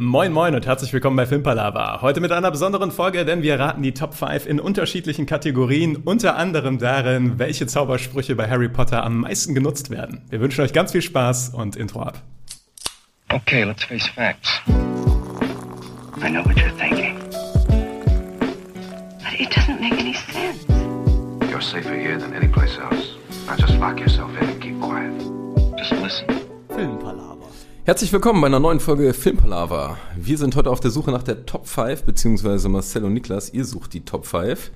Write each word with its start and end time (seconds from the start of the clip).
Moin 0.00 0.32
Moin 0.32 0.56
und 0.56 0.66
herzlich 0.66 0.92
willkommen 0.92 1.14
bei 1.14 1.24
Filmpalava. 1.24 2.02
Heute 2.02 2.20
mit 2.20 2.32
einer 2.32 2.50
besonderen 2.50 2.90
Folge, 2.90 3.24
denn 3.24 3.42
wir 3.42 3.60
raten 3.60 3.80
die 3.80 3.94
Top 3.94 4.12
5 4.12 4.44
in 4.44 4.58
unterschiedlichen 4.58 5.24
Kategorien, 5.24 5.94
unter 5.94 6.34
anderem 6.34 6.78
darin, 6.78 7.38
welche 7.38 7.68
Zaubersprüche 7.68 8.34
bei 8.34 8.50
Harry 8.50 8.68
Potter 8.68 9.04
am 9.04 9.20
meisten 9.20 9.54
genutzt 9.54 9.90
werden. 9.90 10.22
Wir 10.30 10.40
wünschen 10.40 10.62
euch 10.64 10.72
ganz 10.72 10.90
viel 10.90 11.02
Spaß 11.02 11.50
und 11.50 11.76
Intro 11.76 12.02
ab. 12.02 12.20
Okay, 13.32 13.62
let's 13.62 13.84
face 13.84 14.08
facts. 14.08 14.60
I 14.66 16.28
know 16.28 16.44
what 16.44 16.56
you're 16.56 16.76
thinking. 16.76 17.16
But 19.20 19.38
it 19.38 19.48
doesn't 19.54 19.80
make 19.80 19.92
any 19.92 20.14
sense. 20.14 20.66
You're 21.48 21.62
safer 21.62 21.94
here 21.94 22.18
than 22.18 22.34
any 22.34 22.48
place 22.48 22.76
else. 22.80 23.14
Now 23.46 23.54
just 23.56 23.78
lock 23.78 24.00
yourself 24.00 24.32
in 24.40 24.48
and 24.48 24.60
keep 24.60 24.80
quiet. 24.80 25.12
Just 25.78 25.92
listen. 25.92 26.26
Filmpalava. 26.70 27.33
Herzlich 27.86 28.14
willkommen 28.14 28.40
bei 28.40 28.46
einer 28.46 28.60
neuen 28.60 28.80
Folge 28.80 29.12
Filmpalava. 29.12 29.98
Wir 30.16 30.38
sind 30.38 30.56
heute 30.56 30.70
auf 30.70 30.80
der 30.80 30.90
Suche 30.90 31.10
nach 31.10 31.22
der 31.22 31.44
Top 31.44 31.68
5, 31.68 32.04
beziehungsweise 32.04 32.70
Marcel 32.70 33.04
und 33.04 33.12
Niklas, 33.12 33.52
ihr 33.52 33.66
sucht 33.66 33.92
die 33.92 34.06
Top 34.06 34.24
5. 34.24 34.70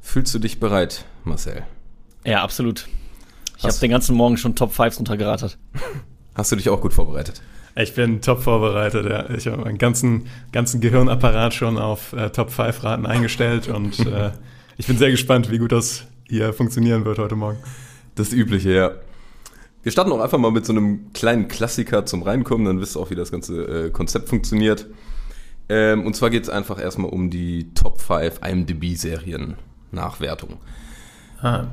Fühlst 0.00 0.34
du 0.34 0.40
dich 0.40 0.58
bereit, 0.58 1.04
Marcel? 1.22 1.62
Ja, 2.24 2.42
absolut. 2.42 2.88
Ich 3.58 3.62
habe 3.62 3.74
den 3.74 3.92
ganzen 3.92 4.16
Morgen 4.16 4.36
schon 4.36 4.56
Top 4.56 4.72
5 4.72 4.98
runtergeratet. 4.98 5.56
Hast 6.34 6.50
du 6.50 6.56
dich 6.56 6.68
auch 6.68 6.80
gut 6.80 6.92
vorbereitet? 6.92 7.42
Ich 7.76 7.94
bin 7.94 8.20
top 8.22 8.42
vorbereitet. 8.42 9.06
Ja. 9.08 9.30
Ich 9.30 9.46
habe 9.46 9.58
meinen 9.58 9.78
ganzen, 9.78 10.26
ganzen 10.50 10.80
Gehirnapparat 10.80 11.54
schon 11.54 11.78
auf 11.78 12.12
äh, 12.12 12.30
Top 12.30 12.50
5 12.50 12.82
Raten 12.82 13.06
eingestellt 13.06 13.68
und 13.72 14.00
äh, 14.00 14.32
ich 14.78 14.88
bin 14.88 14.98
sehr 14.98 15.12
gespannt, 15.12 15.48
wie 15.52 15.58
gut 15.58 15.70
das 15.70 16.06
hier 16.28 16.52
funktionieren 16.52 17.04
wird 17.04 17.20
heute 17.20 17.36
Morgen. 17.36 17.58
Das 18.16 18.32
Übliche, 18.32 18.72
ja. 18.72 18.90
Wir 19.88 19.92
starten 19.92 20.12
auch 20.12 20.20
einfach 20.20 20.36
mal 20.36 20.50
mit 20.50 20.66
so 20.66 20.74
einem 20.74 21.14
kleinen 21.14 21.48
Klassiker 21.48 22.04
zum 22.04 22.22
Reinkommen, 22.22 22.66
dann 22.66 22.78
wisst 22.78 22.94
ihr 22.94 23.00
auch, 23.00 23.08
wie 23.08 23.14
das 23.14 23.32
ganze 23.32 23.86
äh, 23.86 23.90
Konzept 23.90 24.28
funktioniert. 24.28 24.84
Ähm, 25.70 26.04
und 26.04 26.14
zwar 26.14 26.28
geht 26.28 26.42
es 26.42 26.50
einfach 26.50 26.78
erstmal 26.78 27.10
um 27.10 27.30
die 27.30 27.72
Top 27.72 27.98
5 27.98 28.40
IMDb-Serien-Nachwertung. 28.46 30.58
Ah, 31.40 31.68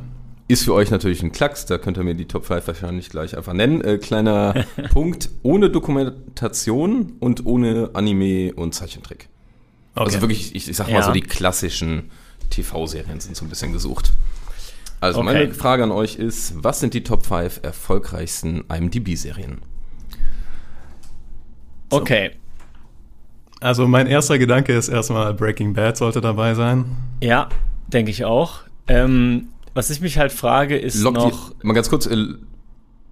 Ist 0.47 0.63
für 0.63 0.73
euch 0.73 0.91
natürlich 0.91 1.23
ein 1.23 1.33
Klacks, 1.33 1.65
da 1.65 1.77
könnt 1.77 1.97
ihr 1.97 2.05
mir 2.05 2.15
die 2.15 2.23
Top 2.29 2.45
5 2.45 2.65
wahrscheinlich 2.67 3.09
gleich 3.09 3.35
einfach 3.35 3.51
nennen. 3.51 3.81
Äh, 3.81 3.97
kleiner 3.97 4.63
Punkt, 4.93 5.29
ohne 5.43 5.69
Dokumentation 5.69 7.17
und 7.19 7.45
ohne 7.45 7.89
Anime 7.95 8.53
und 8.53 8.73
Zeichentrick. 8.73 9.27
okay. 9.93 10.05
Also 10.05 10.21
wirklich, 10.21 10.55
ich, 10.55 10.69
ich 10.69 10.77
sag 10.77 10.87
mal 10.87 10.99
Ja. 10.99 11.03
so, 11.03 11.11
die 11.11 11.19
klassischen 11.19 12.11
TV-Serien 12.49 13.19
sind 13.19 13.35
so 13.35 13.43
ein 13.43 13.49
bisschen 13.49 13.73
gesucht. 13.73 14.13
Also 15.01 15.19
Okay. 15.19 15.25
meine 15.33 15.53
Frage 15.53 15.83
an 15.83 15.91
euch 15.91 16.15
ist, 16.15 16.53
was 16.63 16.79
sind 16.79 16.93
die 16.93 17.03
Top 17.03 17.25
5 17.25 17.59
erfolgreichsten 17.63 18.63
IMDb-Serien? 18.73 19.59
Okay. 21.89 22.31
Also 23.61 23.87
mein 23.87 24.07
erster 24.07 24.37
Gedanke 24.37 24.73
ist 24.73 24.89
erstmal 24.89 25.33
Breaking 25.33 25.73
Bad 25.73 25.97
sollte 25.97 26.21
dabei 26.21 26.53
sein. 26.55 26.85
Ja, 27.21 27.49
denke 27.87 28.11
ich 28.11 28.25
auch. 28.25 28.61
Ähm, 28.87 29.47
was 29.73 29.89
ich 29.89 30.01
mich 30.01 30.17
halt 30.17 30.31
frage, 30.31 30.77
ist 30.77 31.01
Loggt 31.01 31.17
noch. 31.17 31.49
ihr, 31.51 31.55
mal 31.63 31.73
ganz 31.73 31.89
kurz, 31.89 32.05
äh, 32.05 32.15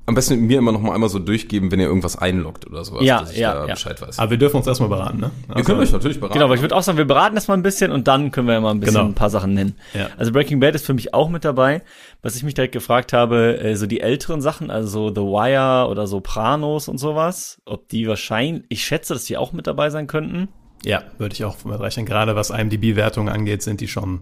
am 0.06 0.16
besten 0.16 0.40
mir 0.42 0.58
immer 0.58 0.72
noch 0.74 0.82
mal 0.82 0.94
einmal 0.94 1.08
so 1.10 1.18
durchgeben, 1.20 1.72
wenn 1.72 1.80
ihr 1.80 1.86
irgendwas 1.88 2.18
einloggt 2.18 2.68
oder 2.68 2.84
sowas, 2.84 3.04
Ja, 3.06 3.22
dass 3.22 3.32
ich 3.32 3.38
ja, 3.38 3.54
da 3.54 3.68
ja. 3.68 3.74
Bescheid 3.74 4.02
weiß. 4.02 4.20
Aber 4.20 4.32
wir 4.32 4.38
dürfen 4.38 4.58
uns 4.58 4.68
erstmal 4.68 4.90
beraten, 4.90 5.20
ne? 5.20 5.32
ihr 5.56 5.64
könnt 5.64 5.80
euch 5.80 5.92
natürlich 5.94 6.20
beraten. 6.20 6.34
Genau, 6.34 6.46
aber 6.46 6.56
ich 6.56 6.62
würde 6.62 6.76
auch 6.76 6.84
sagen, 6.84 6.98
wir 6.98 7.06
beraten 7.06 7.36
das 7.36 7.48
mal 7.48 7.54
ein 7.54 7.64
bisschen 7.64 7.92
und 7.92 8.08
dann 8.08 8.32
können 8.32 8.48
wir 8.48 8.56
ja 8.56 8.60
mal 8.62 8.72
ein 8.72 8.80
bisschen 8.82 8.96
Genau. 8.96 9.06
ein 9.08 9.14
paar 9.14 9.30
Sachen 9.30 9.54
nennen. 9.54 9.76
Ja. 9.94 10.10
Also 10.18 10.34
Breaking 10.34 10.60
Bad 10.60 10.76
ist 10.76 10.86
für 10.86 10.94
mich 10.94 11.14
auch 11.14 11.30
mit 11.30 11.46
dabei. 11.46 11.84
Was 12.22 12.36
ich 12.36 12.44
mich 12.44 12.54
direkt 12.54 12.74
gefragt 12.74 13.14
habe, 13.14 13.60
äh, 13.60 13.76
so 13.76 13.86
die 13.86 14.02
älteren 14.02 14.42
Sachen, 14.42 14.70
also 14.70 15.10
The 15.10 15.22
Wire 15.22 15.90
oder 15.90 16.06
Sopranos 16.06 16.90
und 16.90 16.98
sowas, 16.98 17.62
ob 17.66 17.88
die 17.88 18.08
wahrscheinlich, 18.08 18.64
ich 18.70 18.84
schätze, 18.84 19.14
dass 19.14 19.24
die 19.24 19.38
auch 19.38 19.54
mit 19.54 19.68
dabei 19.68 19.90
sein 19.90 20.08
könnten. 20.08 20.50
Ja, 20.86 21.04
würde 21.18 21.34
ich 21.34 21.46
auch 21.46 21.64
mit 21.64 21.80
rechnen. 21.80 22.06
Gerade 22.06 22.36
was 22.36 22.50
IMDb-Wertungen 22.50 23.34
angeht, 23.34 23.62
sind 23.62 23.80
die 23.80 23.88
schon, 23.88 24.20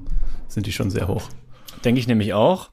sind 0.47 0.67
die 0.67 0.71
schon 0.71 0.91
sehr 0.91 1.07
hoch. 1.07 1.23
Denke 1.83 1.99
ich 1.99 2.07
nämlich 2.07 2.35
auch. 2.35 2.69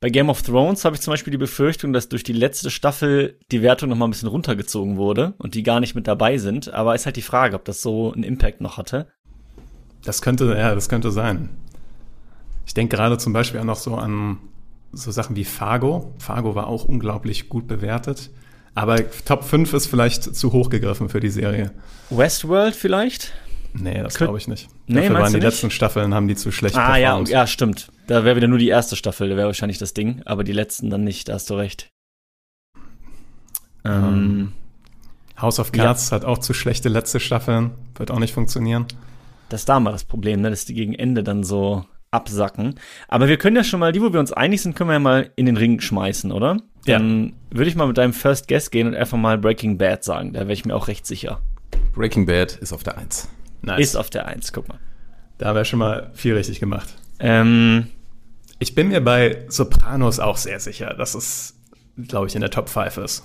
Bei 0.00 0.10
Game 0.10 0.30
of 0.30 0.42
Thrones 0.42 0.84
habe 0.84 0.94
ich 0.94 1.02
zum 1.02 1.12
Beispiel 1.12 1.32
die 1.32 1.38
Befürchtung, 1.38 1.92
dass 1.92 2.08
durch 2.08 2.22
die 2.22 2.32
letzte 2.32 2.70
Staffel 2.70 3.36
die 3.50 3.62
Wertung 3.62 3.88
noch 3.88 3.96
mal 3.96 4.06
ein 4.06 4.12
bisschen 4.12 4.28
runtergezogen 4.28 4.96
wurde 4.96 5.34
und 5.38 5.54
die 5.54 5.64
gar 5.64 5.80
nicht 5.80 5.96
mit 5.96 6.06
dabei 6.06 6.38
sind. 6.38 6.72
Aber 6.72 6.94
ist 6.94 7.04
halt 7.04 7.16
die 7.16 7.22
Frage, 7.22 7.56
ob 7.56 7.64
das 7.64 7.82
so 7.82 8.12
einen 8.12 8.22
Impact 8.22 8.60
noch 8.60 8.76
hatte. 8.76 9.08
Das 10.04 10.22
könnte, 10.22 10.54
ja, 10.56 10.72
das 10.74 10.88
könnte 10.88 11.10
sein. 11.10 11.48
Ich 12.64 12.74
denke 12.74 12.96
gerade 12.96 13.18
zum 13.18 13.32
Beispiel 13.32 13.58
auch 13.58 13.64
noch 13.64 13.76
so 13.76 13.96
an 13.96 14.38
so 14.92 15.10
Sachen 15.10 15.34
wie 15.34 15.44
Fargo. 15.44 16.12
Fargo 16.18 16.54
war 16.54 16.68
auch 16.68 16.84
unglaublich 16.84 17.48
gut 17.48 17.66
bewertet. 17.66 18.30
Aber 18.76 18.98
Top 19.24 19.42
5 19.42 19.72
ist 19.72 19.86
vielleicht 19.88 20.22
zu 20.36 20.52
hoch 20.52 20.70
gegriffen 20.70 21.08
für 21.08 21.18
die 21.18 21.30
Serie. 21.30 21.72
Westworld 22.10 22.76
vielleicht? 22.76 23.32
Nee, 23.80 24.02
das 24.02 24.14
glaube 24.16 24.38
ich 24.38 24.48
nicht. 24.48 24.68
Nee, 24.86 25.02
Dafür 25.02 25.14
waren 25.16 25.26
die 25.32 25.34
nicht? 25.38 25.44
letzten 25.44 25.70
Staffeln, 25.70 26.14
haben 26.14 26.28
die 26.28 26.36
zu 26.36 26.50
schlecht 26.50 26.76
Ah 26.76 26.96
ja, 26.96 27.20
ja, 27.22 27.46
stimmt. 27.46 27.90
Da 28.06 28.24
wäre 28.24 28.36
wieder 28.36 28.48
nur 28.48 28.58
die 28.58 28.68
erste 28.68 28.96
Staffel, 28.96 29.28
da 29.28 29.36
wäre 29.36 29.46
wahrscheinlich 29.46 29.78
das 29.78 29.94
Ding, 29.94 30.22
aber 30.24 30.44
die 30.44 30.52
letzten 30.52 30.90
dann 30.90 31.04
nicht, 31.04 31.28
da 31.28 31.34
hast 31.34 31.48
du 31.50 31.54
recht. 31.54 31.88
Ähm, 33.84 34.52
House 35.40 35.58
of 35.60 35.72
Cards 35.72 36.12
hat 36.12 36.24
auch 36.24 36.38
zu 36.38 36.52
schlechte 36.52 36.88
letzte 36.88 37.20
Staffeln. 37.20 37.70
Wird 37.96 38.10
auch 38.10 38.18
nicht 38.18 38.34
funktionieren. 38.34 38.86
das 39.48 39.62
ist 39.62 39.68
da 39.68 39.80
mal 39.80 39.92
das 39.92 40.04
Problem, 40.04 40.40
ne, 40.40 40.50
dass 40.50 40.64
die 40.64 40.74
gegen 40.74 40.94
Ende 40.94 41.22
dann 41.22 41.44
so 41.44 41.84
absacken. 42.10 42.74
Aber 43.06 43.28
wir 43.28 43.36
können 43.36 43.56
ja 43.56 43.64
schon 43.64 43.80
mal, 43.80 43.92
die, 43.92 44.00
wo 44.02 44.12
wir 44.12 44.20
uns 44.20 44.32
einig 44.32 44.62
sind, 44.62 44.74
können 44.74 44.90
wir 44.90 44.94
ja 44.94 44.98
mal 45.00 45.30
in 45.36 45.46
den 45.46 45.56
Ring 45.56 45.80
schmeißen, 45.80 46.32
oder? 46.32 46.56
Ja. 46.86 46.98
Dann 46.98 47.34
würde 47.50 47.68
ich 47.68 47.76
mal 47.76 47.86
mit 47.86 47.98
deinem 47.98 48.12
First 48.14 48.48
Guess 48.48 48.70
gehen 48.70 48.86
und 48.88 48.94
einfach 48.94 49.18
mal 49.18 49.38
Breaking 49.38 49.78
Bad 49.78 50.04
sagen. 50.04 50.32
Da 50.32 50.40
wäre 50.40 50.52
ich 50.54 50.64
mir 50.64 50.74
auch 50.74 50.88
recht 50.88 51.06
sicher. 51.06 51.40
Breaking 51.94 52.26
Bad 52.26 52.56
ist 52.56 52.72
auf 52.72 52.82
der 52.82 52.96
1. 52.98 53.28
Nice. 53.62 53.80
Ist 53.80 53.96
auf 53.96 54.10
der 54.10 54.26
Eins, 54.26 54.52
guck 54.52 54.68
mal. 54.68 54.78
da 55.38 55.54
wäre 55.54 55.64
schon 55.64 55.78
mal 55.78 56.10
viel 56.14 56.34
richtig 56.34 56.60
gemacht. 56.60 56.88
Ähm, 57.20 57.88
Ich 58.60 58.74
bin 58.74 58.88
mir 58.88 59.00
bei 59.00 59.44
Sopranos 59.48 60.18
auch 60.20 60.36
sehr 60.36 60.58
sicher, 60.60 60.94
dass 60.94 61.14
es, 61.14 61.54
glaube 62.08 62.26
ich, 62.28 62.34
in 62.34 62.40
der 62.40 62.50
Top 62.50 62.68
5 62.68 62.96
ist. 62.98 63.24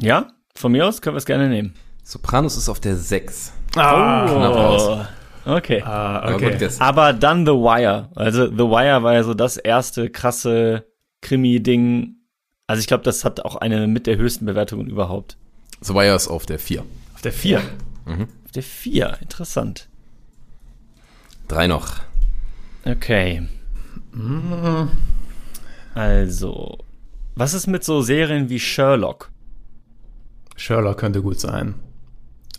ja, 0.00 0.28
von 0.54 0.72
mir 0.72 0.86
aus 0.86 1.00
können 1.02 1.14
wir 1.14 1.18
es 1.18 1.26
gerne 1.26 1.48
nehmen. 1.48 1.74
Sopranos 2.02 2.56
ist 2.56 2.68
auf 2.68 2.80
der 2.80 2.96
6. 2.96 3.52
Ah, 3.76 4.26
knapp 4.26 4.54
raus. 4.54 5.06
Okay. 5.44 5.82
Ah, 5.82 6.18
Aber 6.20 6.34
okay. 6.34 6.50
gut, 6.50 6.58
guess. 6.58 6.80
Aber 6.80 7.12
dann 7.12 7.46
The 7.46 7.52
Wire. 7.52 8.08
Also 8.16 8.46
The 8.46 8.58
Wire 8.58 9.02
war 9.02 9.14
ja 9.14 9.22
so 9.22 9.34
das 9.34 9.56
erste 9.56 10.10
krasse 10.10 10.84
Krimi-Ding. 11.22 12.16
Also 12.66 12.80
ich 12.80 12.86
glaube, 12.86 13.04
das 13.04 13.24
hat 13.24 13.40
auch 13.44 13.56
eine 13.56 13.86
mit 13.86 14.06
der 14.06 14.16
höchsten 14.16 14.46
Bewertungen 14.46 14.88
überhaupt. 14.90 15.36
The 15.80 15.94
Wire 15.94 16.14
ist 16.16 16.28
auf 16.28 16.44
der 16.46 16.58
4. 16.58 16.84
Auf 17.14 17.22
der 17.22 17.32
4. 17.32 17.60
Auf 18.48 18.52
der 18.52 18.62
4. 18.62 19.18
Interessant. 19.20 19.90
Drei 21.48 21.66
noch. 21.66 21.96
Okay. 22.86 23.46
Also, 25.94 26.78
was 27.34 27.52
ist 27.52 27.66
mit 27.66 27.84
so 27.84 28.00
Serien 28.00 28.48
wie 28.48 28.58
Sherlock? 28.58 29.30
Sherlock 30.56 30.96
könnte 30.96 31.20
gut 31.20 31.38
sein. 31.38 31.74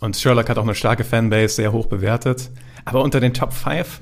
Und 0.00 0.16
Sherlock 0.16 0.48
hat 0.48 0.58
auch 0.58 0.62
eine 0.62 0.76
starke 0.76 1.02
Fanbase, 1.02 1.56
sehr 1.56 1.72
hoch 1.72 1.86
bewertet. 1.86 2.52
Aber 2.84 3.02
unter 3.02 3.18
den 3.18 3.34
Top 3.34 3.52
5, 3.52 4.00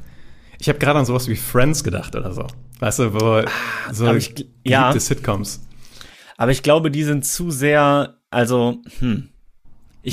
ich 0.59 0.69
habe 0.69 0.78
gerade 0.78 0.99
an 0.99 1.06
sowas 1.06 1.26
wie 1.26 1.37
Friends 1.37 1.82
gedacht 1.84 2.15
oder 2.15 2.34
so. 2.34 2.47
Weißt 2.81 2.99
du, 2.99 3.15
wo 3.15 3.43
so 3.93 4.09
aber 4.09 4.19
ich 4.19 4.47
ja. 4.62 4.93
Sitcoms. 4.93 5.66
Aber 6.37 6.50
ich 6.50 6.62
glaube, 6.62 6.91
die 6.91 7.05
sind 7.05 7.25
zu 7.25 7.50
sehr, 7.50 8.19
also, 8.28 8.82
hm. 8.99 9.31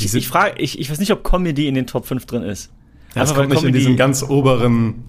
Ich, 0.03 0.13
ich 0.13 0.27
frage, 0.27 0.59
ich, 0.61 0.79
ich 0.79 0.89
weiß 0.89 0.99
nicht, 0.99 1.11
ob 1.11 1.23
Comedy 1.23 1.67
in 1.67 1.75
den 1.75 1.87
Top 1.87 2.05
5 2.05 2.25
drin 2.25 2.43
ist. 2.43 2.71
Ja, 3.15 3.21
das 3.21 3.33
kommt 3.33 3.49
nicht 3.49 3.63
in 3.63 3.73
diesen 3.73 3.95
ganz 3.95 4.23
oberen 4.23 5.05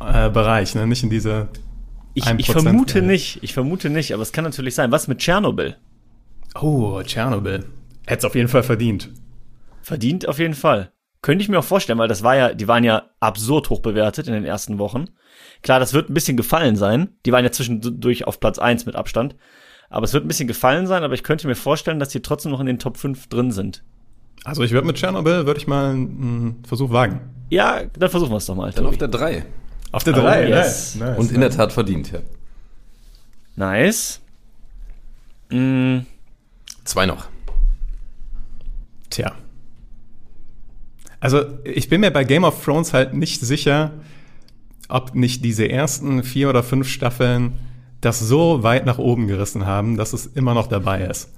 äh, 0.00 0.28
Bereich, 0.30 0.74
ne? 0.74 0.86
Nicht 0.86 1.02
in 1.02 1.10
diese 1.10 1.48
Ich, 2.14 2.24
1% 2.24 2.38
ich 2.38 2.50
vermute 2.50 2.92
vielleicht. 2.94 3.06
nicht, 3.06 3.38
ich 3.42 3.54
vermute 3.54 3.90
nicht, 3.90 4.12
aber 4.12 4.22
es 4.22 4.32
kann 4.32 4.44
natürlich 4.44 4.74
sein. 4.74 4.92
Was 4.92 5.08
mit 5.08 5.18
Tschernobyl? 5.18 5.76
Oh, 6.60 7.00
Tschernobyl. 7.02 7.64
Hätte 8.06 8.18
es 8.18 8.24
auf 8.24 8.34
jeden 8.34 8.48
Fall 8.48 8.62
verdient. 8.62 9.10
Verdient 9.82 10.28
auf 10.28 10.38
jeden 10.38 10.54
Fall. 10.54 10.92
Könnte 11.22 11.42
ich 11.42 11.48
mir 11.48 11.58
auch 11.58 11.64
vorstellen, 11.64 11.98
weil 11.98 12.08
das 12.08 12.22
war 12.22 12.36
ja, 12.36 12.54
die 12.54 12.68
waren 12.68 12.84
ja 12.84 13.04
absurd 13.20 13.70
hoch 13.70 13.80
bewertet 13.80 14.28
in 14.28 14.34
den 14.34 14.44
ersten 14.44 14.78
Wochen. 14.78 15.06
Klar, 15.62 15.80
das 15.80 15.92
wird 15.92 16.10
ein 16.10 16.14
bisschen 16.14 16.36
gefallen 16.36 16.76
sein. 16.76 17.16
Die 17.26 17.32
waren 17.32 17.44
ja 17.44 17.50
zwischendurch 17.50 18.26
auf 18.26 18.40
Platz 18.40 18.58
1 18.58 18.86
mit 18.86 18.94
Abstand. 18.94 19.34
Aber 19.90 20.04
es 20.04 20.12
wird 20.12 20.24
ein 20.24 20.28
bisschen 20.28 20.48
gefallen 20.48 20.86
sein, 20.86 21.02
aber 21.02 21.14
ich 21.14 21.22
könnte 21.22 21.46
mir 21.46 21.54
vorstellen, 21.54 21.98
dass 21.98 22.10
die 22.10 22.20
trotzdem 22.20 22.52
noch 22.52 22.60
in 22.60 22.66
den 22.66 22.78
Top 22.78 22.98
5 22.98 23.28
drin 23.28 23.50
sind. 23.50 23.84
Also 24.44 24.62
ich 24.62 24.72
würde 24.72 24.86
mit 24.86 24.96
Tschernobyl, 24.96 25.46
würde 25.46 25.58
ich 25.60 25.66
mal 25.66 25.90
einen 25.90 26.62
Versuch 26.66 26.90
wagen. 26.90 27.20
Ja, 27.50 27.82
dann 27.98 28.10
versuchen 28.10 28.30
wir 28.32 28.36
es 28.36 28.46
doch 28.46 28.54
mal. 28.54 28.66
Dann 28.72 28.84
Tobi. 28.84 28.88
auf 28.88 28.98
der 28.98 29.08
3. 29.08 29.44
Auf 29.92 30.04
der 30.04 30.14
Oh, 30.16 30.20
3, 30.20 30.48
yes. 30.48 30.94
nice, 30.94 30.96
nice. 30.96 31.18
Und 31.18 31.32
in 31.32 31.40
der 31.40 31.50
Tat 31.50 31.72
verdient, 31.72 32.12
ja. 32.12 32.18
Nice. 33.56 34.20
Mm, 35.50 35.98
Zwei 36.84 37.06
noch. 37.06 37.26
Tja. 39.10 39.32
Also, 41.20 41.42
ich 41.64 41.88
bin 41.88 42.00
mir 42.00 42.10
bei 42.10 42.24
Game 42.24 42.44
of 42.44 42.62
Thrones 42.64 42.92
halt 42.94 43.12
nicht 43.14 43.40
sicher, 43.40 43.92
ob 44.88 45.14
nicht 45.14 45.44
diese 45.44 45.68
ersten 45.68 46.22
vier 46.22 46.48
oder 46.48 46.62
fünf 46.62 46.88
Staffeln 46.88 47.54
das 48.00 48.20
so 48.20 48.62
weit 48.62 48.86
nach 48.86 48.98
oben 48.98 49.26
gerissen 49.26 49.66
haben, 49.66 49.96
dass 49.96 50.12
es 50.12 50.26
immer 50.26 50.54
noch 50.54 50.68
dabei 50.68 51.02
ist. 51.02 51.32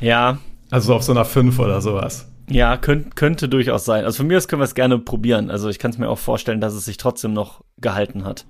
ja, 0.00 0.38
Also 0.70 0.94
auf 0.94 1.02
so 1.04 1.12
einer 1.12 1.24
5 1.24 1.58
oder 1.60 1.80
sowas. 1.80 2.26
Ja, 2.50 2.76
könnt, 2.76 3.16
könnte 3.16 3.48
durchaus 3.48 3.84
sein. 3.84 4.04
Also 4.04 4.18
von 4.18 4.26
mir 4.26 4.36
aus 4.36 4.48
können 4.48 4.60
wir 4.60 4.64
es 4.64 4.74
gerne 4.74 4.98
probieren. 4.98 5.50
Also 5.50 5.68
ich 5.68 5.78
kann 5.78 5.92
es 5.92 5.98
mir 5.98 6.08
auch 6.08 6.18
vorstellen, 6.18 6.60
dass 6.60 6.74
es 6.74 6.84
sich 6.84 6.96
trotzdem 6.96 7.32
noch 7.32 7.62
gehalten 7.78 8.24
hat. 8.24 8.44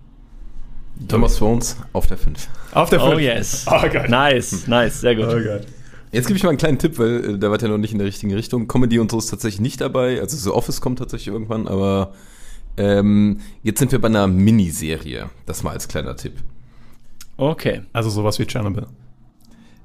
Thomas 1.09 1.37
Thrones 1.37 1.77
auf 1.93 2.07
der 2.07 2.19
5. 2.19 2.49
Auf 2.73 2.91
der 2.91 3.03
Oh 3.03 3.11
fünf. 3.11 3.21
yes. 3.21 3.67
Oh 3.69 3.89
Gott. 3.89 4.09
Nice, 4.09 4.67
nice, 4.67 5.01
sehr 5.01 5.15
gut. 5.15 5.27
Oh 5.27 5.41
Gott. 5.43 5.67
Jetzt 6.13 6.27
gebe 6.27 6.37
ich 6.37 6.43
mal 6.43 6.49
einen 6.51 6.59
kleinen 6.59 6.79
Tipp, 6.79 6.99
weil 6.99 7.35
äh, 7.35 7.39
der 7.39 7.51
war 7.51 7.61
ja 7.61 7.69
noch 7.69 7.79
nicht 7.79 7.93
in 7.93 7.99
der 7.99 8.07
richtigen 8.07 8.35
Richtung. 8.35 8.67
Comedy 8.69 8.99
und 8.99 9.11
so 9.11 9.19
ist 9.19 9.27
tatsächlich 9.29 9.61
nicht 9.61 9.81
dabei. 9.81 10.21
Also 10.21 10.37
The 10.37 10.51
Office 10.51 10.81
kommt 10.81 10.99
tatsächlich 10.99 11.29
irgendwann, 11.29 11.69
aber 11.69 12.13
ähm, 12.77 13.41
jetzt 13.63 13.79
sind 13.79 13.93
wir 13.93 14.01
bei 14.01 14.09
einer 14.09 14.27
Miniserie. 14.27 15.31
Das 15.47 15.63
mal 15.63 15.73
als 15.73 15.89
kleiner 15.89 16.17
Tipp. 16.17 16.35
Okay. 17.37 17.83
Also 17.93 18.11
sowas 18.11 18.39
wie 18.39 18.47
Chernobyl. 18.47 18.87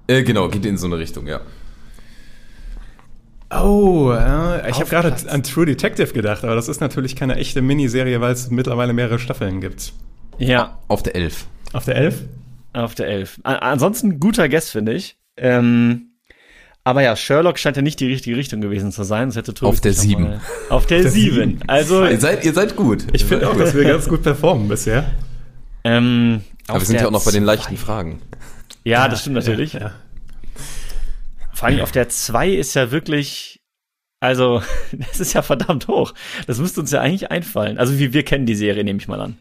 Äh, 0.07 0.23
genau, 0.23 0.47
geht 0.49 0.65
in 0.65 0.77
so 0.77 0.87
eine 0.87 0.97
Richtung, 0.97 1.27
ja. 1.27 1.41
Oh, 3.51 4.11
äh, 4.11 4.69
ich 4.69 4.75
habe 4.79 4.89
gerade 4.89 5.15
an 5.29 5.43
True 5.43 5.65
Detective 5.65 6.13
gedacht, 6.13 6.43
aber 6.43 6.55
das 6.55 6.67
ist 6.67 6.81
natürlich 6.81 7.15
keine 7.15 7.35
echte 7.35 7.61
Miniserie, 7.61 8.19
weil 8.21 8.33
es 8.33 8.49
mittlerweile 8.49 8.91
mehrere 8.93 9.19
Staffeln 9.19 9.61
gibt. 9.61 9.93
Ja, 10.39 10.79
Auf 10.87 11.03
der 11.03 11.15
11. 11.15 11.45
Auf 11.73 11.85
der 11.85 11.95
11? 11.95 12.23
auf 12.73 12.93
der 12.95 13.07
11. 13.07 13.39
A 13.43 13.53
ansonsten 13.55 14.19
guter 14.19 14.49
Guest, 14.49 14.71
finde 14.71 14.93
ich. 14.93 15.17
Ähm, 15.37 16.07
aber 16.83 17.01
ja, 17.01 17.15
Sherlock 17.15 17.57
scheint 17.57 17.77
ja 17.77 17.81
nicht 17.81 17.99
die 18.01 18.07
richtige 18.07 18.35
Richtung 18.35 18.59
gewesen 18.59 18.91
zu 18.91 19.03
sein. 19.03 19.29
Das 19.29 19.37
hätte 19.37 19.53
Tobi 19.53 19.69
Auf 19.69 19.79
der 19.81 19.93
sich 19.93 20.11
noch 20.11 20.17
7. 20.19 20.23
mal- 20.29 20.41
Auf 20.69 20.85
der 20.85 21.01
der 21.03 21.11
7. 21.11 21.35
sieben. 21.35 21.59
Also, 21.67 22.05
Ihr 22.05 22.19
seid, 22.19 22.43
ihr 22.43 22.53
seid 22.53 22.75
gut. 22.75 23.05
Ich 23.13 23.23
finde 23.25 23.47
auch, 23.47 23.53
gut. 23.53 23.61
dass 23.61 23.73
wir 23.75 23.85
ganz 23.85 24.09
gut 24.09 24.23
performen 24.23 24.67
bisher. 24.67 25.05
ähm, 25.85 26.41
Aber 26.67 26.79
wir 26.81 26.85
sind 26.85 26.99
ja 26.99 27.07
auch 27.07 27.11
noch 27.11 27.23
bei 27.23 27.31
den 27.31 27.43
zwei. 27.45 27.53
leichten 27.55 27.77
Fragen. 27.77 28.21
Ja, 28.83 29.07
das 29.07 29.21
stimmt 29.21 29.35
natürlich. 29.37 29.73
Ja, 29.73 29.79
ja. 29.79 29.91
Vor 31.55 31.67
allem 31.67 31.79
auf 31.79 31.91
der 31.91 32.09
2 32.09 32.49
ist 32.49 32.73
ja 32.75 32.91
wirklich, 32.91 33.61
also, 34.19 34.61
das 34.91 35.19
ist 35.19 35.33
ja 35.33 35.41
verdammt 35.41 35.87
hoch. 35.87 36.13
Das 36.45 36.59
müsste 36.59 36.81
uns 36.81 36.91
ja 36.91 37.01
eigentlich 37.01 37.31
einfallen. 37.31 37.77
Also, 37.77 37.97
wie 37.97 38.13
wir 38.13 38.23
kennen 38.23 38.45
die 38.45 38.55
Serie, 38.55 38.83
nehme 38.83 38.99
ich 38.99 39.07
mal 39.07 39.21
an. 39.21 39.37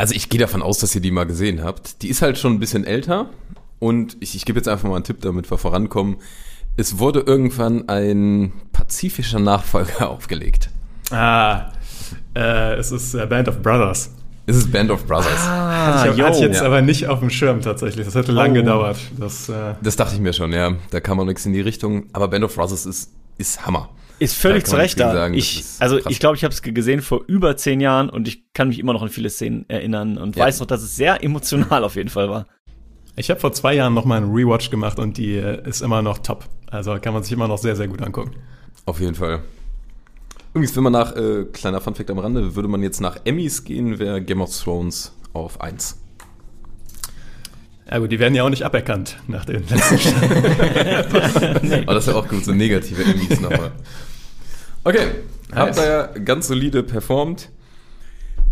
Also 0.00 0.14
ich 0.14 0.30
gehe 0.30 0.40
davon 0.40 0.62
aus, 0.62 0.78
dass 0.78 0.94
ihr 0.94 1.02
die 1.02 1.10
mal 1.10 1.26
gesehen 1.26 1.62
habt. 1.62 2.00
Die 2.00 2.08
ist 2.08 2.22
halt 2.22 2.38
schon 2.38 2.54
ein 2.54 2.58
bisschen 2.58 2.84
älter 2.84 3.28
und 3.80 4.16
ich, 4.20 4.34
ich 4.34 4.46
gebe 4.46 4.58
jetzt 4.58 4.66
einfach 4.66 4.88
mal 4.88 4.94
einen 4.94 5.04
Tipp, 5.04 5.20
damit 5.20 5.50
wir 5.50 5.58
vorankommen. 5.58 6.16
Es 6.78 6.98
wurde 6.98 7.20
irgendwann 7.20 7.86
ein 7.90 8.54
pazifischer 8.72 9.40
Nachfolger 9.40 10.08
aufgelegt. 10.08 10.70
Ah, 11.10 11.72
äh, 12.34 12.76
es 12.76 12.92
ist 12.92 13.12
äh, 13.12 13.26
Band 13.26 13.48
of 13.48 13.60
Brothers. 13.60 14.14
Es 14.50 14.56
ist 14.56 14.72
Band 14.72 14.90
of 14.90 15.06
Brothers. 15.06 15.26
Ah, 15.46 16.04
ich 16.12 16.20
hatte 16.22 16.34
ich 16.36 16.40
jetzt 16.40 16.56
ja. 16.60 16.66
aber 16.66 16.82
nicht 16.82 17.06
auf 17.06 17.20
dem 17.20 17.30
Schirm 17.30 17.60
tatsächlich. 17.60 18.04
Das 18.04 18.14
hätte 18.14 18.32
lang 18.32 18.50
Oh. 18.50 18.54
gedauert. 18.54 18.98
Das, 19.18 19.48
äh, 19.48 19.74
Das 19.80 19.96
dachte 19.96 20.14
ich 20.14 20.20
mir 20.20 20.32
schon, 20.32 20.52
ja. 20.52 20.72
Da 20.90 21.00
kam 21.00 21.20
auch 21.20 21.24
nichts 21.24 21.46
in 21.46 21.52
die 21.52 21.60
Richtung. 21.60 22.06
Aber 22.12 22.28
Band 22.28 22.44
of 22.44 22.54
Brothers 22.56 22.84
ist, 22.84 23.12
ist 23.38 23.64
Hammer. 23.66 23.90
Ist 24.18 24.36
völlig 24.36 24.66
zu 24.66 24.76
Recht 24.76 24.98
da. 25.00 25.12
sagen, 25.12 25.34
ich, 25.34 25.64
also 25.78 25.96
krass. 25.98 26.06
ich 26.12 26.18
glaube, 26.18 26.36
ich 26.36 26.44
habe 26.44 26.52
es 26.52 26.60
gesehen 26.62 27.00
vor 27.00 27.22
über 27.26 27.56
zehn 27.56 27.80
Jahren 27.80 28.10
und 28.10 28.28
ich 28.28 28.52
kann 28.52 28.68
mich 28.68 28.78
immer 28.78 28.92
noch 28.92 29.02
an 29.02 29.08
viele 29.08 29.30
Szenen 29.30 29.64
erinnern 29.68 30.18
und 30.18 30.36
Ja. 30.36 30.44
weiß 30.44 30.60
noch, 30.60 30.66
dass 30.66 30.82
es 30.82 30.94
sehr 30.96 31.22
emotional 31.24 31.84
auf 31.84 31.94
jeden 31.96 32.10
Fall 32.10 32.28
war. 32.28 32.46
ich 33.16 33.30
habe 33.30 33.40
vor 33.40 33.52
zwei 33.52 33.74
Jahren 33.74 33.94
noch 33.94 34.04
mal 34.04 34.16
einen 34.18 34.30
Rewatch 34.34 34.68
gemacht 34.70 34.98
und 34.98 35.16
die 35.16 35.36
äh, 35.36 35.66
ist 35.68 35.80
immer 35.80 36.02
noch 36.02 36.18
top. 36.18 36.44
Also 36.70 36.98
kann 37.00 37.14
man 37.14 37.22
sich 37.22 37.32
immer 37.32 37.48
noch 37.48 37.58
sehr, 37.58 37.76
sehr 37.76 37.88
gut 37.88 38.02
angucken. 38.02 38.32
Auf 38.84 39.00
jeden 39.00 39.14
Fall. 39.14 39.40
Übrigens, 40.52 40.74
wenn 40.76 40.82
man 40.82 40.92
nach, 40.92 41.14
äh, 41.14 41.44
kleiner 41.52 41.80
Funfact 41.80 42.10
am 42.10 42.18
Rande, 42.18 42.56
würde 42.56 42.68
man 42.68 42.82
jetzt 42.82 43.00
nach 43.00 43.18
Emmys 43.24 43.64
gehen, 43.64 43.98
wäre 43.98 44.20
Game 44.20 44.40
of 44.40 44.56
Thrones 44.56 45.12
auf 45.32 45.60
1. 45.60 45.96
Ja 47.88 47.98
gut, 47.98 48.10
die 48.12 48.18
werden 48.18 48.34
ja 48.34 48.44
auch 48.44 48.50
nicht 48.50 48.64
aberkannt 48.64 49.18
nach 49.26 49.44
den 49.44 49.66
letzten 49.68 49.96
Aber 51.82 51.94
das 51.94 52.06
ist 52.06 52.12
ja 52.12 52.18
auch 52.18 52.28
gut, 52.28 52.44
so 52.44 52.52
negative 52.52 53.02
Emmys 53.02 53.40
nochmal. 53.40 53.72
Okay, 54.84 55.06
habt 55.52 55.76
Nice. 55.76 55.78
ihr 55.78 55.84
ja 55.90 56.06
ganz 56.06 56.46
solide 56.48 56.82
performt. 56.82 57.50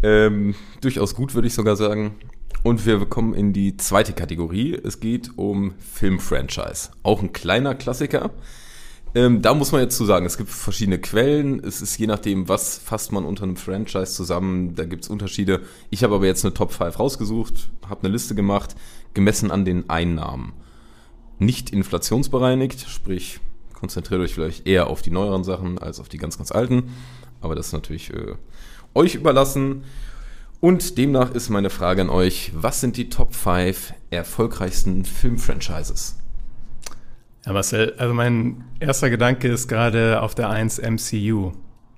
Ähm, 0.02 0.54
durchaus 0.80 1.14
gut, 1.14 1.34
würde 1.34 1.48
ich 1.48 1.54
sogar 1.54 1.76
sagen. 1.76 2.16
Und 2.62 2.84
wir 2.86 3.04
kommen 3.06 3.34
in 3.34 3.52
die 3.52 3.76
zweite 3.76 4.12
Kategorie. 4.12 4.74
Es 4.74 5.00
geht 5.00 5.30
um 5.36 5.74
Filmfranchise. 5.78 6.90
Auch 7.02 7.22
ein 7.22 7.32
kleiner 7.32 7.74
Klassiker. 7.74 8.30
Ähm, 9.14 9.40
da 9.40 9.54
muss 9.54 9.72
man 9.72 9.80
jetzt 9.80 9.96
zu 9.96 10.04
sagen, 10.04 10.26
es 10.26 10.36
gibt 10.36 10.50
verschiedene 10.50 10.98
Quellen. 10.98 11.62
Es 11.64 11.80
ist 11.80 11.98
je 11.98 12.06
nachdem, 12.06 12.48
was 12.48 12.78
fasst 12.78 13.12
man 13.12 13.24
unter 13.24 13.44
einem 13.44 13.56
Franchise 13.56 14.12
zusammen. 14.12 14.74
Da 14.74 14.84
gibt 14.84 15.04
es 15.04 15.10
Unterschiede. 15.10 15.62
Ich 15.90 16.04
habe 16.04 16.14
aber 16.14 16.26
jetzt 16.26 16.44
eine 16.44 16.54
Top 16.54 16.72
5 16.72 16.98
rausgesucht, 16.98 17.70
habe 17.88 18.02
eine 18.02 18.12
Liste 18.12 18.34
gemacht, 18.34 18.76
gemessen 19.14 19.50
an 19.50 19.64
den 19.64 19.88
Einnahmen. 19.88 20.52
Nicht 21.38 21.70
inflationsbereinigt, 21.70 22.88
sprich, 22.88 23.40
konzentriert 23.72 24.20
euch 24.20 24.34
vielleicht 24.34 24.66
eher 24.66 24.88
auf 24.88 25.02
die 25.02 25.10
neueren 25.10 25.44
Sachen 25.44 25.78
als 25.78 26.00
auf 26.00 26.08
die 26.08 26.18
ganz, 26.18 26.36
ganz 26.36 26.52
alten. 26.52 26.90
Aber 27.40 27.54
das 27.54 27.68
ist 27.68 27.72
natürlich 27.72 28.12
äh, 28.12 28.34
euch 28.94 29.14
überlassen. 29.14 29.84
Und 30.60 30.98
demnach 30.98 31.30
ist 31.30 31.50
meine 31.50 31.70
Frage 31.70 32.02
an 32.02 32.10
euch, 32.10 32.50
was 32.54 32.80
sind 32.80 32.96
die 32.96 33.08
Top 33.08 33.34
5 33.34 33.94
erfolgreichsten 34.10 35.04
Filmfranchises? 35.04 36.16
Ja, 37.48 37.54
Marcel, 37.54 37.94
also 37.96 38.12
mein 38.12 38.62
erster 38.78 39.08
Gedanke 39.08 39.48
ist 39.48 39.68
gerade 39.68 40.20
auf 40.20 40.34
der 40.34 40.50
1 40.50 40.80
MCU. 40.80 41.52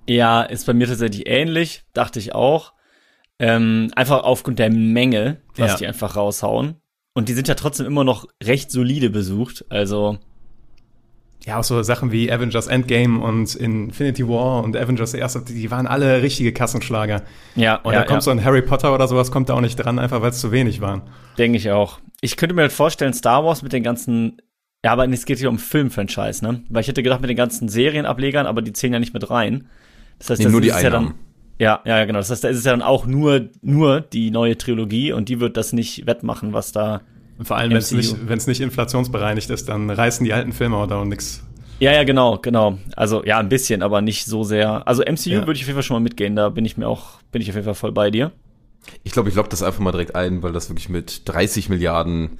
Ja, 0.08 0.42
ist 0.42 0.64
bei 0.64 0.72
mir 0.74 0.86
tatsächlich 0.86 1.28
ähnlich, 1.28 1.82
dachte 1.92 2.20
ich 2.20 2.36
auch. 2.36 2.72
Ähm, 3.40 3.90
einfach 3.96 4.22
aufgrund 4.22 4.60
der 4.60 4.70
Menge, 4.70 5.38
was 5.56 5.72
Ja. 5.72 5.76
die 5.78 5.86
einfach 5.88 6.14
raushauen. 6.14 6.76
Und 7.14 7.28
die 7.28 7.32
sind 7.32 7.48
ja 7.48 7.56
trotzdem 7.56 7.86
immer 7.86 8.04
noch 8.04 8.26
recht 8.40 8.70
solide 8.70 9.10
besucht. 9.10 9.64
Also, 9.70 10.18
Ja, 11.44 11.58
auch 11.58 11.64
so 11.64 11.82
Sachen 11.82 12.12
wie 12.12 12.30
Avengers 12.30 12.68
Endgame 12.68 13.18
und 13.20 13.54
Infinity 13.56 14.28
War 14.28 14.62
und 14.62 14.76
Avengers 14.76 15.14
erste, 15.14 15.40
die 15.42 15.70
waren 15.72 15.88
alle 15.88 16.22
richtige 16.22 16.52
Kassenschlager. 16.52 17.22
ja, 17.56 17.76
Und 17.76 17.92
ja, 17.94 18.00
da 18.00 18.04
kommt 18.04 18.18
ja. 18.18 18.20
so 18.20 18.30
ein 18.30 18.44
Harry 18.44 18.62
Potter 18.62 18.94
oder 18.94 19.08
sowas, 19.08 19.32
kommt 19.32 19.48
da 19.48 19.54
auch 19.54 19.60
nicht 19.62 19.74
dran, 19.76 19.98
einfach 19.98 20.22
weil 20.22 20.30
es 20.30 20.38
zu 20.40 20.52
wenig 20.52 20.80
waren. 20.80 21.02
Denke 21.38 21.56
ich 21.58 21.70
auch. 21.72 21.98
Ich 22.20 22.36
könnte 22.36 22.54
mir 22.54 22.60
halt 22.62 22.72
vorstellen, 22.72 23.14
Star 23.14 23.42
Wars 23.44 23.62
mit 23.62 23.72
den 23.72 23.82
ganzen, 23.82 24.40
ja, 24.84 24.92
aber 24.92 25.08
es 25.08 25.24
geht 25.26 25.38
hier 25.38 25.50
um 25.50 25.58
Filmfranchise, 25.58 26.44
ne? 26.44 26.62
Weil 26.68 26.80
ich 26.82 26.88
hätte 26.88 27.02
gedacht 27.02 27.20
mit 27.20 27.28
den 27.30 27.36
ganzen 27.36 27.68
Serienablegern, 27.68 28.46
aber 28.46 28.62
die 28.62 28.72
zählen 28.72 28.94
ja 28.94 28.98
nicht 28.98 29.12
mit 29.14 29.28
rein. 29.30 29.66
Das 30.18 30.30
heißt, 30.30 30.38
Nee, 30.40 30.44
das 30.44 30.52
nur 30.52 30.60
die 30.60 30.68
ist 30.68 30.82
ja 30.82 30.90
dann, 30.90 31.04
Einnahmen. 31.06 31.18
ja, 31.58 31.80
ja, 31.84 32.04
genau. 32.04 32.18
Das 32.18 32.30
heißt, 32.30 32.44
da 32.44 32.48
ist 32.48 32.58
es 32.58 32.64
ja 32.64 32.72
dann 32.72 32.82
auch 32.82 33.06
nur, 33.06 33.48
nur 33.62 34.00
die 34.00 34.30
neue 34.30 34.56
Trilogie 34.56 35.12
und 35.12 35.28
die 35.28 35.40
wird 35.40 35.56
das 35.56 35.72
nicht 35.72 36.06
wettmachen, 36.06 36.52
was 36.52 36.72
da. 36.72 37.02
Und 37.38 37.46
vor 37.46 37.56
allem, 37.56 37.70
wenn 37.70 37.78
es 37.78 37.90
nicht, 37.92 38.16
wenn's 38.28 38.46
nicht 38.46 38.60
inflationsbereinigt 38.60 39.48
ist, 39.50 39.68
dann 39.68 39.88
reißen 39.90 40.24
die 40.24 40.32
alten 40.32 40.52
Filme 40.52 40.76
auch 40.76 41.04
nix. 41.04 41.42
Ja, 41.78 41.92
ja, 41.92 42.04
genau, 42.04 42.36
genau. 42.36 42.78
Also 42.94 43.24
ja, 43.24 43.38
ein 43.38 43.48
bisschen, 43.48 43.82
aber 43.82 44.02
nicht 44.02 44.26
so 44.26 44.44
sehr. 44.44 44.86
Also 44.86 45.02
MCU 45.02 45.30
Ja. 45.30 45.38
würde 45.46 45.52
ich 45.54 45.62
auf 45.62 45.68
jeden 45.68 45.76
Fall 45.76 45.82
schon 45.82 45.94
mal 45.96 46.00
mitgehen. 46.00 46.36
Da 46.36 46.50
bin 46.50 46.66
ich 46.66 46.76
mir 46.76 46.86
auch, 46.86 47.22
bin 47.32 47.40
ich 47.40 47.48
auf 47.48 47.54
jeden 47.54 47.64
Fall 47.64 47.74
voll 47.74 47.92
bei 47.92 48.10
dir. 48.10 48.32
Ich 49.02 49.12
glaube, 49.12 49.30
ich 49.30 49.34
logge 49.34 49.48
das 49.48 49.62
einfach 49.62 49.80
mal 49.80 49.92
direkt 49.92 50.14
ein, 50.14 50.42
weil 50.42 50.52
das 50.52 50.68
wirklich 50.68 50.90
mit 50.90 51.22
30 51.26 51.70
Milliarden 51.70 52.38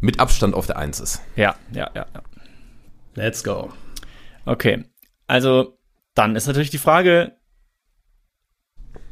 mit 0.00 0.20
Abstand 0.20 0.54
auf 0.54 0.66
der 0.66 0.78
1 0.78 1.00
ist. 1.00 1.22
Ja, 1.36 1.56
ja, 1.72 1.90
ja, 1.94 2.06
ja. 2.14 2.22
Let's 3.14 3.44
go. 3.44 3.70
Okay. 4.44 4.84
Also, 5.26 5.78
dann 6.14 6.36
ist 6.36 6.46
natürlich 6.46 6.70
die 6.70 6.78
Frage, 6.78 7.36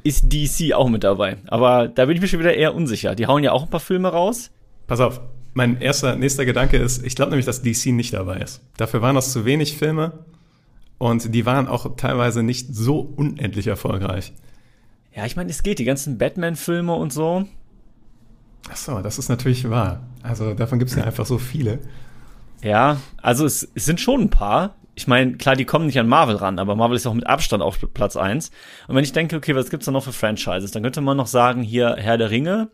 ist 0.03 0.33
DC 0.33 0.73
auch 0.75 0.89
mit 0.89 1.05
dabei? 1.05 1.39
Aber 1.47 1.89
da 1.89 2.07
bin 2.07 2.17
ich 2.17 2.23
mir 2.23 2.29
schon 2.29 2.41
wieder 2.41 2.55
eher 2.55 2.75
unsicher. 2.75 3.15
Die 3.15 3.27
hauen 3.27 3.45
ja 3.45 3.53
auch 3.53 3.65
ein 3.65 3.71
paar 3.71 3.81
Filme 3.81 4.09
raus. 4.09 4.51
Pass 4.87 5.01
auf, 5.01 5.21
mein 5.55 5.81
erster, 5.81 6.17
nächster 6.17 6.45
Gedanke 6.45 6.79
ist, 6.79 7.05
ich 7.05 7.15
glaube 7.17 7.31
nämlich, 7.31 7.47
dass 7.47 7.63
DC 7.63 7.87
nicht 7.87 8.15
dabei 8.15 8.39
ist. 8.39 8.63
Dafür 8.77 9.03
waren 9.03 9.15
das 9.15 9.33
zu 9.33 9.45
wenig 9.45 9.77
Filme 9.77 10.25
und 10.99 11.35
die 11.35 11.47
waren 11.47 11.69
auch 11.69 11.97
teilweise 11.97 12.43
nicht 12.43 12.75
so 12.75 13.01
unendlich 13.01 13.67
erfolgreich. 13.67 14.33
Ja, 15.15 15.27
ich 15.27 15.37
meine, 15.37 15.51
es 15.51 15.63
geht, 15.63 15.79
die 15.79 15.85
ganzen 15.85 16.17
Batman-Filme 16.17 16.95
und 16.95 17.13
so. 17.13 17.45
Ach 18.71 18.77
so, 18.77 19.01
das 19.01 19.19
ist 19.19 19.29
natürlich 19.29 19.69
wahr. 19.71 20.01
Also 20.23 20.55
davon 20.55 20.79
gibt 20.79 20.91
es 20.91 20.97
ja 20.97 21.05
einfach 21.05 21.27
so 21.27 21.39
viele. 21.39 21.79
Ja, 22.63 22.99
also 23.23 23.47
es, 23.47 23.69
es 23.75 23.85
sind 23.85 24.01
schon 24.01 24.23
ein 24.23 24.31
paar. 24.31 24.77
Ich 24.95 25.07
meine, 25.07 25.37
klar, 25.37 25.55
die 25.55 25.65
kommen 25.65 25.87
nicht 25.87 25.99
an 25.99 26.09
Marvel 26.09 26.37
ran, 26.37 26.59
aber 26.59 26.75
Marvel 26.75 26.97
ist 26.97 27.07
auch 27.07 27.15
mit 27.15 27.27
Abstand 27.27 27.63
auf 27.63 27.79
Platz 27.95 28.17
eins. 28.17 28.51
Und 28.89 28.97
wenn 28.97 29.05
ich 29.05 29.13
denke, 29.13 29.37
okay, 29.37 29.55
was 29.55 29.71
gibt's 29.71 29.87
da 29.87 29.93
noch 29.93 30.03
für 30.03 30.13
Franchises, 30.13 30.73
dann 30.73 30.83
könnte 30.83 31.01
man 31.01 31.17
noch 31.17 31.29
sagen, 31.29 31.63
hier 31.63 31.95
Herr 31.99 32.19
der 32.19 32.31
Ringe 32.31 32.71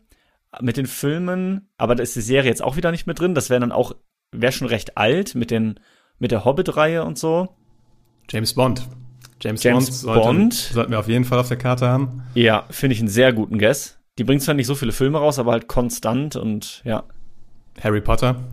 mit 0.61 0.77
den 0.77 0.87
Filmen, 0.87 1.69
aber 1.77 1.95
da 1.95 2.03
ist 2.03 2.17
die 2.17 2.21
Serie 2.21 2.49
jetzt 2.49 2.63
auch 2.63 2.77
wieder 2.77 2.91
nicht 2.91 3.07
mit 3.07 3.21
drin. 3.21 3.35
Das 3.35 3.51
wäre 3.51 3.61
dann 3.61 3.73
auch, 3.73 3.95
wäre 4.33 4.53
schon 4.53 4.69
recht 4.69 4.97
alt 4.97 5.35
mit 5.35 5.51
den, 5.51 5.81
mit 6.19 6.31
der 6.31 6.45
Hobbit-Reihe 6.45 7.05
und 7.05 7.19
so. 7.19 7.49
James 8.31 8.55
Bond. 8.55 8.89
James, 9.43 9.63
James 9.63 9.87
Bond, 9.87 9.95
sollte, 9.95 10.21
Bond. 10.21 10.55
sollten 10.55 10.93
wir 10.93 11.01
auf 11.01 11.09
jeden 11.09 11.25
Fall 11.25 11.39
auf 11.39 11.49
der 11.49 11.59
Karte 11.59 11.87
haben. 11.87 12.23
Ja, 12.35 12.65
finde 12.71 12.95
ich 12.95 13.01
einen 13.01 13.09
sehr 13.09 13.33
guten 13.33 13.59
Guess. 13.59 13.99
Die 14.19 14.25
bringt 14.25 14.43
zwar 14.43 14.55
nicht 14.55 14.67
so 14.67 14.75
viele 14.75 14.93
Filme 14.93 15.19
raus, 15.19 15.39
aber 15.39 15.53
halt 15.53 15.67
konstant 15.67 16.37
und 16.37 16.83
ja. 16.85 17.05
Harry 17.83 18.01
Potter 18.01 18.45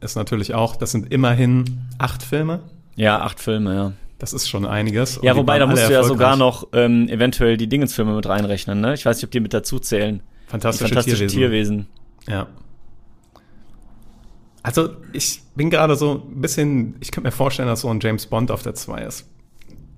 ist 0.00 0.14
natürlich 0.14 0.54
auch, 0.54 0.76
das 0.76 0.92
sind 0.92 1.10
immerhin 1.10 1.80
acht 1.98 2.22
Filme. 2.22 2.60
Ja, 2.96 3.20
acht 3.20 3.40
Filme, 3.40 3.74
ja. 3.74 3.92
Das 4.18 4.32
ist 4.32 4.48
schon 4.48 4.66
einiges. 4.66 5.18
Ja, 5.22 5.36
wobei, 5.36 5.58
da 5.58 5.66
musst 5.66 5.88
du 5.88 5.92
ja 5.92 6.02
sogar 6.02 6.36
noch 6.36 6.68
ähm, 6.72 7.08
eventuell 7.08 7.56
die 7.56 7.66
Dingensfilme 7.66 8.14
mit 8.14 8.26
reinrechnen, 8.26 8.80
ne? 8.80 8.94
Ich 8.94 9.04
weiß 9.04 9.16
nicht, 9.16 9.24
ob 9.24 9.30
die 9.30 9.40
mit 9.40 9.52
dazu 9.52 9.78
zählen. 9.78 10.22
Fantastische, 10.46 10.88
fantastische 10.88 11.26
Tierwesen. 11.26 11.86
Tierwesen. 11.86 11.86
Ja. 12.28 12.46
Also, 14.62 14.90
ich 15.12 15.42
bin 15.54 15.70
gerade 15.70 15.96
so 15.96 16.24
ein 16.26 16.40
bisschen, 16.40 16.96
ich 17.00 17.10
könnte 17.10 17.28
mir 17.28 17.32
vorstellen, 17.32 17.68
dass 17.68 17.82
so 17.82 17.88
ein 17.88 18.00
James 18.00 18.26
Bond 18.26 18.50
auf 18.50 18.62
der 18.62 18.74
2 18.74 19.02
ist. 19.02 19.28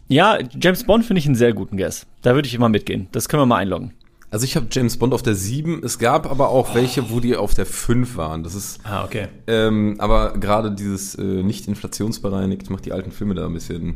Ja, 0.08 0.38
James 0.60 0.84
Bond 0.84 1.04
finde 1.04 1.20
ich 1.20 1.26
einen 1.26 1.37
sehr 1.37 1.52
guten 1.52 1.76
Guess. 1.76 2.06
Da 2.22 2.34
würde 2.34 2.48
ich 2.48 2.54
immer 2.54 2.68
mitgehen. 2.68 3.08
Das 3.12 3.28
können 3.28 3.42
wir 3.42 3.46
mal 3.46 3.56
einloggen. 3.56 3.94
Also 4.30 4.44
ich 4.44 4.56
habe 4.56 4.66
James 4.70 4.99
Bond 4.99 5.14
auf 5.14 5.23
der 5.23 5.35
7. 5.35 5.82
Es 5.82 5.99
gab 5.99 6.30
aber 6.30 6.50
auch 6.50 6.75
welche, 6.75 7.08
wo 7.11 7.18
die 7.20 7.35
auf 7.37 7.54
der 7.54 7.64
5 7.64 8.16
waren. 8.16 8.42
Das 8.42 8.54
ist, 8.54 8.80
Ah, 8.85 9.04
okay. 9.04 9.28
ähm, 9.47 9.97
aber 9.99 10.35
gerade 10.35 10.70
dieses 10.70 11.14
äh, 11.14 11.23
nicht 11.23 11.66
inflationsbereinigt 11.66 12.68
macht 12.68 12.85
die 12.85 12.92
alten 12.92 13.11
Filme 13.11 13.35
da 13.35 13.47
ein 13.47 13.54
bisschen 13.54 13.94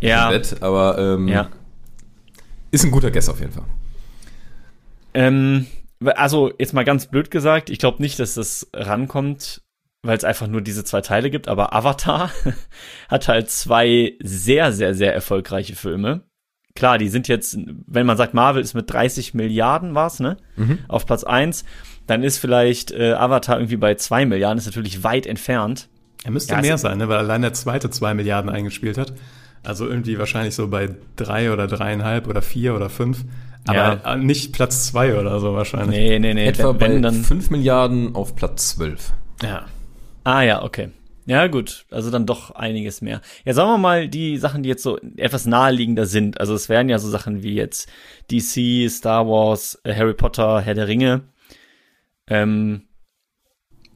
Ja. 0.00 0.30
Bett. 0.30 0.56
Aber 0.62 0.98
ähm, 0.98 1.28
Ja. 1.28 1.48
ist 2.70 2.84
ein 2.84 2.90
guter 2.90 3.10
Guess 3.10 3.28
auf 3.28 3.40
jeden 3.40 3.52
Fall. 3.52 3.64
Ähm, 5.12 5.66
also 6.16 6.52
jetzt 6.58 6.72
mal 6.72 6.84
ganz 6.84 7.06
blöd 7.06 7.30
gesagt, 7.30 7.70
ich 7.70 7.78
glaube 7.78 8.02
nicht, 8.02 8.18
dass 8.18 8.34
das 8.34 8.68
rankommt, 8.74 9.62
weil 10.02 10.16
es 10.16 10.24
einfach 10.24 10.46
nur 10.46 10.60
diese 10.60 10.84
zwei 10.84 11.00
Teile 11.02 11.30
gibt, 11.30 11.46
aber 11.48 11.72
Avatar 11.74 12.30
hat 13.08 13.28
halt 13.28 13.50
zwei 13.50 14.14
sehr, 14.22 14.72
sehr, 14.72 14.94
sehr 14.94 15.14
erfolgreiche 15.14 15.76
Filme. 15.76 16.22
Klar, 16.76 16.98
die 16.98 17.08
sind 17.08 17.28
jetzt, 17.28 17.56
wenn 17.86 18.04
man 18.04 18.16
sagt, 18.16 18.34
Marvel 18.34 18.60
ist 18.60 18.74
mit 18.74 18.92
30 18.92 19.32
Milliarden 19.32 19.94
war's, 19.94 20.18
ne? 20.18 20.36
Auf 20.88 21.06
Platz 21.06 21.22
eins, 21.22 21.64
dann 22.08 22.24
ist 22.24 22.38
vielleicht 22.38 22.90
äh, 22.90 23.12
Avatar 23.12 23.58
irgendwie 23.58 23.76
bei 23.76 23.94
zwei 23.94 24.26
Milliarden, 24.26 24.58
ist 24.58 24.66
natürlich 24.66 25.04
weit 25.04 25.26
entfernt. 25.26 25.88
Er 26.24 26.32
müsste 26.32 26.54
Ja, 26.54 26.60
mehr 26.60 26.76
sein, 26.76 26.98
ne? 26.98 27.08
weil 27.08 27.18
allein 27.18 27.42
der 27.42 27.52
zweite 27.52 27.90
zwei 27.90 28.12
Milliarden 28.14 28.50
eingespielt 28.50 28.98
hat. 28.98 29.12
Also 29.62 29.86
irgendwie 29.86 30.18
wahrscheinlich 30.18 30.54
so 30.56 30.66
bei 30.66 30.90
drei 31.14 31.52
oder 31.52 31.68
dreieinhalb 31.68 32.26
oder 32.26 32.42
vier 32.42 32.74
oder 32.74 32.90
fünf. 32.90 33.24
Aber 33.66 34.00
Ja. 34.04 34.16
nicht 34.16 34.52
Platz 34.52 34.86
zwei 34.88 35.18
oder 35.18 35.38
so 35.38 35.54
wahrscheinlich. 35.54 35.96
Nee, 35.96 36.18
nee, 36.18 36.34
nee. 36.34 36.46
Etwa 36.46 36.70
wenn, 36.70 36.80
wenn 36.80 37.02
bei 37.02 37.08
dann. 37.10 37.22
5 37.24 37.50
Milliarden 37.50 38.14
auf 38.16 38.34
Platz 38.34 38.70
12. 38.70 39.12
Ja. 39.42 39.66
Ah 40.24 40.42
ja, 40.42 40.62
okay. 40.62 40.90
Ja, 41.26 41.46
gut. 41.46 41.86
Also 41.90 42.10
dann 42.10 42.26
doch 42.26 42.50
einiges 42.50 43.00
mehr. 43.00 43.20
Ja, 43.44 43.54
sagen 43.54 43.70
wir 43.70 43.78
mal 43.78 44.08
die 44.08 44.36
Sachen, 44.36 44.62
die 44.62 44.68
jetzt 44.68 44.82
so 44.82 44.98
etwas 45.16 45.46
naheliegender 45.46 46.04
sind. 46.06 46.38
Also 46.38 46.54
es 46.54 46.68
wären 46.68 46.88
ja 46.88 46.98
so 46.98 47.08
Sachen 47.08 47.42
wie 47.42 47.54
jetzt 47.54 47.88
DC, 48.30 48.90
Star 48.90 49.26
Wars, 49.26 49.80
äh, 49.84 49.94
Harry 49.94 50.14
Potter, 50.14 50.60
Herr 50.60 50.74
der 50.74 50.86
Ringe. 50.88 51.22
Ähm, 52.26 52.82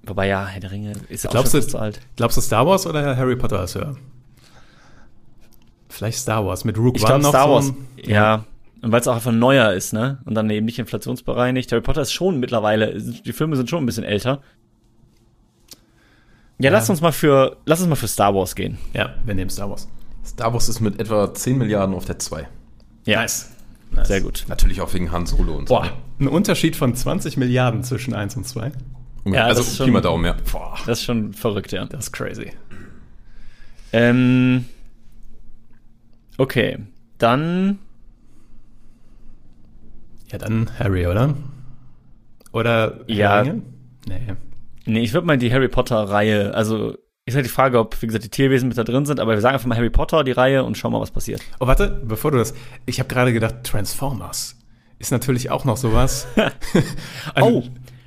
wobei 0.03 0.27
ja, 0.29 0.47
Herr 0.47 0.61
der 0.61 0.71
Ringe 0.71 0.93
ist 1.09 1.25
ja 1.25 1.31
auch 1.31 1.47
schon 1.47 1.61
du- 1.61 1.69
so 1.69 1.79
alt. 1.79 2.01
Glaubst 2.17 2.37
du 2.37 2.41
Star 2.41 2.67
Wars 2.67 2.87
oder 2.87 3.17
Harry 3.17 3.37
Potter 3.37 3.63
ist 3.65 3.75
höher? 3.75 3.97
Vielleicht 5.89 6.19
Star 6.19 6.45
Wars 6.45 6.65
mit 6.65 6.79
Rook 6.79 6.97
Ich 6.97 7.05
glaube 7.05 7.23
noch 7.23 7.31
Star 7.31 7.47
so 7.47 7.53
Wars, 7.53 7.69
ein- 7.71 7.87
ja. 8.11 8.45
Und 8.81 8.93
weil 8.93 9.01
es 9.01 9.09
auch 9.09 9.17
einfach 9.17 9.33
neuer 9.33 9.73
ist, 9.73 9.93
ne? 9.93 10.21
Und 10.25 10.35
dann 10.35 10.49
eben 10.51 10.65
nicht 10.67 10.79
inflationsbereinigt. 10.79 11.73
Harry 11.73 11.81
Potter 11.83 12.03
ist 12.03 12.13
schon 12.13 12.39
mittlerweile, 12.39 12.95
die 13.01 13.33
Filme 13.33 13.57
sind 13.57 13.69
schon 13.69 13.83
ein 13.83 13.87
bisschen 13.87 14.05
älter. 14.05 14.41
Ja, 16.59 16.71
lass 16.71 16.91
uns 16.91 17.01
mal 17.01 17.13
für, 17.13 17.57
lass 17.67 17.81
uns 17.81 17.89
mal 17.89 17.95
für 17.97 18.09
Star 18.09 18.35
Wars 18.35 18.55
gehen. 18.55 18.79
Ja, 18.93 19.15
wir 19.25 19.35
nehmen 19.35 19.51
Star 19.51 19.71
Wars. 19.71 19.89
Star 20.27 20.53
Wars 20.53 20.69
ist 20.69 20.81
mit 20.81 20.99
etwa 21.01 21.33
10 21.33 21.57
Milliarden 21.59 21.95
auf 21.95 22.05
der 22.05 22.19
2. 22.19 22.49
Ja, 23.07 23.21
Nice. 23.21 23.51
nice. 23.93 24.09
sehr 24.09 24.21
gut. 24.21 24.45
Natürlich 24.49 24.81
auch 24.81 24.93
wegen 24.93 25.13
Han 25.13 25.25
Solo 25.27 25.57
und 25.57 25.69
so. 25.69 25.75
Boah, 25.77 25.91
ein 26.21 26.27
Unterschied 26.29 26.75
von 26.77 26.95
20 26.95 27.37
Milliarden 27.37 27.85
zwischen 27.85 28.13
1 28.13 28.37
und 28.37 28.47
2. 28.47 28.73
Ja, 29.27 29.45
also 29.45 29.61
das 29.61 29.69
ist 29.73 29.77
schon- 29.77 30.03
Daumen, 30.03 30.25
ja. 30.25 30.37
Boah, 30.53 30.75
Das 30.87 30.99
ist 30.99 31.05
schon 31.05 31.33
verrückt, 31.33 31.73
ja. 31.73 31.85
das 31.85 32.07
ist 32.07 32.13
crazy. 32.13 32.53
Ähm, 33.93 34.65
okay, 36.37 36.79
dann 37.19 37.79
Ja, 40.31 40.37
dann 40.39 40.69
Harry, 40.79 41.07
oder? 41.07 41.35
Oder 42.53 42.99
Herr 43.07 43.15
Ja. 43.15 43.41
Ringe? 43.41 43.63
Nee. 44.07 44.35
Nee, 44.89 45.01
ich 45.01 45.13
würde 45.13 45.27
mal 45.27 45.39
die 45.39 45.53
Harry 45.53 45.69
Potter-Reihe, 45.69 46.55
also 46.55 46.97
ist 47.27 47.35
halt 47.35 47.45
die 47.45 47.51
Frage, 47.51 47.79
ob, 47.79 48.01
wie 48.01 48.07
gesagt, 48.07 48.25
die 48.25 48.31
Tierwesen 48.31 48.69
mit 48.69 48.79
da 48.79 48.85
drin 48.85 49.05
sind, 49.05 49.21
aber 49.21 49.33
wir 49.35 49.41
sagen 49.43 49.55
einfach 49.55 49.67
mal 49.67 49.77
Harry 49.77 49.91
Potter, 49.91 50.25
die 50.25 50.33
Reihe, 50.33 50.65
und 50.65 50.79
schauen 50.79 50.93
mal, 50.93 51.01
was 51.01 51.11
passiert. 51.11 51.43
Oh, 51.61 51.67
warte, 51.67 52.01
bevor 52.05 52.31
du 52.31 52.39
das. 52.39 52.55
Ich 52.87 52.99
habe 53.01 53.09
gerade 53.09 53.33
gedacht, 53.35 53.57
Transformers 53.65 54.57
ist 54.99 55.13
natürlich 55.13 55.51
auch 55.51 55.65
noch 55.65 55.77
sowas. 55.77 56.27
Oh, 57.41 57.63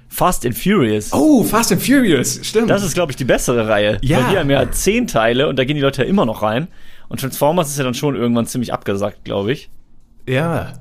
Fast 0.08 0.46
and 0.46 0.58
Furious. 0.58 1.14
oh, 1.14 1.44
Fast 1.44 1.72
and 1.72 1.82
Furious, 1.82 2.40
stimmt. 2.44 2.70
Das 2.70 2.84
ist, 2.84 2.96
glaube 2.96 3.12
ich, 3.12 3.16
die 3.16 3.24
bessere 3.24 3.68
Reihe. 3.70 3.98
Ja. 4.02 4.18
Weil 4.18 4.32
die 4.32 4.38
haben 4.40 4.50
ja 4.50 4.70
zehn 4.72 5.08
Teile 5.08 5.48
und 5.48 5.58
da 5.58 5.64
gehen 5.64 5.76
die 5.78 5.82
Leute 5.82 6.02
ja 6.04 6.10
immer 6.10 6.26
noch 6.26 6.42
rein. 6.42 6.68
Und 7.08 7.22
Transformers 7.22 7.70
ist 7.70 7.78
ja 7.78 7.84
dann 7.84 7.94
schon 7.94 8.16
irgendwann 8.16 8.46
ziemlich 8.48 8.74
abgesagt, 8.74 9.24
glaube 9.24 9.52
ich. 9.54 9.70
ja. 10.28 10.74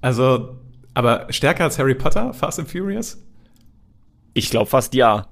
Also, 0.00 0.56
aber 0.94 1.26
stärker 1.30 1.64
als 1.64 1.78
Harry 1.78 1.94
Potter, 1.94 2.32
Fast 2.34 2.58
and 2.58 2.68
Furious? 2.70 3.18
Ich 4.34 4.50
glaube 4.50 4.66
fast 4.66 4.94
ja. 4.94 5.26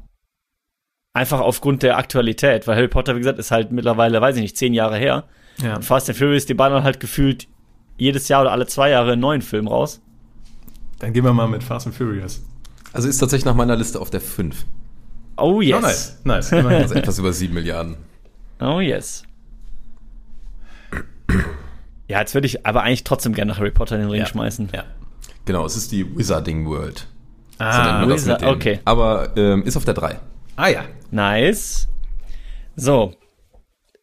Einfach 1.13 1.41
aufgrund 1.41 1.83
der 1.83 1.99
Aktualität, 1.99 2.67
weil 2.69 2.77
Harry 2.77 2.89
Potter, 2.89 3.15
wie 3.17 3.19
gesagt, 3.21 3.39
ist 3.39 3.51
halt 3.51 3.73
mittlerweile, 3.73 4.21
weiß 4.21 4.37
ich 4.37 4.43
nicht, 4.43 4.57
zehn 4.57 4.75
Jahre 4.75 4.97
her. 4.97 5.25
Ja. 5.61 5.77
Und 5.77 5.85
Fast 5.85 6.09
and 6.09 6.17
Furious, 6.19 6.47
die 6.47 6.55
ballern 6.55 6.85
halt 6.85 7.01
gefühlt 7.01 7.49
jedes 7.97 8.29
Jahr 8.29 8.43
oder 8.43 8.53
alle 8.53 8.67
zwei 8.67 8.91
Jahre 8.91 9.13
einen 9.13 9.21
neuen 9.21 9.43
Film 9.43 9.67
raus. 9.67 10.01
Dann 11.01 11.13
gehen 11.13 11.25
wir 11.25 11.33
mal 11.33 11.49
mit 11.49 11.65
Fast 11.65 11.87
and 11.87 11.97
Furious. 11.97 12.43
Also 12.93 13.09
ist 13.09 13.19
tatsächlich 13.19 13.45
nach 13.45 13.55
meiner 13.55 13.77
Liste 13.77 14.01
auf 14.01 14.11
der 14.11 14.21
5. 14.21 14.65
Oh 15.37 15.61
yes. 15.61 15.77
Oh, 16.25 16.29
nice, 16.29 16.53
nice. 16.53 16.53
Also 16.53 16.95
etwas 16.95 17.19
über 17.19 17.33
7 17.33 17.53
Milliarden. 17.55 17.97
Oh 18.61 18.81
yes. 18.81 19.25
Ja, 22.09 22.21
jetzt 22.21 22.35
würde 22.35 22.47
ich 22.47 22.67
aber 22.67 22.83
eigentlich 22.83 23.05
trotzdem 23.05 23.33
gerne 23.35 23.53
nach 23.53 23.59
Harry 23.59 23.71
Potter 23.71 23.97
in 23.97 24.03
den 24.03 24.11
Ring 24.11 24.21
Ja. 24.21 24.27
schmeißen. 24.27 24.69
ja. 24.75 24.85
Genau, 25.47 25.65
es 25.65 25.77
ist 25.77 25.91
die 25.91 26.17
Wizarding 26.17 26.67
World. 26.67 27.07
Ah, 27.61 28.01
man 28.01 28.09
das 28.09 28.23
Wizard- 28.25 28.41
mit 28.41 28.51
okay. 28.51 28.81
Aber 28.85 29.37
ähm, 29.37 29.63
ist 29.65 29.77
auf 29.77 29.85
der 29.85 29.95
3. 29.95 30.19
ah 30.57 30.69
ja. 30.69 30.85
Nice. 31.11 31.89
So. 32.77 33.15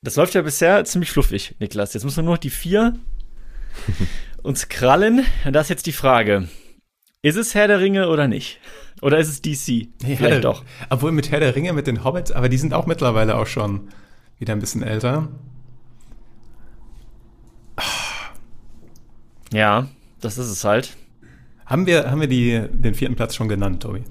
Das 0.02 0.16
läuft 0.16 0.34
ja 0.36 0.42
bisher 0.42 0.86
ziemlich 0.86 1.12
fluffig, 1.12 1.56
Niklas. 1.60 1.94
Jetzt 1.94 2.04
müssen 2.04 2.18
wir 2.18 2.24
nur 2.24 2.34
noch 2.36 2.40
die 2.40 2.50
vier 2.50 2.94
uns 4.44 4.70
krallen. 4.70 5.26
Und 5.46 5.54
da 5.54 5.62
ist 5.62 5.70
jetzt 5.70 5.86
die 5.86 5.92
Frage. 5.92 6.48
Ist 7.22 7.36
es 7.36 7.56
Herr 7.56 7.68
der 7.68 7.80
Ringe 7.80 8.10
oder 8.10 8.28
nicht? 8.28 8.60
Oder 9.02 9.18
ist 9.20 9.28
es 9.28 9.42
DC? 9.42 9.88
Herr 10.04 10.18
Vielleicht 10.18 10.44
doch. 10.44 10.64
Obwohl 10.90 11.12
mit 11.12 11.32
Herr 11.32 11.40
der 11.40 11.56
Ringe, 11.56 11.74
mit 11.74 11.88
den 11.88 12.04
Hobbits, 12.04 12.32
aber 12.32 12.48
die 12.50 12.58
sind 12.58 12.74
auch 12.74 12.86
mittlerweile 12.86 13.36
auch 13.36 13.48
schon 13.48 13.90
wieder 14.40 14.54
ein 14.54 14.60
bisschen 14.60 14.84
älter. 14.84 15.28
Ja, 19.52 19.88
das 20.22 20.38
ist 20.38 20.50
es 20.50 20.64
halt. 20.64 20.96
Haben 21.68 21.86
wir, 21.86 22.10
haben 22.10 22.22
wir 22.22 22.28
die, 22.28 22.62
den 22.72 22.96
vierten 22.96 23.16
Platz 23.16 23.36
schon 23.36 23.50
genannt, 23.50 23.84
Tobi? 23.84 24.04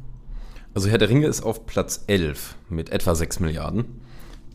Also 0.74 0.90
Herr 0.90 0.98
der 0.98 1.08
Ringe 1.08 1.26
ist 1.26 1.42
auf 1.42 1.64
Platz 1.64 2.04
11 2.06 2.54
mit 2.68 2.90
etwa 2.90 3.14
6 3.14 3.40
Milliarden, 3.40 3.86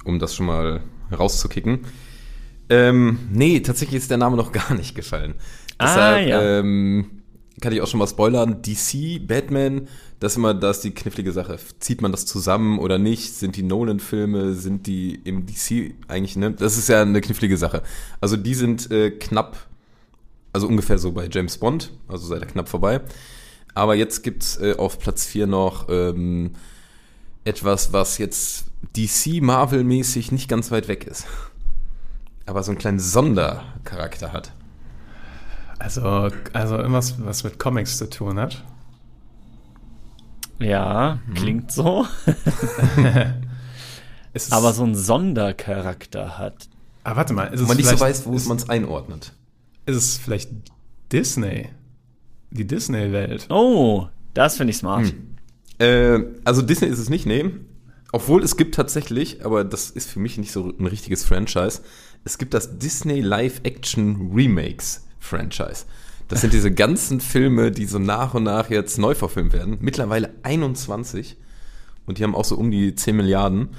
um 0.05 0.19
das 0.19 0.35
schon 0.35 0.45
mal 0.45 0.81
rauszukicken. 1.11 1.79
Ähm, 2.69 3.17
nee, 3.31 3.59
tatsächlich 3.61 4.03
ist 4.03 4.11
der 4.11 4.19
Name 4.19 4.37
noch 4.37 4.51
gar 4.53 4.75
nicht 4.75 4.93
gefallen. 4.93 5.33
Ah, 5.79 5.85
Deshalb 5.87 6.27
ja. 6.27 6.59
ähm, 6.59 7.23
kann 7.59 7.73
ich 7.73 7.81
auch 7.81 7.87
schon 7.87 7.97
mal 7.97 8.07
spoilern. 8.07 8.61
DC, 8.61 9.25
Batman, 9.27 9.87
das 10.19 10.33
ist 10.33 10.37
immer 10.37 10.53
das 10.53 10.77
ist 10.77 10.83
die 10.83 10.91
knifflige 10.91 11.31
Sache. 11.31 11.57
Zieht 11.79 12.03
man 12.03 12.11
das 12.11 12.27
zusammen 12.27 12.77
oder 12.77 12.99
nicht? 12.99 13.33
Sind 13.33 13.55
die 13.55 13.63
Nolan-Filme, 13.63 14.53
sind 14.53 14.85
die 14.85 15.15
im 15.15 15.47
DC 15.47 15.95
eigentlich, 16.07 16.35
ne? 16.35 16.51
Das 16.51 16.77
ist 16.77 16.87
ja 16.87 17.01
eine 17.01 17.21
knifflige 17.21 17.57
Sache. 17.57 17.81
Also 18.19 18.37
die 18.37 18.53
sind 18.53 18.91
äh, 18.91 19.09
knapp, 19.09 19.57
also 20.53 20.67
ungefähr 20.67 20.97
so 20.97 21.11
bei 21.11 21.27
James 21.31 21.57
Bond, 21.57 21.91
also 22.07 22.25
seid 22.27 22.41
ihr 22.41 22.47
knapp 22.47 22.69
vorbei. 22.69 23.01
Aber 23.73 23.95
jetzt 23.95 24.23
gibt's 24.23 24.57
äh, 24.57 24.75
auf 24.77 24.99
Platz 24.99 25.25
4 25.25 25.47
noch 25.47 25.87
ähm, 25.89 26.51
etwas, 27.45 27.93
was 27.93 28.17
jetzt 28.17 28.65
DC 28.97 29.41
Marvel-mäßig 29.41 30.31
nicht 30.31 30.49
ganz 30.49 30.71
weit 30.71 30.87
weg 30.87 31.05
ist. 31.05 31.25
Aber 32.45 32.63
so 32.63 32.71
einen 32.71 32.79
kleinen 32.79 32.99
Sondercharakter 32.99 34.33
hat. 34.33 34.51
Also, 35.79 36.29
also 36.53 36.77
irgendwas, 36.77 37.15
was 37.23 37.43
mit 37.43 37.57
Comics 37.59 37.97
zu 37.97 38.09
tun 38.09 38.39
hat. 38.39 38.63
Ja, 40.59 41.19
Mhm. 41.27 41.33
klingt 41.33 41.71
so. 41.71 42.05
Ist 44.33 44.47
es, 44.47 44.51
Aber 44.51 44.73
so 44.73 44.83
einen 44.83 44.95
Sondercharakter 44.95 46.37
hat. 46.37 46.69
ah, 47.03 47.15
warte 47.15 47.33
mal, 47.33 47.45
ist 47.47 47.55
es, 47.59 47.63
Wo 47.63 47.67
man 47.67 47.77
nicht 47.77 47.89
so 47.89 47.99
weiß, 47.99 48.25
wo 48.25 48.31
man 48.31 48.57
es 48.57 48.69
einordnet. 48.69 49.33
Ist 49.91 49.97
es 49.97 50.17
vielleicht 50.17 50.49
Disney? 51.11 51.69
Die 52.49 52.65
Disney-Welt. 52.65 53.47
Oh, 53.49 54.07
das 54.33 54.57
finde 54.57 54.71
ich 54.71 54.77
smart. 54.77 55.07
Hm. 55.07 55.37
Äh, 55.79 56.25
also 56.43 56.61
Disney 56.61 56.87
ist 56.87 56.99
es 56.99 57.09
nicht, 57.09 57.25
nee. 57.25 57.45
Obwohl 58.11 58.43
es 58.43 58.57
gibt 58.57 58.75
tatsächlich, 58.75 59.45
aber 59.45 59.63
das 59.63 59.89
ist 59.89 60.09
für 60.09 60.19
mich 60.19 60.37
nicht 60.37 60.51
so 60.51 60.73
ein 60.77 60.85
richtiges 60.85 61.23
Franchise, 61.23 61.81
es 62.23 62.37
gibt 62.37 62.53
das 62.53 62.77
Disney 62.77 63.21
Live-Action 63.21 64.31
Remakes 64.33 65.05
Franchise. 65.19 65.85
Das 66.27 66.41
sind 66.41 66.53
diese 66.53 66.71
ganzen 66.71 67.19
Filme, 67.19 67.71
die 67.71 67.85
so 67.85 67.99
nach 67.99 68.33
und 68.33 68.43
nach 68.43 68.69
jetzt 68.69 68.97
neu 68.97 69.15
verfilmt 69.15 69.53
werden. 69.53 69.77
Mittlerweile 69.81 70.33
21. 70.43 71.35
Und 72.05 72.17
die 72.17 72.23
haben 72.23 72.35
auch 72.35 72.45
so 72.45 72.55
um 72.55 72.71
die 72.71 72.95
10 72.95 73.15
Milliarden. 73.15 73.69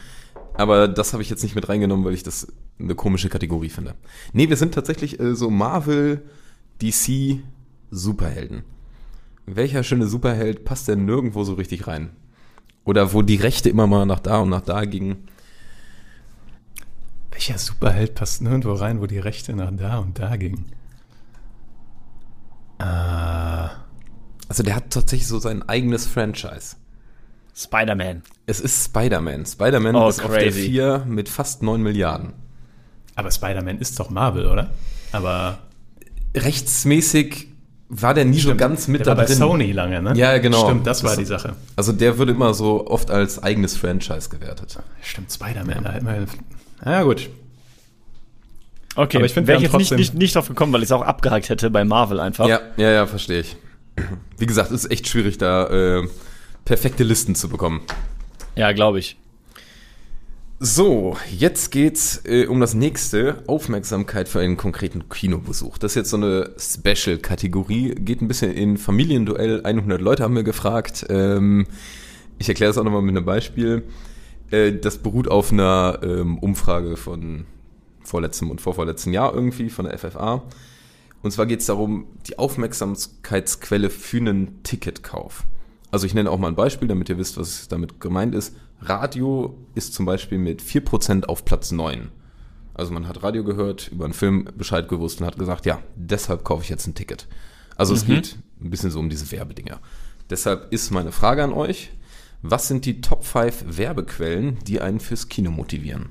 Aber 0.54 0.86
das 0.88 1.12
habe 1.12 1.22
ich 1.22 1.30
jetzt 1.30 1.42
nicht 1.42 1.54
mit 1.54 1.68
reingenommen, 1.68 2.04
weil 2.04 2.14
ich 2.14 2.22
das 2.22 2.52
eine 2.78 2.94
komische 2.94 3.28
Kategorie 3.28 3.70
finde. 3.70 3.94
Nee, 4.32 4.48
wir 4.48 4.56
sind 4.56 4.74
tatsächlich 4.74 5.18
äh, 5.20 5.34
so 5.34 5.50
Marvel, 5.50 6.22
DC, 6.82 7.40
Superhelden. 7.90 8.62
Welcher 9.46 9.82
schöne 9.82 10.06
Superheld 10.06 10.64
passt 10.64 10.88
denn 10.88 11.04
nirgendwo 11.04 11.44
so 11.44 11.54
richtig 11.54 11.86
rein? 11.86 12.10
Oder 12.84 13.12
wo 13.12 13.22
die 13.22 13.36
Rechte 13.36 13.70
immer 13.70 13.86
mal 13.86 14.06
nach 14.06 14.20
da 14.20 14.40
und 14.40 14.50
nach 14.50 14.60
da 14.62 14.84
gingen. 14.84 15.28
Welcher 17.30 17.58
Superheld 17.58 18.14
passt 18.14 18.42
nirgendwo 18.42 18.72
rein, 18.74 19.00
wo 19.00 19.06
die 19.06 19.18
Rechte 19.18 19.54
nach 19.54 19.70
da 19.72 19.98
und 19.98 20.18
da 20.18 20.36
gingen? 20.36 20.66
Äh, 22.78 23.68
Also 24.48 24.62
der 24.62 24.76
hat 24.76 24.90
tatsächlich 24.90 25.26
so 25.28 25.38
sein 25.38 25.66
eigenes 25.68 26.06
Franchise. 26.06 26.76
Spider-Man. 27.54 28.22
Es 28.46 28.60
ist 28.60 28.84
Spider-Man. 28.86 29.44
Spider-Man 29.46 29.94
Oh, 29.94 30.08
ist 30.08 30.22
auf 30.24 30.30
der 30.30 30.44
crazy. 30.44 30.62
4 30.70 31.04
mit 31.06 31.28
fast 31.28 31.62
9 31.62 31.82
Milliarden. 31.82 32.32
aber 33.14 33.30
Spider-Man 33.30 33.78
ist 33.78 33.98
doch 34.00 34.10
Marvel, 34.10 34.46
oder? 34.46 34.70
Aber 35.12 35.58
Rechtsmäßig 36.34 37.48
war 37.90 38.14
der 38.14 38.24
nie 38.24 38.40
so 38.40 38.54
ganz 38.54 38.88
mit 38.88 39.00
der 39.00 39.08
war 39.08 39.14
da 39.16 39.20
bei 39.22 39.26
drin. 39.26 39.36
Sony 39.36 39.72
lange, 39.72 40.00
ne? 40.00 40.14
Ja, 40.16 40.38
genau. 40.38 40.64
Stimmt, 40.64 40.86
das 40.86 41.02
war 41.04 41.10
Das- 41.10 41.18
die 41.18 41.26
Sache. 41.26 41.56
Also 41.76 41.92
der 41.92 42.16
wird 42.16 42.30
immer 42.30 42.54
so 42.54 42.86
oft 42.86 43.10
als 43.10 43.42
eigenes 43.42 43.76
Franchise 43.76 44.30
gewertet. 44.30 44.78
Stimmt, 45.02 45.30
Spider-Man. 45.30 45.84
da 45.84 45.92
hätten 45.92 46.06
wir- 46.06 46.26
Ja, 46.90 47.02
gut. 47.02 47.28
Okay, 48.94 49.18
Aber 49.18 49.26
ich 49.26 49.32
find, 49.34 49.46
wir 49.46 49.54
wäre 49.54 49.62
ich 49.64 49.72
haben 49.72 49.80
jetzt 49.80 49.90
nicht, 49.90 49.98
nicht, 49.98 50.14
nicht 50.14 50.36
drauf 50.36 50.48
gekommen, 50.48 50.72
weil 50.72 50.82
ich 50.82 50.88
es 50.88 50.92
auch 50.92 51.02
abgehakt 51.02 51.48
hätte 51.48 51.70
bei 51.70 51.84
Marvel 51.84 52.18
einfach. 52.20 52.46
Ja, 52.48 52.60
ja, 52.76 52.90
ja, 52.90 53.06
verstehe 53.06 53.40
ich. 53.40 53.56
Wie 54.38 54.46
gesagt, 54.46 54.70
es 54.70 54.84
ist 54.84 54.90
echt 54.90 55.06
schwierig, 55.08 55.38
da 55.38 55.66
äh, 56.00 56.08
perfekte 56.64 57.04
Listen 57.04 57.34
zu 57.34 57.48
bekommen. 57.48 57.82
ja 58.56 58.72
glaube 58.72 58.98
ich. 58.98 59.16
So, 60.64 61.16
jetzt 61.36 61.72
geht's 61.72 62.22
äh, 62.24 62.46
um 62.46 62.60
das 62.60 62.72
nächste. 62.72 63.42
Aufmerksamkeit 63.48 64.28
für 64.28 64.38
einen 64.38 64.56
konkreten 64.56 65.08
Kinobesuch. 65.08 65.76
Das 65.76 65.90
ist 65.90 65.96
jetzt 65.96 66.10
so 66.10 66.16
eine 66.16 66.52
Special-Kategorie. 66.56 67.96
Geht 67.96 68.22
ein 68.22 68.28
bisschen 68.28 68.52
in 68.52 68.76
Familienduell. 68.76 69.64
100 69.64 70.00
Leute 70.00 70.22
haben 70.22 70.36
wir 70.36 70.44
gefragt. 70.44 71.04
Ähm, 71.08 71.66
ich 72.38 72.48
erkläre 72.48 72.70
das 72.70 72.78
auch 72.78 72.84
nochmal 72.84 73.02
mit 73.02 73.16
einem 73.16 73.24
Beispiel. 73.24 73.82
Äh, 74.52 74.74
das 74.74 74.98
beruht 74.98 75.26
auf 75.26 75.50
einer 75.50 75.98
ähm, 76.04 76.38
Umfrage 76.38 76.96
von 76.96 77.44
vorletztem 78.04 78.48
und 78.48 78.60
vorvorletzten 78.60 79.12
Jahr 79.12 79.34
irgendwie 79.34 79.68
von 79.68 79.86
der 79.86 79.98
FFA. 79.98 80.44
Und 81.22 81.32
zwar 81.32 81.46
geht 81.46 81.58
es 81.58 81.66
darum, 81.66 82.06
die 82.28 82.38
Aufmerksamkeitsquelle 82.38 83.90
für 83.90 84.18
einen 84.18 84.62
Ticketkauf. 84.62 85.44
Also 85.92 86.06
ich 86.06 86.14
nenne 86.14 86.30
auch 86.30 86.38
mal 86.38 86.48
ein 86.48 86.56
Beispiel, 86.56 86.88
damit 86.88 87.10
ihr 87.10 87.18
wisst, 87.18 87.36
was 87.36 87.68
damit 87.68 88.00
gemeint 88.00 88.34
ist. 88.34 88.56
Radio 88.80 89.58
ist 89.74 89.92
zum 89.92 90.06
Beispiel 90.06 90.38
mit 90.38 90.62
4% 90.62 91.26
auf 91.26 91.44
Platz 91.44 91.70
9. 91.70 92.10
Also 92.74 92.92
man 92.92 93.06
hat 93.06 93.22
Radio 93.22 93.44
gehört, 93.44 93.88
über 93.92 94.06
einen 94.06 94.14
Film 94.14 94.48
Bescheid 94.56 94.88
gewusst 94.88 95.20
und 95.20 95.26
hat 95.26 95.38
gesagt, 95.38 95.66
ja, 95.66 95.82
deshalb 95.94 96.44
kaufe 96.44 96.62
ich 96.62 96.70
jetzt 96.70 96.86
ein 96.86 96.94
Ticket. 96.94 97.28
Also 97.76 97.92
es 97.94 98.06
geht 98.06 98.38
ein 98.60 98.70
bisschen 98.70 98.90
so 98.90 98.98
um 98.98 99.10
diese 99.10 99.30
Werbedinger. 99.30 99.80
Deshalb 100.30 100.72
ist 100.72 100.90
meine 100.92 101.12
Frage 101.12 101.44
an 101.44 101.52
euch, 101.52 101.90
was 102.40 102.68
sind 102.68 102.86
die 102.86 103.02
Top 103.02 103.24
5 103.24 103.76
Werbequellen, 103.76 104.60
die 104.66 104.80
einen 104.80 104.98
fürs 104.98 105.28
Kino 105.28 105.50
motivieren? 105.50 106.08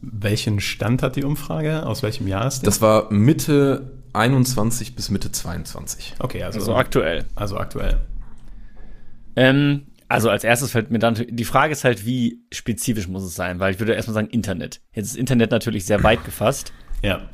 Welchen 0.00 0.60
Stand 0.60 1.02
hat 1.02 1.16
die 1.16 1.24
Umfrage? 1.24 1.84
Aus 1.84 2.02
welchem 2.02 2.26
Jahr 2.26 2.46
ist 2.46 2.60
die? 2.60 2.64
Das 2.64 2.80
war 2.80 3.12
Mitte 3.12 3.95
21 4.16 4.94
bis 4.96 5.10
Mitte 5.10 5.30
22. 5.32 6.14
okay, 6.18 6.42
also, 6.42 6.58
Also 6.60 6.74
aktuell. 6.74 7.24
also 7.34 7.56
aktuell. 7.58 7.98
Ähm, 9.36 9.82
also 10.08 10.30
als 10.30 10.44
erstes 10.44 10.70
fällt 10.70 10.90
mir 10.90 10.98
dann, 10.98 11.14
die 11.28 11.44
Frage 11.44 11.72
ist 11.72 11.84
halt, 11.84 12.06
wie 12.06 12.40
spezifisch 12.52 13.08
muss 13.08 13.22
es 13.24 13.34
sein? 13.34 13.58
Weil 13.60 13.72
ich 13.74 13.80
würde 13.80 13.92
erstmal 13.94 14.14
sagen 14.14 14.28
Internet. 14.28 14.80
Jetzt 14.92 15.08
ist 15.08 15.16
Internet 15.16 15.50
natürlich 15.50 15.84
sehr 15.84 16.02
weit 16.04 16.24
gefasst. 16.24 16.72
Ja. 17.02 17.28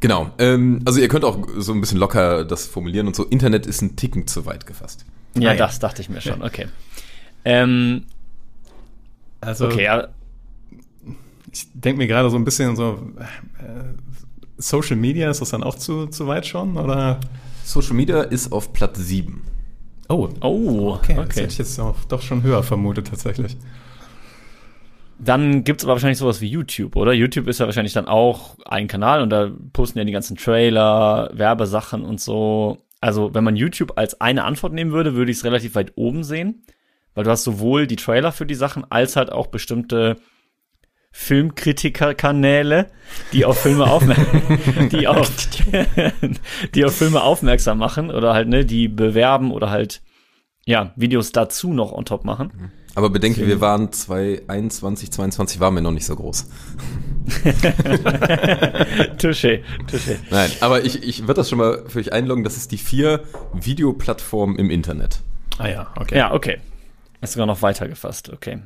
Genau. 0.00 0.30
Ähm, 0.38 0.80
also 0.84 1.00
ihr 1.00 1.08
könnt 1.08 1.24
auch 1.24 1.46
so 1.58 1.72
ein 1.72 1.80
bisschen 1.80 1.98
locker 1.98 2.44
das 2.44 2.66
formulieren 2.66 3.06
und 3.06 3.14
so. 3.16 3.24
Internet 3.24 3.66
ist 3.66 3.82
ein 3.82 3.96
Ticken 3.96 4.26
zu 4.26 4.46
weit 4.46 4.66
gefasst. 4.66 5.04
Ja, 5.36 5.50
Ah, 5.50 5.52
ja. 5.54 5.58
das 5.58 5.78
dachte 5.78 6.02
ich 6.02 6.08
mir 6.08 6.20
schon, 6.20 6.42
okay. 6.42 6.66
Ähm, 7.44 8.04
Also 9.40 9.66
okay, 9.66 9.84
ja, 9.84 10.08
ich 11.52 11.66
denke 11.74 11.98
mir 11.98 12.06
gerade 12.06 12.30
so 12.30 12.36
ein 12.36 12.44
bisschen 12.44 12.76
so, 12.76 13.12
äh, 13.58 13.94
Social 14.62 14.96
Media, 14.96 15.30
ist 15.30 15.40
das 15.40 15.50
dann 15.50 15.62
auch 15.62 15.74
zu, 15.74 16.06
zu 16.06 16.26
weit 16.26 16.46
schon? 16.46 16.76
Oder? 16.76 17.20
Social 17.64 17.94
Media 17.94 18.22
ist 18.22 18.52
auf 18.52 18.72
Platz 18.72 18.98
7. 18.98 19.42
Oh, 20.08 20.28
oh, 20.40 20.94
okay. 20.94 21.14
Das 21.16 21.24
okay. 21.24 21.40
hätte 21.40 21.52
ich 21.52 21.58
jetzt 21.58 21.78
auch, 21.80 21.96
doch 22.08 22.22
schon 22.22 22.42
höher 22.42 22.62
vermutet 22.62 23.08
tatsächlich. 23.08 23.56
Dann 25.18 25.64
gibt's 25.64 25.84
aber 25.84 25.92
wahrscheinlich 25.92 26.18
sowas 26.18 26.40
wie 26.40 26.48
YouTube, 26.48 26.96
oder? 26.96 27.12
YouTube 27.12 27.46
ist 27.46 27.60
ja 27.60 27.66
wahrscheinlich 27.66 27.92
dann 27.92 28.06
auch 28.06 28.56
ein 28.64 28.88
Kanal 28.88 29.22
und 29.22 29.30
da 29.30 29.50
posten 29.72 29.98
ja 29.98 30.04
die 30.04 30.12
ganzen 30.12 30.36
Trailer, 30.36 31.30
Werbesachen 31.32 32.02
und 32.02 32.20
so. 32.20 32.78
Also, 33.00 33.32
wenn 33.34 33.44
man 33.44 33.56
YouTube 33.56 33.92
als 33.96 34.20
eine 34.20 34.44
Antwort 34.44 34.72
nehmen 34.72 34.92
würde, 34.92 35.14
würde 35.14 35.30
ich 35.30 35.38
es 35.38 35.44
relativ 35.44 35.74
weit 35.74 35.92
oben 35.96 36.24
sehen, 36.24 36.64
weil 37.14 37.24
du 37.24 37.30
hast 37.30 37.44
sowohl 37.44 37.86
die 37.86 37.96
Trailer 37.96 38.32
für 38.32 38.46
die 38.46 38.54
Sachen 38.54 38.84
als 38.90 39.16
halt 39.16 39.30
auch 39.30 39.48
bestimmte 39.48 40.16
Filmkritikerkanäle, 41.12 42.86
die 43.32 43.44
auf 43.44 43.60
Filme 43.60 43.84
aufmerksam, 43.84 44.88
die 44.88 45.06
auf, 45.06 45.30
die 46.74 46.84
auf 46.84 46.96
Filme 46.96 47.22
aufmerksam 47.22 47.78
machen 47.78 48.10
oder 48.10 48.32
halt, 48.32 48.48
ne, 48.48 48.64
die 48.64 48.88
bewerben 48.88 49.52
oder 49.52 49.70
halt, 49.70 50.02
ja, 50.64 50.92
Videos 50.96 51.30
dazu 51.32 51.72
noch 51.72 51.92
on 51.92 52.06
top 52.06 52.24
machen. 52.24 52.72
Aber 52.94 53.10
bedenke, 53.10 53.46
wir 53.46 53.60
waren 53.60 53.92
2021, 53.92 55.10
22 55.12 55.60
waren 55.60 55.74
wir 55.74 55.80
noch 55.80 55.92
nicht 55.92 56.04
so 56.04 56.16
groß. 56.16 56.46
Touché, 59.18 59.62
touché. 59.90 60.18
Nein, 60.30 60.50
aber 60.60 60.84
ich, 60.84 61.02
ich 61.02 61.22
würde 61.22 61.34
das 61.34 61.48
schon 61.48 61.58
mal 61.58 61.84
für 61.86 62.00
euch 62.00 62.12
einloggen. 62.12 62.44
Das 62.44 62.56
ist 62.56 62.72
die 62.72 62.78
vier 62.78 63.22
Videoplattformen 63.54 64.56
im 64.56 64.70
Internet. 64.70 65.20
Ah 65.58 65.68
ja, 65.68 65.92
okay. 65.96 66.18
Ja, 66.18 66.32
okay. 66.32 66.58
Ist 67.20 67.34
sogar 67.34 67.46
noch 67.46 67.62
weiter 67.62 67.88
gefasst, 67.88 68.30
okay. 68.30 68.58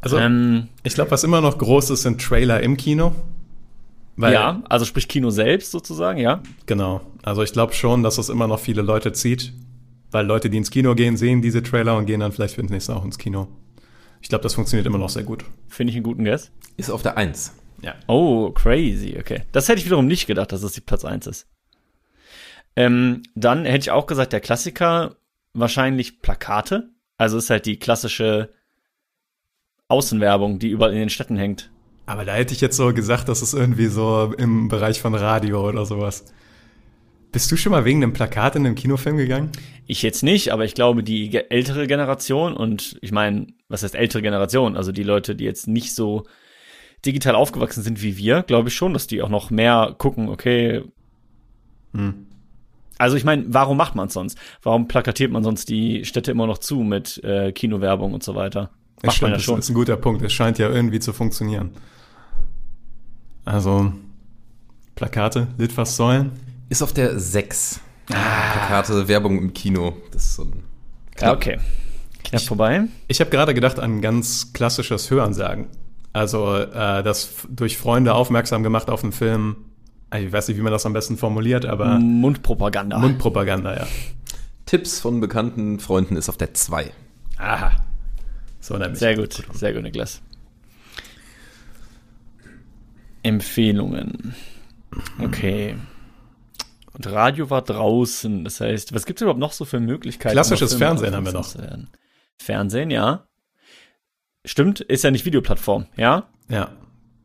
Also 0.00 0.18
Ähm, 0.18 0.68
ich 0.82 0.94
glaube, 0.94 1.10
was 1.10 1.24
immer 1.24 1.40
noch 1.40 1.58
groß 1.58 1.90
ist, 1.90 2.02
sind 2.02 2.20
Trailer 2.20 2.62
im 2.62 2.76
Kino. 2.76 3.14
Weil, 4.16 4.34
ja, 4.34 4.62
also 4.68 4.84
sprich 4.84 5.08
Kino 5.08 5.30
selbst 5.30 5.70
sozusagen, 5.70 6.18
ja. 6.18 6.42
Genau. 6.66 7.00
Also 7.22 7.42
ich 7.42 7.52
glaube 7.52 7.72
schon, 7.72 8.02
dass 8.02 8.18
es 8.18 8.28
immer 8.28 8.46
noch 8.46 8.60
viele 8.60 8.82
Leute 8.82 9.12
zieht, 9.12 9.52
weil 10.10 10.26
Leute, 10.26 10.50
die 10.50 10.58
ins 10.58 10.70
Kino 10.70 10.94
gehen, 10.94 11.16
sehen 11.16 11.42
diese 11.42 11.62
Trailer 11.62 11.96
und 11.96 12.06
gehen 12.06 12.20
dann 12.20 12.32
vielleicht 12.32 12.56
für 12.56 12.62
das 12.62 12.70
nächste 12.70 12.96
auch 12.96 13.04
ins 13.04 13.18
Kino. 13.18 13.48
Ich 14.20 14.28
glaube, 14.28 14.42
das 14.42 14.54
funktioniert 14.54 14.86
immer 14.86 14.98
noch 14.98 15.08
sehr 15.08 15.22
gut. 15.22 15.44
Finde 15.68 15.90
ich 15.90 15.96
einen 15.96 16.02
guten 16.02 16.24
Guess. 16.24 16.50
Ist 16.76 16.90
auf 16.90 17.02
der 17.02 17.16
1. 17.16 17.54
Ja. 17.82 17.94
Oh, 18.06 18.50
crazy, 18.50 19.16
okay. 19.18 19.42
Das 19.52 19.68
hätte 19.68 19.80
ich 19.80 19.86
wiederum 19.86 20.06
nicht 20.06 20.26
gedacht, 20.26 20.52
dass 20.52 20.62
es 20.62 20.72
die 20.72 20.82
Platz 20.82 21.04
1 21.04 21.26
ist. 21.26 21.46
Ähm, 22.76 23.22
dann 23.34 23.64
hätte 23.64 23.78
ich 23.78 23.90
auch 23.90 24.06
gesagt, 24.06 24.32
der 24.32 24.40
Klassiker 24.40 25.16
wahrscheinlich 25.54 26.20
Plakate. 26.20 26.90
Also 27.16 27.38
ist 27.38 27.50
halt 27.50 27.66
die 27.66 27.78
klassische 27.78 28.50
Außenwerbung, 29.90 30.58
die 30.58 30.68
überall 30.68 30.92
in 30.92 30.98
den 30.98 31.10
Städten 31.10 31.36
hängt. 31.36 31.70
Aber 32.06 32.24
da 32.24 32.34
hätte 32.34 32.54
ich 32.54 32.60
jetzt 32.60 32.76
so 32.76 32.92
gesagt, 32.92 33.28
das 33.28 33.42
ist 33.42 33.54
irgendwie 33.54 33.86
so 33.86 34.34
im 34.36 34.68
Bereich 34.68 35.00
von 35.00 35.14
Radio 35.14 35.68
oder 35.68 35.86
sowas. 35.86 36.24
Bist 37.32 37.52
du 37.52 37.56
schon 37.56 37.70
mal 37.70 37.84
wegen 37.84 38.02
einem 38.02 38.12
Plakat 38.12 38.56
in 38.56 38.66
einem 38.66 38.74
Kinofilm 38.74 39.16
gegangen? 39.16 39.52
Ich 39.86 40.02
jetzt 40.02 40.22
nicht, 40.22 40.52
aber 40.52 40.64
ich 40.64 40.74
glaube, 40.74 41.04
die 41.04 41.32
ältere 41.36 41.86
Generation 41.86 42.54
und 42.54 42.98
ich 43.02 43.12
meine, 43.12 43.46
was 43.68 43.84
heißt 43.84 43.94
ältere 43.94 44.22
Generation? 44.22 44.76
Also 44.76 44.90
die 44.90 45.04
Leute, 45.04 45.36
die 45.36 45.44
jetzt 45.44 45.68
nicht 45.68 45.94
so 45.94 46.24
digital 47.06 47.36
aufgewachsen 47.36 47.82
sind 47.82 48.02
wie 48.02 48.16
wir, 48.16 48.42
glaube 48.42 48.68
ich 48.68 48.74
schon, 48.74 48.92
dass 48.92 49.06
die 49.06 49.22
auch 49.22 49.28
noch 49.28 49.50
mehr 49.50 49.94
gucken, 49.96 50.28
okay. 50.28 50.82
Also 52.98 53.16
ich 53.16 53.24
meine, 53.24 53.44
warum 53.48 53.76
macht 53.76 53.94
man 53.94 54.08
es 54.08 54.14
sonst? 54.14 54.36
Warum 54.62 54.88
plakatiert 54.88 55.30
man 55.30 55.44
sonst 55.44 55.68
die 55.68 56.04
Städte 56.04 56.32
immer 56.32 56.46
noch 56.46 56.58
zu 56.58 56.80
mit 56.80 57.22
äh, 57.24 57.52
Kinowerbung 57.52 58.12
und 58.12 58.22
so 58.22 58.34
weiter? 58.34 58.70
Macht 59.02 59.22
man 59.22 59.30
ja 59.30 59.36
das 59.36 59.44
schon. 59.44 59.58
ist 59.58 59.68
ein 59.70 59.74
guter 59.74 59.96
Punkt. 59.96 60.22
Es 60.22 60.32
scheint 60.32 60.58
ja 60.58 60.68
irgendwie 60.68 61.00
zu 61.00 61.12
funktionieren. 61.12 61.70
Also, 63.44 63.92
Plakate, 64.94 65.48
Litfaßsäulen. 65.58 66.32
Ist 66.68 66.82
auf 66.82 66.92
der 66.92 67.18
6. 67.18 67.80
Plakate, 68.06 69.08
Werbung 69.08 69.38
im 69.38 69.54
Kino. 69.54 69.94
Das 70.12 70.24
ist 70.24 70.34
so 70.34 70.42
ein 70.44 70.62
Ja, 71.20 71.32
okay. 71.32 71.58
Knapp 72.24 72.42
vorbei. 72.42 72.82
Ich 73.08 73.20
habe 73.20 73.30
gerade 73.30 73.54
gedacht 73.54 73.78
an 73.78 74.00
ganz 74.02 74.52
klassisches 74.52 75.10
Hörensagen. 75.10 75.68
Also 76.12 76.56
äh, 76.56 77.02
das 77.02 77.30
durch 77.48 77.78
Freunde 77.78 78.14
aufmerksam 78.14 78.62
gemacht 78.62 78.90
auf 78.90 79.02
einen 79.02 79.12
Film. 79.12 79.56
Ich 80.14 80.30
weiß 80.32 80.48
nicht, 80.48 80.56
wie 80.58 80.62
man 80.62 80.72
das 80.72 80.84
am 80.86 80.92
besten 80.92 81.16
formuliert, 81.16 81.64
aber 81.64 81.98
Mundpropaganda. 81.98 82.98
Mundpropaganda, 82.98 83.76
ja. 83.76 83.86
Tipps 84.66 85.00
von 85.00 85.20
bekannten 85.20 85.78
Freunden 85.80 86.16
ist 86.16 86.28
auf 86.28 86.36
der 86.36 86.52
2. 86.52 86.90
Aha. 87.38 87.72
So 88.60 88.76
nämlich. 88.76 88.98
Sehr 88.98 89.16
gut, 89.16 89.42
sehr 89.52 89.72
gut, 89.72 89.82
Niklas. 89.82 90.22
Empfehlungen. 93.22 94.34
Okay. 95.18 95.76
Und 96.92 97.06
Radio 97.06 97.50
war 97.50 97.62
draußen. 97.62 98.44
Das 98.44 98.60
heißt, 98.60 98.94
was 98.94 99.06
gibt 99.06 99.20
es 99.20 99.22
überhaupt 99.22 99.40
noch 99.40 99.52
so 99.52 99.64
für 99.64 99.80
Möglichkeiten? 99.80 100.34
Klassisches 100.34 100.74
Fernsehen 100.74 101.14
haben 101.14 101.26
wir 101.26 101.32
noch. 101.32 101.54
Fernsehen, 102.38 102.90
ja. 102.90 103.26
Stimmt, 104.44 104.80
ist 104.80 105.04
ja 105.04 105.10
nicht 105.10 105.26
Videoplattform, 105.26 105.86
ja? 105.96 106.28
Ja. 106.48 106.72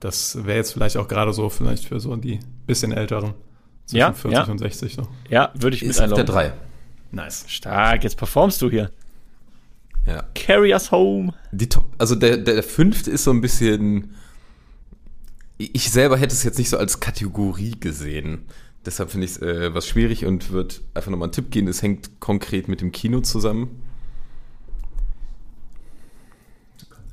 Das 0.02 0.45
wäre 0.45 0.58
jetzt 0.58 0.74
vielleicht 0.74 0.98
auch 0.98 1.08
gerade 1.08 1.34
so, 1.34 1.50
vielleicht 1.50 1.86
für 1.86 2.00
so 2.00 2.15
die 2.17 2.39
bisschen 2.65 2.91
älteren. 2.91 3.34
Zwischen 3.86 3.98
Ja, 3.98 4.13
40 4.13 4.32
ja. 4.32 4.52
und 4.52 4.58
60 4.58 4.93
so. 4.95 5.08
Ja, 5.30 5.52
würde 5.56 5.76
ich 5.78 5.84
Ist 5.84 6.00
mit 6.02 6.12
auf 6.12 6.15
der 6.15 6.26
einloggen. 6.26 6.52
3. 6.52 7.24
Nice. 7.24 7.45
Stark, 7.48 8.04
jetzt 8.04 8.17
performst 8.17 8.62
du 8.62 8.69
hier. 8.69 8.91
Ja. 10.06 10.24
Carry 10.36 10.72
us 10.74 10.91
home. 10.91 11.34
Die 11.52 11.68
Top, 11.68 11.86
also 11.98 12.15
der, 12.15 12.38
der 12.38 12.63
fünfte 12.63 13.12
ist 13.12 13.24
so 13.24 13.32
ein 13.32 13.41
bisschen. 13.41 14.15
Ich 15.58 15.89
selber 15.89 16.18
hätte 16.18 16.34
es 16.34 16.44
jetzt 16.44 16.58
nicht 16.58 16.70
so 16.70 16.78
als 16.78 17.00
Kategorie 17.00 17.76
gesehen. 17.80 18.46
Deshalb 18.86 19.10
finde 19.10 19.26
ich 19.26 19.32
es 19.32 19.41
äh, 19.41 19.74
was 19.74 19.88
schwierig 19.88 20.26
und 20.26 20.52
würde 20.52 20.76
einfach 20.94 21.10
nochmal 21.10 21.28
einen 21.28 21.34
Tipp 21.34 21.50
geben. 21.50 21.68
Es 21.68 21.82
hängt 21.82 22.20
konkret 22.20 22.68
mit 22.68 22.82
dem 22.82 22.91
Kino 22.91 23.22
zusammen. 23.22 23.82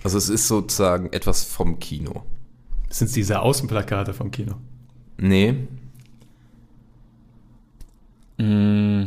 Also 0.02 0.18
es 0.18 0.28
ist 0.28 0.48
sozusagen 0.48 1.12
etwas 1.12 1.44
vom 1.44 1.78
Kino. 1.78 2.24
Sind 2.90 3.06
es 3.06 3.12
diese 3.12 3.40
Außenplakate 3.40 4.12
vom 4.12 4.30
Kino? 4.30 4.56
Nee. 5.16 5.54
Mm, 8.38 9.04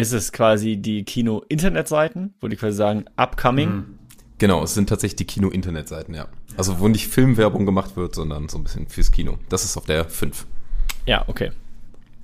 ist 0.00 0.12
es 0.12 0.32
quasi 0.32 0.76
die 0.76 1.04
Kino-Internetseiten, 1.04 2.34
wo 2.40 2.48
die 2.48 2.56
quasi 2.56 2.76
sagen, 2.76 3.04
upcoming? 3.16 3.84
Genau, 4.38 4.62
es 4.62 4.74
sind 4.74 4.88
tatsächlich 4.88 5.16
die 5.16 5.26
Kino-Internetseiten, 5.26 6.14
ja. 6.14 6.26
Also 6.56 6.78
wo 6.80 6.88
nicht 6.88 7.08
Filmwerbung 7.08 7.66
gemacht 7.66 7.96
wird, 7.96 8.14
sondern 8.14 8.48
so 8.48 8.58
ein 8.58 8.64
bisschen 8.64 8.88
fürs 8.88 9.10
Kino. 9.12 9.36
Das 9.50 9.64
ist 9.64 9.76
auf 9.76 9.84
der 9.84 10.06
5. 10.06 10.46
Ja, 11.06 11.24
okay. 11.28 11.50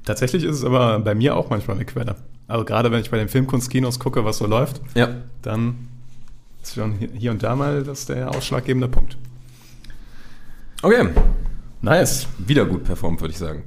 Tatsächlich 0.05 0.45
ist 0.45 0.57
es 0.57 0.65
aber 0.65 0.99
bei 1.01 1.15
mir 1.15 1.37
auch 1.37 1.51
manchmal 1.51 1.77
eine 1.77 1.85
Quelle. 1.85 2.17
Also 2.49 2.65
gerade 2.65 2.91
wenn 2.91 3.01
ich 3.01 3.11
bei 3.11 3.19
den 3.19 3.29
Filmkunstkinos 3.29 3.99
gucke, 3.99 4.25
was 4.25 4.39
so 4.39 4.47
läuft, 4.47 4.81
Ja. 4.95 5.09
dann 5.43 5.89
ist 6.63 6.75
schon 6.75 6.93
hier- 6.93 7.11
hier 7.15 7.31
und 7.33 7.43
da 7.43 7.57
mal 7.57 7.83
das 7.83 8.07
der 8.07 8.31
ausschlaggebende 8.31 8.89
Punkt. 8.89 9.19
Okay. 10.83 11.09
Nice. 11.83 12.27
Wieder 12.39 12.65
gut 12.65 12.85
performt, 12.85 13.21
würde 13.21 13.33
ich 13.33 13.39
sagen. 13.39 13.65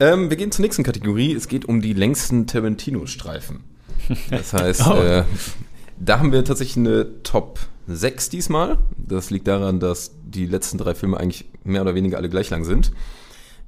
Ähm, 0.00 0.28
wir 0.30 0.36
gehen 0.36 0.50
zur 0.52 0.62
nächsten 0.62 0.82
Kategorie. 0.82 1.32
Es 1.34 1.48
geht 1.48 1.64
um 1.66 1.80
die 1.80 1.92
längsten 1.92 2.46
Tarantino-Streifen. 2.46 3.60
Das 4.30 4.52
heißt, 4.52 4.86
Oh. 4.86 4.94
äh, 5.00 5.24
da 5.98 6.18
haben 6.18 6.32
wir 6.32 6.44
tatsächlich 6.44 6.76
eine 6.78 7.22
Top 7.22 7.60
6 7.86 8.28
diesmal. 8.30 8.78
Das 8.96 9.30
liegt 9.30 9.46
daran, 9.46 9.78
dass 9.80 10.12
die 10.24 10.46
letzten 10.46 10.78
drei 10.78 10.94
Filme 10.94 11.16
eigentlich 11.18 11.44
mehr 11.62 11.82
oder 11.82 11.94
weniger 11.94 12.16
alle 12.16 12.28
gleich 12.28 12.50
lang 12.50 12.64
sind. 12.64 12.92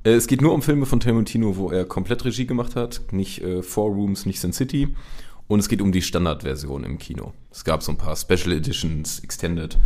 Äh, 0.05 0.11
es 0.15 0.27
geht 0.27 0.43
nur 0.43 0.53
um 0.53 0.63
Filme 0.63 0.87
von 0.87 1.01
Tarantino, 1.01 1.57
wo 1.57 1.71
er 1.71 1.85
komplett 1.85 2.25
Regie 2.25 2.47
gemacht 2.47 2.75
hat. 2.77 3.03
Nicht 3.13 3.43
äh, 3.43 3.63
Four 3.63 3.91
Rooms, 3.95 4.27
nicht 4.27 4.41
Sin 4.41 4.53
City. 4.53 4.95
Und 5.49 5.61
es 5.61 5.69
geht 5.69 5.81
um 5.81 5.93
die 5.93 6.03
Standardversion 6.03 6.83
im 6.83 6.99
Kino. 6.99 7.33
Es 7.53 7.63
gab 7.63 7.81
so 7.85 7.93
ein 7.93 7.99
paar 7.99 8.17
Special 8.17 8.51
Editions, 8.51 9.21
Extended, 9.21 9.79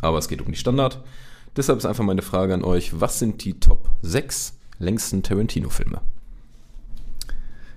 aber 0.00 0.18
es 0.18 0.28
geht 0.28 0.40
um 0.42 0.52
die 0.52 0.56
Standard. 0.58 1.02
Deshalb 1.56 1.78
ist 1.78 1.86
einfach 1.86 2.04
meine 2.04 2.22
Frage 2.22 2.54
an 2.54 2.62
euch, 2.62 3.00
was 3.00 3.18
sind 3.18 3.42
die 3.44 3.58
Top 3.58 3.90
6 4.02 4.60
längsten 4.82 5.22
Tarantino-Filme? 5.22 6.00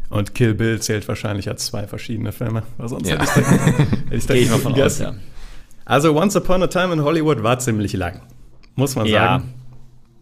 Und 0.09 0.35
Kill 0.35 0.53
Bill 0.53 0.79
zählt 0.81 1.07
wahrscheinlich 1.07 1.49
als 1.49 1.65
zwei 1.65 1.87
verschiedene 1.87 2.31
Filme. 2.31 2.63
Weil 2.77 2.89
sonst 2.89 3.07
Ja. 3.09 3.19
hätte 3.19 3.23
ich 3.25 4.25
da, 4.27 4.33
hätte 4.33 4.37
ich 4.37 4.49
da 4.49 4.57
von 4.57 4.73
aus, 4.81 4.99
ja. 4.99 5.15
Also 5.83 6.15
Once 6.19 6.35
Upon 6.35 6.63
a 6.63 6.67
Time 6.67 6.93
in 6.93 7.01
Hollywood 7.03 7.43
war 7.43 7.59
ziemlich 7.59 7.93
lang. 7.93 8.21
Muss 8.75 8.95
man 8.95 9.05
Ja. 9.07 9.39
sagen. 9.39 9.53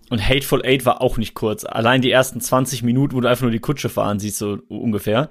Und 0.09 0.27
Hateful 0.27 0.61
Eight 0.65 0.85
war 0.85 1.01
auch 1.01 1.17
nicht 1.17 1.33
kurz. 1.33 1.63
Allein 1.65 2.01
die 2.01 2.11
ersten 2.11 2.39
20 2.39 2.83
Minuten, 2.83 3.15
wo 3.15 3.21
du 3.21 3.27
einfach 3.27 3.41
nur 3.43 3.51
die 3.51 3.59
Kutsche 3.59 3.89
fahren 3.89 4.19
siehst, 4.19 4.37
so 4.37 4.59
ungefähr. 4.67 5.29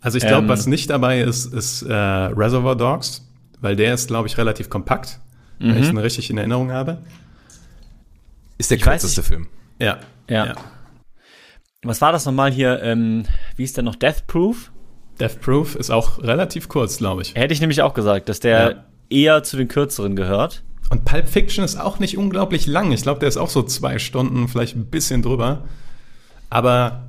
Also 0.00 0.18
ich 0.18 0.26
glaube, 0.26 0.44
Ähm, 0.44 0.48
was 0.48 0.66
nicht 0.66 0.88
dabei 0.90 1.20
ist, 1.20 1.52
ist 1.52 1.82
äh, 1.82 1.92
Reservoir 1.92 2.76
Dogs, 2.76 3.26
weil 3.60 3.76
der 3.76 3.94
ist, 3.94 4.06
glaube 4.08 4.28
ich, 4.28 4.38
relativ 4.38 4.70
kompakt, 4.70 5.20
wenn 5.58 5.76
ich 5.82 5.88
ihn 5.88 5.98
richtig 5.98 6.30
in 6.30 6.38
Erinnerung 6.38 6.70
habe. 6.72 6.98
Ist 8.58 8.70
der 8.70 8.76
Ich 8.78 8.82
kürzeste. 8.84 9.22
Film. 9.22 9.48
Ja. 9.80 9.98
Ja. 10.28 10.54
Was 11.84 12.00
war 12.00 12.12
das 12.12 12.24
nochmal 12.26 12.50
hier? 12.50 12.82
Ähm, 12.82 13.24
wie 13.56 13.64
ist 13.64 13.76
der 13.76 13.84
noch? 13.84 13.94
Death 13.94 14.26
Proof? 14.26 14.72
Death 15.20 15.40
Proof 15.40 15.76
ist 15.76 15.90
auch 15.90 16.18
relativ 16.22 16.68
kurz, 16.68 16.98
glaube 16.98 17.22
ich. 17.22 17.34
Hätte 17.34 17.54
ich 17.54 17.60
nämlich 17.60 17.82
auch 17.82 17.94
gesagt, 17.94 18.28
dass 18.28 18.40
der 18.40 18.70
Ja. 18.70 18.84
eher 19.08 19.42
zu 19.42 19.56
den 19.56 19.68
kürzeren 19.68 20.16
gehört. 20.16 20.62
Und 20.90 21.04
Pulp 21.04 21.28
Fiction 21.28 21.64
ist 21.64 21.76
auch 21.80 21.98
nicht 21.98 22.16
unglaublich 22.16 22.66
lang. 22.66 22.92
Ich 22.92 23.02
glaube, 23.02 23.20
der 23.20 23.28
ist 23.28 23.36
auch 23.36 23.48
so 23.50 23.62
zwei 23.62 23.98
Stunden, 23.98 24.46
vielleicht 24.48 24.76
ein 24.76 24.86
bisschen 24.86 25.22
drüber. 25.22 25.64
Aber 26.50 27.08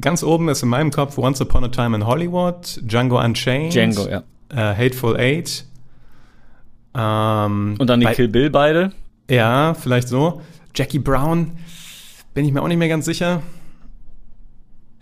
ganz 0.00 0.22
oben 0.22 0.48
ist 0.48 0.62
in 0.62 0.68
meinem 0.70 0.90
Kopf 0.90 1.18
Once 1.18 1.40
Upon 1.40 1.64
a 1.64 1.68
Time 1.68 1.96
in 1.96 2.06
Hollywood, 2.06 2.80
Django 2.82 3.20
Unchained, 3.22 3.74
Django, 3.74 4.08
ja. 4.08 4.22
äh, 4.48 4.74
Hateful 4.74 5.18
Eight. 5.18 5.64
Ähm, 6.94 7.76
Und 7.78 7.86
dann 7.88 8.00
die 8.00 8.06
Kill 8.06 8.28
Bill 8.28 8.50
beide. 8.50 8.92
Ja, 9.30 9.74
vielleicht 9.74 10.08
so. 10.08 10.40
Jackie 10.74 10.98
Brown, 10.98 11.52
bin 12.40 12.46
ich 12.46 12.54
mir 12.54 12.62
auch 12.62 12.68
nicht 12.68 12.78
mehr 12.78 12.88
ganz 12.88 13.04
sicher. 13.04 13.42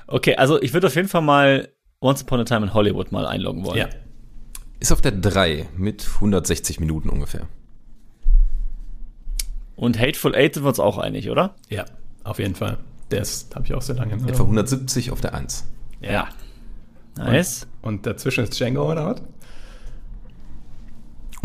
Okay, 0.08 0.34
also 0.34 0.60
ich 0.60 0.72
würde 0.72 0.88
auf 0.88 0.96
jeden 0.96 1.06
Fall 1.06 1.22
mal 1.22 1.68
Once 2.00 2.22
Upon 2.22 2.40
a 2.40 2.44
Time 2.44 2.66
in 2.66 2.74
Hollywood 2.74 3.12
mal 3.12 3.26
einloggen 3.26 3.64
wollen. 3.64 3.78
Ja. 3.78 3.88
Ist 4.80 4.90
auf 4.90 5.00
der 5.00 5.12
3 5.12 5.68
mit 5.76 6.04
160 6.16 6.80
Minuten 6.80 7.08
ungefähr. 7.08 7.46
Und 9.76 10.00
Hateful 10.00 10.34
Eight 10.34 10.54
sind 10.54 10.64
wir 10.64 10.70
uns 10.70 10.80
auch 10.80 10.98
einig, 10.98 11.30
oder? 11.30 11.54
Ja, 11.68 11.84
auf 12.24 12.40
jeden 12.40 12.56
Fall. 12.56 12.78
Das 13.10 13.46
habe 13.54 13.66
ich 13.66 13.72
auch 13.72 13.82
sehr 13.82 13.94
lange. 13.94 14.14
Etwa 14.14 14.24
Erinnerung. 14.24 14.46
170 14.46 15.12
auf 15.12 15.20
der 15.20 15.34
1. 15.34 15.64
Ja. 16.00 16.30
Nice. 17.18 17.68
Und 17.82 18.04
dazwischen 18.04 18.42
ist 18.42 18.58
Django 18.58 18.90
oder 18.90 19.06
was? 19.06 19.22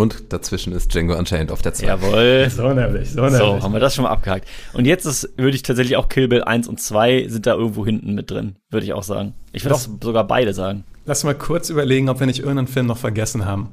Und 0.03 0.33
dazwischen 0.33 0.73
ist 0.73 0.93
Django 0.93 1.17
Unchained 1.17 1.49
auf 1.49 1.61
der 1.61 1.73
2. 1.73 1.85
Jawohl. 1.85 2.49
So 2.49 2.73
nämlich, 2.73 3.11
so 3.11 3.29
So, 3.29 3.63
haben 3.63 3.71
wir 3.71 3.79
das 3.79 3.95
schon 3.95 4.03
mal 4.03 4.09
abgehakt. 4.11 4.49
Und 4.73 4.83
jetzt 4.83 5.05
ist, 5.05 5.29
würde 5.37 5.55
ich 5.55 5.63
tatsächlich 5.63 5.95
auch 5.95 6.09
Kill 6.09 6.27
Bill 6.27 6.43
1 6.43 6.67
und 6.67 6.81
2 6.81 7.27
sind 7.29 7.47
da 7.47 7.53
irgendwo 7.53 7.85
hinten 7.85 8.13
mit 8.13 8.29
drin, 8.29 8.57
würde 8.69 8.85
ich 8.85 8.91
auch 8.91 9.03
sagen. 9.03 9.33
Ich 9.53 9.63
würde 9.63 9.75
auch 9.75 9.79
sogar 10.01 10.27
beide 10.27 10.53
sagen. 10.53 10.83
Lass 11.05 11.23
mal 11.23 11.35
kurz 11.35 11.69
überlegen, 11.69 12.09
ob 12.09 12.19
wir 12.19 12.27
nicht 12.27 12.39
irgendeinen 12.39 12.67
Film 12.67 12.87
noch 12.87 12.97
vergessen 12.97 13.45
haben. 13.45 13.69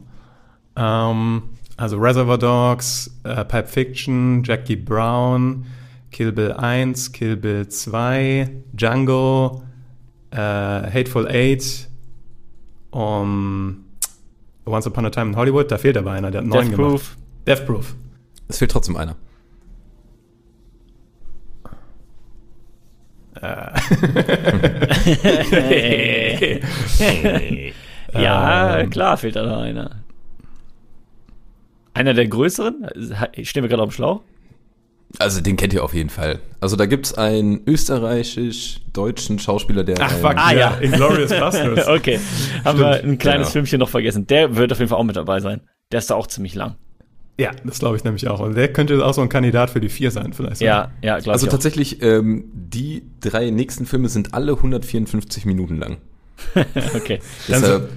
Ähm, 0.76 1.42
also 1.76 1.96
Reservoir 1.96 2.38
Dogs, 2.38 3.10
äh, 3.24 3.44
Pulp 3.44 3.68
Fiction, 3.68 4.44
Jackie 4.44 4.76
Brown, 4.76 5.66
Kill 6.12 6.30
Bill 6.30 6.52
1, 6.52 7.10
Kill 7.10 7.36
Bill 7.36 7.66
2, 7.66 8.48
Django, 8.72 9.64
äh, 10.30 10.36
Hateful 10.36 11.26
Eight, 11.26 11.88
um, 12.92 13.84
Once 14.70 14.86
Upon 14.86 15.06
a 15.06 15.10
Time 15.10 15.30
in 15.30 15.36
Hollywood, 15.36 15.70
da 15.70 15.78
fehlt 15.78 15.96
aber 15.96 16.12
einer, 16.12 16.30
der 16.30 16.42
hat 16.42 16.48
neun 16.48 16.66
Death 16.68 16.76
gemacht. 16.76 16.90
Proof. 16.90 17.16
Death 17.46 17.66
Proof. 17.66 17.94
Es 18.48 18.58
fehlt 18.58 18.70
trotzdem 18.70 18.96
einer. 18.96 19.16
ja, 28.12 28.78
Ähm. 28.78 28.90
klar 28.90 29.16
fehlt 29.16 29.36
da 29.36 29.44
noch 29.44 29.60
einer. 29.62 30.02
Einer 31.94 32.14
der 32.14 32.28
größeren? 32.28 32.86
Stehen 33.42 33.62
wir 33.62 33.68
gerade 33.68 33.82
auf 33.82 33.90
dem 33.90 33.94
Schlauch? 33.94 34.22
Also 35.18 35.40
den 35.40 35.56
kennt 35.56 35.72
ihr 35.72 35.82
auf 35.82 35.92
jeden 35.92 36.10
Fall. 36.10 36.38
Also 36.60 36.76
da 36.76 36.86
gibt's 36.86 37.14
einen 37.14 37.60
österreichisch-deutschen 37.66 39.38
Schauspieler, 39.38 39.82
der... 39.84 39.96
Ach 40.00 40.10
fuck, 40.12 40.34
Ah, 40.36 40.52
ja. 40.52 40.76
Inglourious 40.80 41.30
Bastards. 41.30 41.88
okay, 41.88 42.20
haben 42.64 42.78
wir 42.78 43.02
ein 43.02 43.18
kleines 43.18 43.48
genau. 43.48 43.52
Filmchen 43.52 43.80
noch 43.80 43.88
vergessen. 43.88 44.26
Der 44.26 44.56
wird 44.56 44.72
auf 44.72 44.78
jeden 44.78 44.88
Fall 44.88 44.98
auch 44.98 45.04
mit 45.04 45.16
dabei 45.16 45.40
sein. 45.40 45.60
Der 45.92 45.98
ist 45.98 46.10
da 46.10 46.14
auch 46.14 46.26
ziemlich 46.26 46.54
lang. 46.54 46.76
Ja, 47.38 47.50
das 47.64 47.78
glaube 47.78 47.96
ich 47.96 48.04
nämlich 48.04 48.28
auch. 48.28 48.40
Und 48.40 48.54
der 48.54 48.70
könnte 48.72 49.04
auch 49.04 49.14
so 49.14 49.22
ein 49.22 49.28
Kandidat 49.30 49.70
für 49.70 49.80
die 49.80 49.88
vier 49.88 50.10
sein, 50.10 50.32
vielleicht. 50.32 50.60
Ja, 50.60 50.90
ja, 51.02 51.18
glaube 51.18 51.32
Also 51.32 51.46
ich 51.46 51.50
auch. 51.50 51.54
tatsächlich, 51.54 52.02
ähm, 52.02 52.44
die 52.52 53.02
drei 53.20 53.50
nächsten 53.50 53.86
Filme 53.86 54.08
sind 54.08 54.34
alle 54.34 54.52
154 54.52 55.44
Minuten 55.46 55.76
lang. 55.76 55.98
Okay. 56.94 57.20
Dann, 57.48 57.88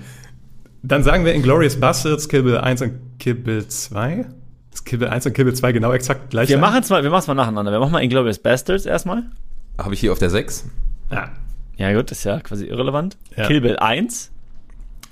dann 0.81 1.03
sagen 1.03 1.25
wir 1.25 1.33
Inglourious 1.33 1.77
Bastards, 1.79 2.27
Kill 2.27 2.43
Bill 2.43 2.57
1 2.57 2.81
und 2.81 2.93
Kill 3.19 3.35
Bill 3.35 3.67
2. 3.67 4.25
Ist 4.73 4.85
Kill 4.85 4.99
Bill 4.99 5.07
1 5.09 5.25
und 5.27 5.33
Kill 5.33 5.45
Bill 5.45 5.53
2 5.53 5.71
genau 5.71 5.91
exakt 5.93 6.31
gleich? 6.31 6.49
Wir 6.49 6.57
machen 6.57 6.81
es 6.81 6.89
mal, 6.89 7.03
wir 7.03 7.09
machen's 7.11 7.27
mal 7.27 7.35
nacheinander. 7.35 7.71
Wir 7.71 7.79
machen 7.79 7.91
mal 7.91 8.03
Inglourious 8.03 8.39
Bastards 8.39 8.85
erstmal. 8.85 9.23
habe 9.77 9.93
ich 9.93 9.99
hier 9.99 10.11
auf 10.11 10.19
der 10.19 10.29
6, 10.29 10.65
Ja. 11.11 11.31
Ja 11.75 11.91
gut, 11.93 12.11
ist 12.11 12.23
ja 12.23 12.39
quasi 12.39 12.65
irrelevant. 12.67 13.17
Ja. 13.35 13.47
Kill 13.47 13.61
Bill 13.61 13.77
1. 13.77 14.31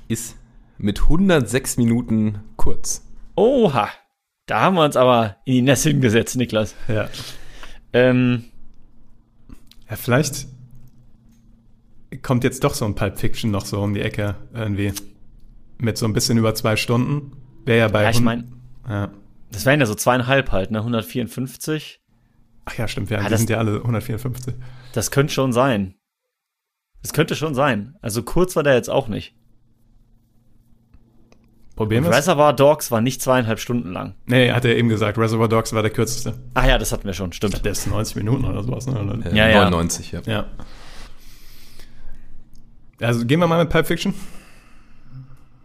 ist 0.08 0.36
mit 0.78 1.02
106 1.04 1.78
Minuten 1.78 2.40
kurz. 2.56 3.04
Oha. 3.36 3.90
Da 4.46 4.62
haben 4.62 4.76
wir 4.76 4.84
uns 4.84 4.96
aber 4.96 5.38
in 5.46 5.54
die 5.54 5.62
Nesseln 5.64 6.02
gesetzt, 6.02 6.36
Niklas. 6.36 6.76
Ja. 6.88 7.08
Ähm, 7.94 8.46
ja, 9.90 9.96
vielleicht 9.96 10.48
kommt 12.22 12.44
jetzt 12.44 12.64
doch 12.64 12.74
so 12.74 12.86
ein 12.86 12.96
Pulp 12.96 13.18
Fiction 13.20 13.52
noch 13.52 13.66
so 13.66 13.82
um 13.82 13.94
die 13.94 14.02
Ecke 14.02 14.36
irgendwie. 14.54 14.94
Mit 15.78 15.98
so 15.98 16.06
ein 16.06 16.14
bisschen 16.14 16.38
über 16.38 16.54
zwei 16.56 16.76
Stunden. 16.76 17.32
Wäre 17.66 17.80
ja 17.80 17.88
bei. 17.88 18.04
ja, 18.04 18.10
ich 18.12 18.22
meine, 18.22 18.44
Ja. 18.88 19.10
Das 19.52 19.66
wären 19.66 19.80
ja 19.80 19.86
so 19.86 19.96
zweieinhalb 19.96 20.52
halt, 20.52 20.72
ne? 20.72 20.80
154. 20.80 22.02
Ach 22.66 22.78
ja, 22.78 22.88
stimmt. 22.88 23.10
Ja, 23.10 23.20
Ah, 23.20 23.24
die 23.24 23.30
das- 23.30 23.40
sind 23.40 23.50
ja 23.50 23.58
alle 23.58 23.82
154. 23.84 24.54
Das 24.94 25.12
könnte 25.12 25.34
schon 25.34 25.52
sein. 25.54 25.96
Das 27.02 27.14
könnte 27.14 27.36
schon 27.36 27.56
sein. 27.56 27.96
Also 28.02 28.22
kurz 28.24 28.56
war 28.56 28.64
der 28.64 28.76
jetzt 28.76 28.90
auch 28.90 29.08
nicht. 29.08 29.34
Problem 31.76 32.04
ist. 32.04 32.14
Reservoir 32.14 32.54
Dogs 32.54 32.92
war 32.92 33.02
nicht 33.02 33.22
zweieinhalb 33.22 33.60
Stunden 33.60 33.92
lang. 33.92 34.14
Nee, 34.28 34.52
hat 34.52 34.66
er 34.66 34.76
eben 34.76 34.90
gesagt. 34.90 35.18
Reservoir 35.18 35.48
Dogs 35.50 35.74
war 35.74 35.82
der 35.82 35.90
kürzeste. 35.92 36.38
Ach 36.54 36.66
ja, 36.68 36.78
das 36.78 36.92
hatten 36.92 37.06
wir 37.06 37.14
schon, 37.14 37.34
stimmt. 37.34 37.64
Der 37.66 37.72
ist 37.72 37.88
90 37.88 38.18
Minuten 38.18 38.46
oder 38.46 38.62
sowas. 38.64 38.86
Ne? 38.86 39.00
Oder? 39.02 39.34
Ja, 39.34 39.48
ja. 39.48 39.64
99, 39.70 40.12
ja. 40.12 40.22
Ja. 40.28 40.46
Also 43.00 43.26
gehen 43.26 43.40
wir 43.40 43.48
mal 43.48 43.64
mit 43.64 43.72
Pulp 43.72 43.88
Fiction. 43.88 44.14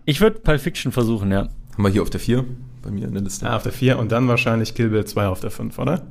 Ich 0.07 0.21
würde 0.21 0.39
Pulp 0.39 0.61
Fiction 0.61 0.93
versuchen, 0.93 1.31
ja. 1.33 1.49
Haben 1.75 1.83
wir 1.83 1.91
hier 1.91 2.01
auf 2.03 2.09
der 2.11 2.21
4 2.21 2.45
bei 2.87 2.93
mir 2.93 3.07
in 3.07 3.15
der 3.15 3.23
Liste? 3.23 3.49
Ah, 3.49 3.57
auf 3.57 3.65
der 3.65 3.73
4 3.73 3.99
und 3.99 4.13
dann 4.13 4.29
wahrscheinlich 4.29 4.75
Kill 4.75 4.91
Bill 4.91 5.05
2 5.05 5.27
auf 5.27 5.41
der 5.41 5.51
5, 5.51 5.79
oder? 5.79 6.07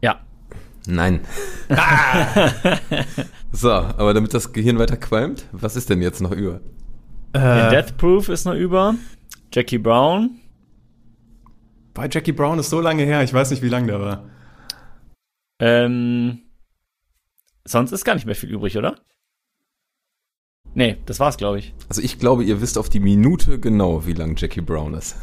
Ja. 0.00 0.20
Nein. 0.86 1.20
so, 3.52 3.70
aber 3.70 4.14
damit 4.14 4.32
das 4.32 4.52
Gehirn 4.52 4.78
weiter 4.78 4.96
qualmt, 4.96 5.46
was 5.52 5.76
ist 5.76 5.90
denn 5.90 6.00
jetzt 6.00 6.20
noch 6.20 6.30
über? 6.30 6.60
Äh, 7.32 7.70
Death 7.70 7.96
Proof 7.96 8.28
ist 8.28 8.44
noch 8.44 8.54
über. 8.54 8.94
Jackie 9.52 9.78
Brown. 9.78 10.38
bei 11.92 12.08
Jackie 12.10 12.32
Brown 12.32 12.58
ist 12.58 12.70
so 12.70 12.80
lange 12.80 13.02
her, 13.02 13.22
ich 13.22 13.34
weiß 13.34 13.50
nicht, 13.50 13.62
wie 13.62 13.68
lange 13.68 13.88
der 13.88 14.00
war. 14.00 14.24
Ähm, 15.60 16.42
sonst 17.64 17.92
ist 17.92 18.04
gar 18.04 18.14
nicht 18.14 18.26
mehr 18.26 18.36
viel 18.36 18.50
übrig, 18.50 18.78
oder? 18.78 18.96
Nee, 20.74 20.98
das 21.06 21.18
war's, 21.18 21.36
glaube 21.36 21.58
ich. 21.58 21.74
Also 21.88 22.02
ich 22.02 22.20
glaube, 22.20 22.44
ihr 22.44 22.60
wisst 22.60 22.78
auf 22.78 22.88
die 22.88 23.00
Minute 23.00 23.58
genau, 23.58 24.06
wie 24.06 24.12
lang 24.12 24.36
Jackie 24.36 24.60
Brown 24.60 24.94
ist. 24.94 25.16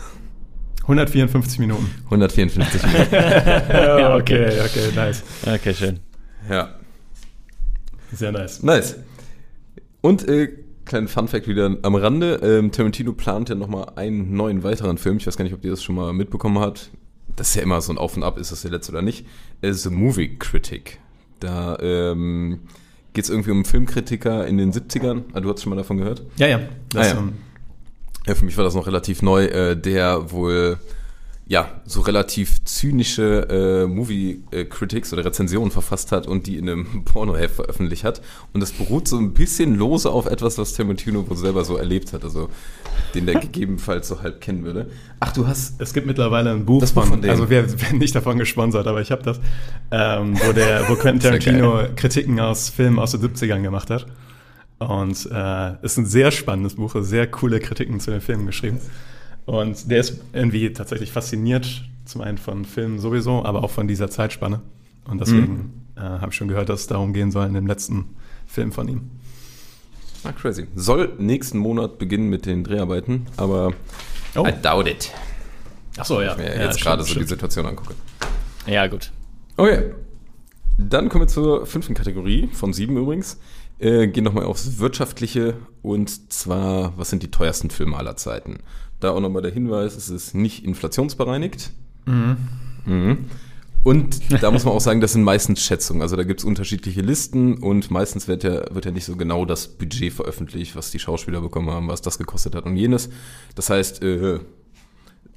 154 0.88 1.60
Minuten. 1.60 1.90
154 2.06 2.84
Minuten. 2.86 3.14
ja, 3.16 4.16
okay, 4.16 4.48
okay, 4.62 4.92
nice. 4.96 5.24
Okay, 5.46 5.74
schön. 5.74 6.00
ja. 6.50 6.70
Sehr 8.12 8.32
nice. 8.32 8.62
Nice. 8.64 8.96
Und 10.02 10.28
äh, 10.28 10.50
kleinen 10.86 11.08
Fun-Fact 11.08 11.48
wieder 11.48 11.76
am 11.82 11.96
Rande. 11.96 12.36
Ähm, 12.44 12.72
Tarantino 12.72 13.14
plant 13.14 13.50
ja 13.50 13.56
nochmal 13.56 13.94
einen 13.96 14.34
neuen 14.36 14.64
weiteren 14.64 14.98
Film. 14.98 15.18
Ich 15.18 15.26
weiß 15.28 15.36
gar 15.38 15.44
nicht, 15.44 15.54
ob 15.56 15.64
ihr 15.66 15.72
das 15.72 15.84
schon 15.84 15.96
mal 15.96 16.14
mitbekommen 16.14 16.60
habt. 16.60 16.92
Das 17.36 17.50
ist 17.50 17.56
ja 17.56 17.64
immer 17.64 17.82
so 17.82 17.92
ein 17.92 17.98
Auf 17.98 18.16
und 18.16 18.24
Ab, 18.24 18.38
ist 18.38 18.52
das 18.52 18.62
der 18.62 18.72
letzte 18.72 18.92
oder 18.92 19.02
nicht. 19.02 19.26
Äh, 19.62 19.74
The 19.74 19.90
Movie 19.90 20.38
Critic. 20.38 21.00
Da 21.40 21.78
ähm, 21.82 22.60
geht 23.14 23.26
es 23.26 23.30
irgendwie 23.30 23.52
um 23.52 23.58
einen 23.58 23.66
Filmkritiker 23.66 24.46
in 24.48 24.58
den 24.58 24.72
70ern. 24.72 25.24
Ah, 25.34 25.42
du 25.42 25.52
hast 25.52 25.62
schon 25.64 25.72
mal 25.72 25.76
davon 25.76 25.98
gehört? 25.98 26.22
Ja, 26.38 26.48
ja. 26.48 26.60
Das, 26.94 27.08
Ah, 27.08 27.14
ja. 27.16 27.20
ähm, 27.20 27.34
Ja, 28.28 28.36
für 28.36 28.46
mich 28.46 28.58
war 28.58 28.64
das 28.64 28.76
noch 28.76 28.88
relativ 28.88 29.22
neu, 29.22 29.46
äh, 29.46 29.76
der 29.76 30.32
wohl 30.32 30.78
ja 31.48 31.70
so 31.86 32.02
relativ 32.02 32.64
zynische 32.66 33.48
äh, 33.50 33.88
Movie-Critics 33.88 35.14
oder 35.14 35.26
Rezensionen 35.26 35.70
verfasst 35.70 36.12
hat 36.12 36.26
und 36.26 36.48
die 36.48 36.58
in 36.58 36.70
einem 36.70 37.04
Pornoheft 37.06 37.56
veröffentlicht 37.56 38.04
hat. 38.04 38.22
Und 38.54 38.62
das 38.62 38.72
beruht 38.72 39.08
so 39.08 39.18
ein 39.18 39.34
bisschen 39.34 39.76
lose 39.76 40.10
auf 40.10 40.26
etwas, 40.26 40.58
was 40.58 40.74
Tarantino 40.74 41.30
wohl 41.30 41.38
selber 41.38 41.64
so 41.64 41.78
erlebt 41.78 42.14
hat, 42.14 42.24
also 42.24 42.50
den 43.14 43.28
der 43.28 43.40
gegebenenfalls 43.40 44.08
so 44.08 44.22
halb 44.22 44.42
kennen 44.42 44.64
würde. 44.64 44.90
Ach, 45.20 45.32
du 45.34 45.46
hast 45.46 45.80
Es 45.80 45.94
gibt 45.94 46.08
mittlerweile 46.08 46.52
ein 46.52 46.66
Buch 46.66 46.82
Das 46.82 46.92
von, 46.92 47.06
von 47.06 47.22
dem. 47.22 47.30
also 47.30 47.50
wir 47.50 47.70
werden 47.82 48.00
nicht 48.00 48.16
davon 48.16 48.40
gesponsert, 48.40 48.88
aber 48.88 49.02
ich 49.02 49.12
habe 49.12 49.22
das, 49.22 49.40
ähm, 49.92 50.36
wo 50.44 50.52
der, 50.52 50.90
wo 50.90 50.96
Quentin 50.96 51.22
Tarantino 51.22 51.84
Kritiken 51.96 52.40
aus 52.40 52.70
Filmen 52.70 52.98
aus 52.98 53.12
den 53.12 53.22
70ern 53.22 53.62
gemacht 53.62 53.92
hat. 53.92 54.08
Und 54.80 55.30
äh, 55.32 55.86
ist 55.86 55.98
ein 55.98 56.06
sehr 56.06 56.32
spannendes 56.32 56.76
Buch, 56.76 56.96
sehr 57.00 57.28
coole 57.28 57.60
Kritiken 57.60 58.00
zu 58.00 58.12
den 58.12 58.22
Filmen 58.22 58.46
geschrieben. 58.46 58.80
Und 59.46 59.90
der 59.90 60.00
ist 60.00 60.20
irgendwie 60.34 60.74
tatsächlich 60.74 61.12
fasziniert, 61.12 61.84
zum 62.04 62.22
einen 62.22 62.38
von 62.38 62.66
Filmen 62.66 63.00
sowieso, 63.00 63.46
aber 63.46 63.64
auch 63.64 63.72
von 63.72 63.88
dieser 63.88 64.10
Zeitspanne. 64.10 64.62
Und 65.08 65.22
deswegen 65.22 65.88
äh, 65.96 66.02
habe 66.02 66.30
ich 66.30 66.36
schon 66.36 66.48
gehört, 66.48 66.70
dass 66.70 66.82
es 66.82 66.88
darum 66.88 67.14
gehen 67.14 67.32
soll 67.32 67.48
in 67.48 67.54
dem 67.54 67.68
letzten 67.68 68.16
Film 68.48 68.72
von 68.72 68.88
ihm. 68.88 69.10
ah, 70.24 70.32
crazy. 70.32 70.68
Soll 70.76 71.14
nächsten 71.20 71.58
Monat 71.60 72.00
beginnen 72.00 72.30
mit 72.30 72.46
den 72.46 72.64
Dreharbeiten, 72.64 73.28
aber 73.38 73.74
Oh. 74.36 74.46
I 74.46 74.52
doubt 74.62 74.88
it. 74.88 75.12
Ach 75.98 76.06
so, 76.06 76.22
ja. 76.22 76.38
Wenn 76.38 76.46
ich 76.46 76.52
mir 76.52 76.60
ja, 76.60 76.66
jetzt 76.66 76.82
gerade 76.82 77.04
so 77.04 77.18
die. 77.18 77.26
Situation 77.26 77.66
angucke. 77.66 77.96
Ja, 78.68 78.88
gut. 78.88 79.12
Okay. 79.56 79.94
Dann 80.78 81.08
kommen 81.08 81.24
wir 81.24 81.28
zur 81.30 81.66
fünften 81.66 81.94
Kategorie, 81.94 82.50
von 82.52 82.74
sieben 82.74 82.98
übrigens. 82.98 83.40
Äh, 83.86 84.08
gehen 84.08 84.24
nochmal 84.24 84.46
aufs 84.46 84.80
Wirtschaftliche 84.80 85.58
und 85.84 86.34
zwar, 86.34 86.98
was 86.98 87.12
sind 87.12 87.22
die 87.22 87.30
teuersten 87.30 87.70
Filme 87.70 87.96
aller 87.98 88.18
Zeiten? 88.18 88.58
Da 89.00 89.12
auch 89.12 89.20
nochmal 89.20 89.44
der 89.44 89.52
Hinweis, 89.52 89.96
es 89.96 90.10
ist 90.10 90.34
nicht 90.34 90.66
inflationsbereinigt. 90.66 91.70
Mhm. 92.08 92.38
Und 93.84 94.42
da 94.42 94.50
muss 94.50 94.66
man 94.66 94.74
auch 94.74 94.82
sagen, 94.82 95.02
das 95.02 95.14
sind 95.14 95.22
meistens 95.22 95.62
Schätzungen. 95.62 96.02
Also 96.02 96.16
da 96.16 96.24
gibt 96.24 96.40
es 96.40 96.46
unterschiedliche 96.46 97.02
Listen 97.02 97.60
und 97.60 97.92
meistens 97.92 98.28
wird 98.28 98.44
ja, 98.44 98.74
wird 98.74 98.86
ja 98.86 98.92
nicht 98.92 99.06
so 99.06 99.18
genau 99.18 99.46
das 99.46 99.68
Budget 99.68 100.12
veröffentlicht, 100.12 100.76
was 100.76 100.90
die 100.90 100.98
Schauspieler 100.98 101.42
bekommen 101.42 101.70
haben, 101.70 101.88
was 101.88 102.02
das 102.02 102.18
gekostet 102.18 102.56
hat 102.56 102.66
und 102.66 102.78
jenes. 102.78 103.10
Das 103.54 103.70
heißt, 103.70 104.02
äh, 104.02 104.40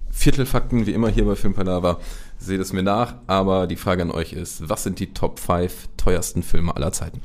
Viertelfakten, 0.08 0.86
wie 0.86 0.92
immer 0.92 1.10
hier 1.10 1.26
bei 1.26 1.36
Filmpalava, 1.36 2.00
seht 2.38 2.62
es 2.62 2.72
mir 2.72 2.82
nach. 2.82 3.16
Aber 3.26 3.66
die 3.66 3.76
Frage 3.76 4.00
an 4.00 4.10
euch 4.10 4.32
ist, 4.32 4.70
was 4.70 4.84
sind 4.84 5.00
die 5.00 5.12
Top 5.12 5.38
5 5.38 5.90
teuersten 5.98 6.42
Filme 6.42 6.74
aller 6.74 6.92
Zeiten? 6.92 7.20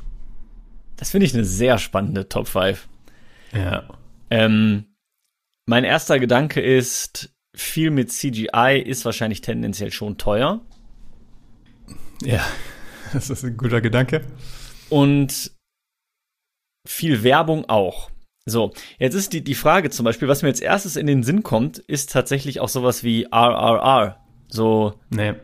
Das 0.96 1.10
finde 1.10 1.26
ich 1.26 1.34
eine 1.34 1.44
sehr 1.44 1.78
spannende 1.78 2.28
Top 2.28 2.48
5. 2.48 2.88
Ja. 3.52 3.88
Ähm, 4.30 4.86
mein 5.66 5.84
erster 5.84 6.18
Gedanke 6.18 6.60
ist, 6.60 7.34
viel 7.54 7.90
mit 7.90 8.12
CGI 8.12 8.82
ist 8.84 9.04
wahrscheinlich 9.04 9.40
tendenziell 9.40 9.92
schon 9.92 10.18
teuer. 10.18 10.60
ja, 12.22 12.44
das 13.12 13.30
ist 13.30 13.44
ein 13.44 13.56
guter 13.56 13.80
Gedanke. 13.80 14.22
Und 14.90 15.52
viel 16.86 17.22
Werbung 17.22 17.64
auch. 17.68 18.10
So, 18.46 18.74
jetzt 18.98 19.14
ist 19.14 19.32
die, 19.32 19.42
die 19.42 19.54
Frage 19.54 19.88
zum 19.88 20.04
Beispiel, 20.04 20.28
was 20.28 20.42
mir 20.42 20.48
als 20.48 20.60
erstes 20.60 20.96
in 20.96 21.06
den 21.06 21.22
Sinn 21.22 21.42
kommt, 21.42 21.78
ist 21.78 22.12
tatsächlich 22.12 22.60
auch 22.60 22.68
sowas 22.68 23.02
wie 23.02 23.24
RRR. 23.24 24.20
So, 24.48 25.00
Nee. 25.08 25.34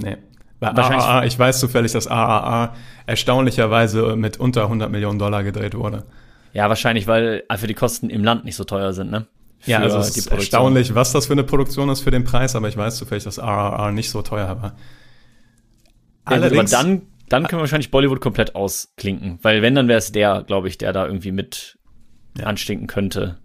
Nee. 0.00 0.16
Bei 0.60 0.74
Wahrscheinlich- 0.76 1.04
AAA, 1.04 1.24
ich 1.26 1.38
weiß 1.38 1.60
zufällig, 1.60 1.92
dass 1.92 2.06
AAA 2.08 2.74
erstaunlicherweise 3.06 4.16
mit 4.16 4.38
unter 4.38 4.64
100 4.68 4.90
Millionen 4.90 5.18
Dollar 5.18 5.44
gedreht 5.44 5.74
wurde. 5.74 6.04
ja, 6.52 6.68
wahrscheinlich, 6.68 7.06
weil 7.06 7.44
einfach 7.48 7.66
die 7.66 7.74
Kosten 7.74 8.10
im 8.10 8.24
Land 8.24 8.44
nicht 8.44 8.56
so 8.56 8.64
teuer 8.64 8.92
sind, 8.92 9.10
ne? 9.10 9.26
Ja, 9.66 9.78
Für 9.78 9.84
also 9.84 9.98
es 9.98 10.16
ist 10.16 10.26
erstaunlich, 10.28 10.94
was 10.94 11.12
das 11.12 11.26
für 11.26 11.32
eine 11.32 11.42
Produktion 11.44 11.88
ist 11.88 12.00
für 12.00 12.10
den 12.12 12.24
Preis, 12.24 12.54
aber 12.56 12.68
ich 12.68 12.76
weiß 12.76 12.96
zufällig, 12.96 13.24
dass 13.24 13.38
RRR 13.38 13.90
nicht 13.92 14.08
so 14.10 14.22
teuer 14.22 14.48
war. 14.48 14.56
Ja, 14.56 14.66
gut, 14.66 14.76
aber 16.26 16.36
Allerdings, 16.44 16.70
dann, 16.70 17.02
dann 17.28 17.42
können 17.46 17.58
wir 17.58 17.62
wahrscheinlich 17.62 17.90
Bollywood 17.90 18.20
komplett 18.20 18.54
ausklinken. 18.54 19.38
Weil 19.42 19.60
wenn, 19.62 19.74
dann 19.74 19.88
wäre 19.88 19.98
es 19.98 20.12
der, 20.12 20.42
glaube 20.44 20.68
ich, 20.68 20.78
der 20.78 20.92
da 20.92 21.06
irgendwie 21.06 21.32
mit 21.32 21.78
anstinken 22.42 22.86
könnte. 22.86 23.38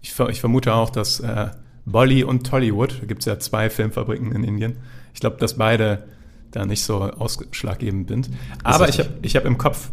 ich, 0.00 0.12
ver- 0.12 0.28
ich 0.30 0.40
vermute 0.40 0.74
auch, 0.74 0.90
dass 0.90 1.20
äh, 1.20 1.48
Bolly 1.84 2.24
und 2.24 2.44
Tollywood, 2.46 3.00
da 3.00 3.06
gibt 3.06 3.20
es 3.20 3.26
ja 3.26 3.38
zwei 3.38 3.70
Filmfabriken 3.70 4.32
in 4.32 4.42
Indien, 4.44 4.78
ich 5.14 5.20
glaube, 5.20 5.36
dass 5.36 5.54
beide 5.56 6.04
da 6.50 6.66
nicht 6.66 6.82
so 6.82 7.02
ausschlaggebend 7.02 8.08
sind. 8.08 8.30
Aber 8.62 8.88
ich 8.88 8.98
habe 8.98 9.10
ich 9.22 9.36
hab 9.36 9.44
im 9.44 9.58
Kopf, 9.58 9.90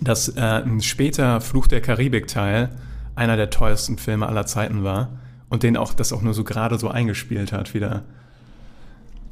dass 0.00 0.28
äh, 0.28 0.40
ein 0.40 0.80
später 0.82 1.40
Fluch 1.40 1.66
der 1.66 1.80
Karibik-Teil 1.80 2.70
einer 3.14 3.36
der 3.36 3.50
teuersten 3.50 3.98
Filme 3.98 4.26
aller 4.26 4.46
Zeiten 4.46 4.84
war 4.84 5.18
und 5.48 5.62
den 5.62 5.76
auch 5.76 5.94
das 5.94 6.12
auch 6.12 6.22
nur 6.22 6.34
so 6.34 6.44
gerade 6.44 6.78
so 6.78 6.88
eingespielt 6.88 7.52
hat 7.52 7.74
wieder. 7.74 8.02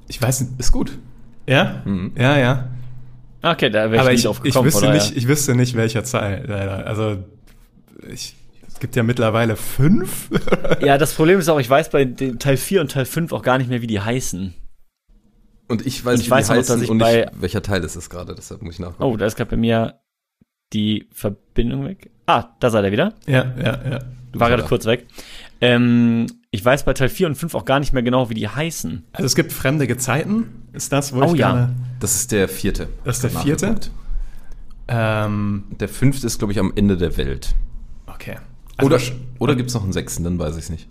Ich 0.08 0.20
weiß 0.20 0.42
nicht, 0.42 0.52
ist 0.58 0.72
gut. 0.72 0.98
Ja? 1.46 1.82
Mhm. 1.84 2.12
Ja, 2.16 2.38
ja. 2.38 2.68
Okay, 3.42 3.70
da 3.70 3.90
wäre 3.90 3.94
ich 3.94 4.00
Aber 4.00 4.10
nicht 4.10 4.18
ich, 4.20 4.24
drauf 4.24 4.38
ich, 4.38 4.44
gekommen. 4.44 4.66
wüsste 4.66 4.86
oder? 4.86 4.94
nicht, 4.94 5.16
ich 5.16 5.26
wüsste 5.26 5.54
nicht, 5.54 5.74
welcher 5.74 6.04
Zahl, 6.04 6.44
leider. 6.46 6.86
Also, 6.86 7.18
ich, 8.08 8.36
es 8.68 8.78
gibt 8.78 8.94
ja 8.94 9.02
mittlerweile 9.02 9.56
fünf. 9.56 10.30
Ja, 10.80 10.96
das 10.98 11.14
Problem 11.14 11.38
ist 11.38 11.48
auch, 11.48 11.58
ich 11.58 11.68
weiß 11.68 11.90
bei 11.90 12.04
den 12.04 12.38
Teil 12.38 12.56
4 12.56 12.80
und 12.80 12.92
Teil 12.92 13.04
5 13.04 13.32
auch 13.32 13.42
gar 13.42 13.58
nicht 13.58 13.68
mehr, 13.68 13.82
wie 13.82 13.86
die 13.86 14.00
heißen. 14.00 14.54
Und 15.72 15.86
ich 15.86 16.04
weiß, 16.04 16.14
Und 16.14 16.20
ich 16.20 16.26
wie 16.26 16.30
weiß 16.30 16.46
die 16.46 16.52
auch 16.52 16.56
noch, 16.56 16.66
dass 16.66 16.80
ich 16.82 16.90
und 16.90 16.98
bei- 16.98 17.20
nicht, 17.20 17.40
welcher 17.40 17.62
Teil 17.62 17.82
es 17.84 17.96
ist 17.96 18.10
gerade, 18.10 18.34
deshalb 18.34 18.62
muss 18.62 18.74
ich 18.74 18.80
nachgucken. 18.80 19.02
Oh, 19.04 19.16
da 19.16 19.26
ist 19.26 19.36
gerade 19.36 19.50
bei 19.50 19.56
mir 19.56 20.00
die 20.72 21.08
Verbindung 21.12 21.84
weg. 21.86 22.10
Ah, 22.26 22.50
da 22.60 22.70
seid 22.70 22.84
ihr 22.84 22.92
wieder. 22.92 23.14
ja, 23.26 23.52
ja, 23.58 23.78
ja. 23.90 23.98
Du 24.32 24.40
War 24.40 24.48
gerade 24.48 24.62
kurz 24.62 24.86
weg. 24.86 25.06
Ähm, 25.60 26.26
ich 26.50 26.64
weiß 26.64 26.84
bei 26.84 26.94
Teil 26.94 27.10
4 27.10 27.26
und 27.26 27.34
5 27.34 27.54
auch 27.54 27.64
gar 27.66 27.78
nicht 27.80 27.92
mehr 27.92 28.02
genau, 28.02 28.30
wie 28.30 28.34
die 28.34 28.48
heißen. 28.48 29.04
Also 29.12 29.26
es 29.26 29.34
gibt 29.34 29.52
fremde 29.52 29.86
Gezeiten, 29.86 30.46
ist 30.72 30.90
das, 30.92 31.12
wo 31.14 31.20
Oh 31.22 31.32
ich 31.34 31.40
ja. 31.40 31.52
gerade. 31.52 31.74
Das 32.00 32.14
ist 32.14 32.32
der 32.32 32.48
vierte. 32.48 32.88
Das 33.04 33.16
ist 33.16 33.24
der 33.24 33.30
vierte? 33.42 33.74
Ähm, 34.88 35.64
Der 35.78 35.88
fünfte 35.88 36.26
ist, 36.26 36.38
glaube 36.38 36.52
ich, 36.52 36.58
am 36.58 36.72
Ende 36.74 36.96
der 36.96 37.16
Welt. 37.16 37.54
okay. 38.06 38.36
Also 38.78 38.86
Oder, 38.94 39.02
oder 39.38 39.54
gibt 39.54 39.68
es 39.68 39.74
noch 39.74 39.82
einen 39.84 39.92
sechsten, 39.92 40.24
dann 40.24 40.38
weiß 40.38 40.56
ich 40.56 40.64
es 40.64 40.70
nicht. 40.70 40.88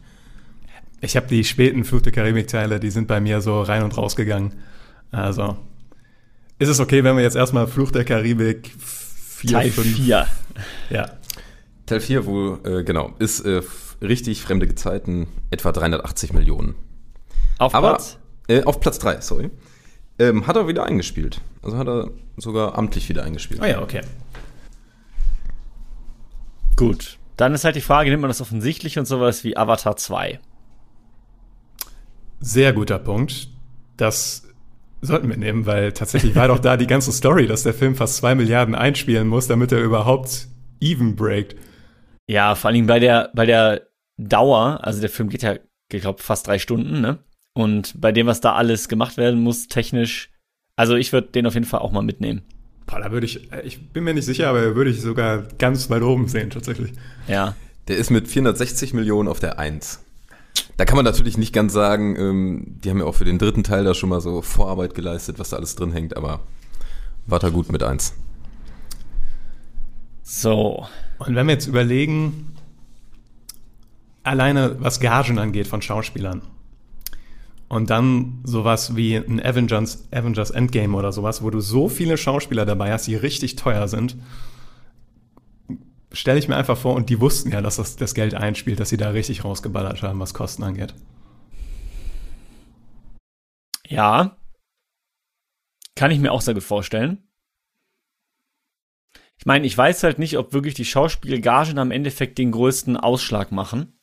ich 1.01 1.15
habe 1.17 1.25
die 1.27 1.43
späten 1.43 1.83
Fluch 1.83 2.01
der 2.01 2.11
Karibik-Teile, 2.11 2.79
die 2.79 2.91
sind 2.91 3.07
bei 3.07 3.19
mir 3.19 3.41
so 3.41 3.61
rein 3.63 3.81
und 3.83 3.97
raus 3.97 4.15
gegangen. 4.15 4.53
Also 5.11 5.57
ist 6.61 6.69
es 6.69 6.79
okay, 6.79 7.03
wenn 7.03 7.15
wir 7.15 7.23
jetzt 7.23 7.35
erstmal 7.35 7.65
Fluch 7.65 7.89
der 7.89 8.05
Karibik 8.05 8.71
4, 8.77 9.49
Teil 9.49 9.71
5, 9.71 9.95
4. 9.95 10.27
Ja. 10.91 11.09
Teil 11.87 11.99
4, 11.99 12.27
wo, 12.27 12.59
äh, 12.63 12.83
genau, 12.83 13.15
ist 13.17 13.39
äh, 13.39 13.63
richtig 13.99 14.43
fremde 14.43 14.67
Gezeiten, 14.67 15.25
etwa 15.49 15.71
380 15.71 16.33
Millionen. 16.33 16.75
Auf 17.57 17.73
Aber 17.73 17.89
Platz? 17.89 18.19
äh, 18.47 18.63
auf 18.63 18.79
Platz 18.79 18.99
3, 18.99 19.21
sorry. 19.21 19.49
Ähm, 20.19 20.45
hat 20.45 20.55
er 20.55 20.67
wieder 20.67 20.85
eingespielt. 20.85 21.41
Also 21.63 21.79
hat 21.79 21.87
er 21.87 22.11
sogar 22.37 22.77
amtlich 22.77 23.09
wieder 23.09 23.23
eingespielt. 23.23 23.59
Oh 23.63 23.65
ja, 23.65 23.81
okay. 23.81 24.01
Gut. 26.75 27.17
Dann 27.37 27.55
ist 27.55 27.63
halt 27.63 27.75
die 27.75 27.81
Frage, 27.81 28.11
nimmt 28.11 28.21
man 28.21 28.29
das 28.29 28.39
offensichtlich 28.41 28.99
und 28.99 29.05
sowas 29.07 29.43
wie 29.43 29.57
Avatar 29.57 29.95
2? 29.95 30.39
Sehr 32.39 32.73
guter 32.73 32.99
Punkt. 32.99 33.49
Das 33.97 34.43
sollten 35.01 35.29
wir 35.29 35.37
nehmen, 35.37 35.65
weil 35.65 35.91
tatsächlich 35.91 36.35
war 36.35 36.47
doch 36.47 36.59
da 36.59 36.77
die 36.77 36.87
ganze 36.87 37.11
Story, 37.11 37.47
dass 37.47 37.63
der 37.63 37.73
Film 37.73 37.95
fast 37.95 38.17
zwei 38.17 38.35
Milliarden 38.35 38.75
einspielen 38.75 39.27
muss, 39.27 39.47
damit 39.47 39.71
er 39.71 39.81
überhaupt 39.81 40.47
even 40.79 41.15
breakt. 41.15 41.55
Ja, 42.27 42.55
vor 42.55 42.69
allen 42.69 42.75
Dingen 42.75 42.87
bei 42.87 42.99
der, 42.99 43.31
bei 43.33 43.45
der 43.45 43.87
Dauer, 44.17 44.79
also 44.83 45.01
der 45.01 45.09
Film 45.09 45.29
geht 45.29 45.43
ja, 45.43 45.55
ich 45.91 46.01
glaube, 46.01 46.21
fast 46.21 46.47
drei 46.47 46.59
Stunden, 46.59 47.01
ne? 47.01 47.19
Und 47.53 47.99
bei 47.99 48.11
dem, 48.11 48.27
was 48.27 48.39
da 48.39 48.53
alles 48.53 48.87
gemacht 48.87 49.17
werden 49.17 49.41
muss, 49.41 49.67
technisch, 49.67 50.29
also 50.77 50.95
ich 50.95 51.11
würde 51.11 51.27
den 51.29 51.45
auf 51.45 51.55
jeden 51.55 51.65
Fall 51.65 51.81
auch 51.81 51.91
mal 51.91 52.01
mitnehmen. 52.01 52.43
Boah, 52.85 52.99
da 52.99 53.11
würde 53.11 53.25
ich, 53.25 53.51
äh, 53.51 53.61
ich 53.63 53.89
bin 53.89 54.03
mir 54.03 54.13
nicht 54.13 54.25
sicher, 54.25 54.47
aber 54.47 54.75
würde 54.75 54.89
ich 54.89 55.01
sogar 55.01 55.43
ganz 55.57 55.89
weit 55.89 56.01
oben 56.01 56.27
sehen, 56.27 56.49
tatsächlich. 56.49 56.93
Ja. 57.27 57.55
Der 57.87 57.97
ist 57.97 58.09
mit 58.09 58.27
460 58.27 58.93
Millionen 58.93 59.27
auf 59.27 59.39
der 59.39 59.59
1. 59.59 60.03
Da 60.81 60.85
kann 60.85 60.95
man 60.95 61.05
natürlich 61.05 61.37
nicht 61.37 61.53
ganz 61.53 61.73
sagen, 61.73 62.15
ähm, 62.15 62.65
die 62.83 62.89
haben 62.89 62.97
ja 62.97 63.05
auch 63.05 63.13
für 63.13 63.23
den 63.23 63.37
dritten 63.37 63.63
Teil 63.63 63.83
da 63.83 63.93
schon 63.93 64.09
mal 64.09 64.19
so 64.19 64.41
Vorarbeit 64.41 64.95
geleistet, 64.95 65.37
was 65.37 65.49
da 65.49 65.57
alles 65.57 65.75
drin 65.75 65.91
hängt, 65.91 66.17
aber 66.17 66.39
war 67.27 67.37
da 67.37 67.49
gut 67.49 67.71
mit 67.71 67.83
1. 67.83 68.15
So. 70.23 70.87
Und 71.19 71.35
wenn 71.35 71.45
wir 71.45 71.53
jetzt 71.53 71.67
überlegen, 71.67 72.55
alleine 74.23 74.77
was 74.79 74.99
Gagen 74.99 75.37
angeht 75.37 75.67
von 75.67 75.83
Schauspielern, 75.83 76.41
und 77.69 77.91
dann 77.91 78.39
sowas 78.43 78.95
wie 78.95 79.17
ein 79.17 79.39
Avengers, 79.39 80.07
Avengers 80.11 80.49
Endgame 80.49 80.97
oder 80.97 81.11
sowas, 81.11 81.43
wo 81.43 81.51
du 81.51 81.59
so 81.59 81.89
viele 81.89 82.17
Schauspieler 82.17 82.65
dabei 82.65 82.91
hast, 82.91 83.05
die 83.05 83.15
richtig 83.15 83.55
teuer 83.55 83.87
sind, 83.87 84.17
stelle 86.11 86.39
ich 86.39 86.47
mir 86.47 86.55
einfach 86.57 86.77
vor, 86.77 86.95
und 86.95 87.09
die 87.09 87.19
wussten 87.19 87.51
ja, 87.51 87.61
dass 87.61 87.77
das, 87.77 87.95
das 87.95 88.13
Geld 88.13 88.33
einspielt, 88.33 88.79
dass 88.79 88.89
sie 88.89 88.97
da 88.97 89.09
richtig 89.09 89.43
rausgeballert 89.43 90.01
haben, 90.01 90.19
was 90.19 90.33
Kosten 90.33 90.63
angeht. 90.63 90.93
Ja. 93.87 94.37
Kann 95.95 96.11
ich 96.11 96.19
mir 96.19 96.31
auch 96.31 96.41
sehr 96.41 96.53
gut 96.53 96.63
vorstellen. 96.63 97.27
Ich 99.37 99.45
meine, 99.45 99.65
ich 99.65 99.77
weiß 99.77 100.03
halt 100.03 100.19
nicht, 100.19 100.37
ob 100.37 100.53
wirklich 100.53 100.75
die 100.75 100.85
Schauspielgagen 100.85 101.79
am 101.79 101.91
Endeffekt 101.91 102.37
den 102.37 102.51
größten 102.51 102.95
Ausschlag 102.95 103.51
machen. 103.51 103.99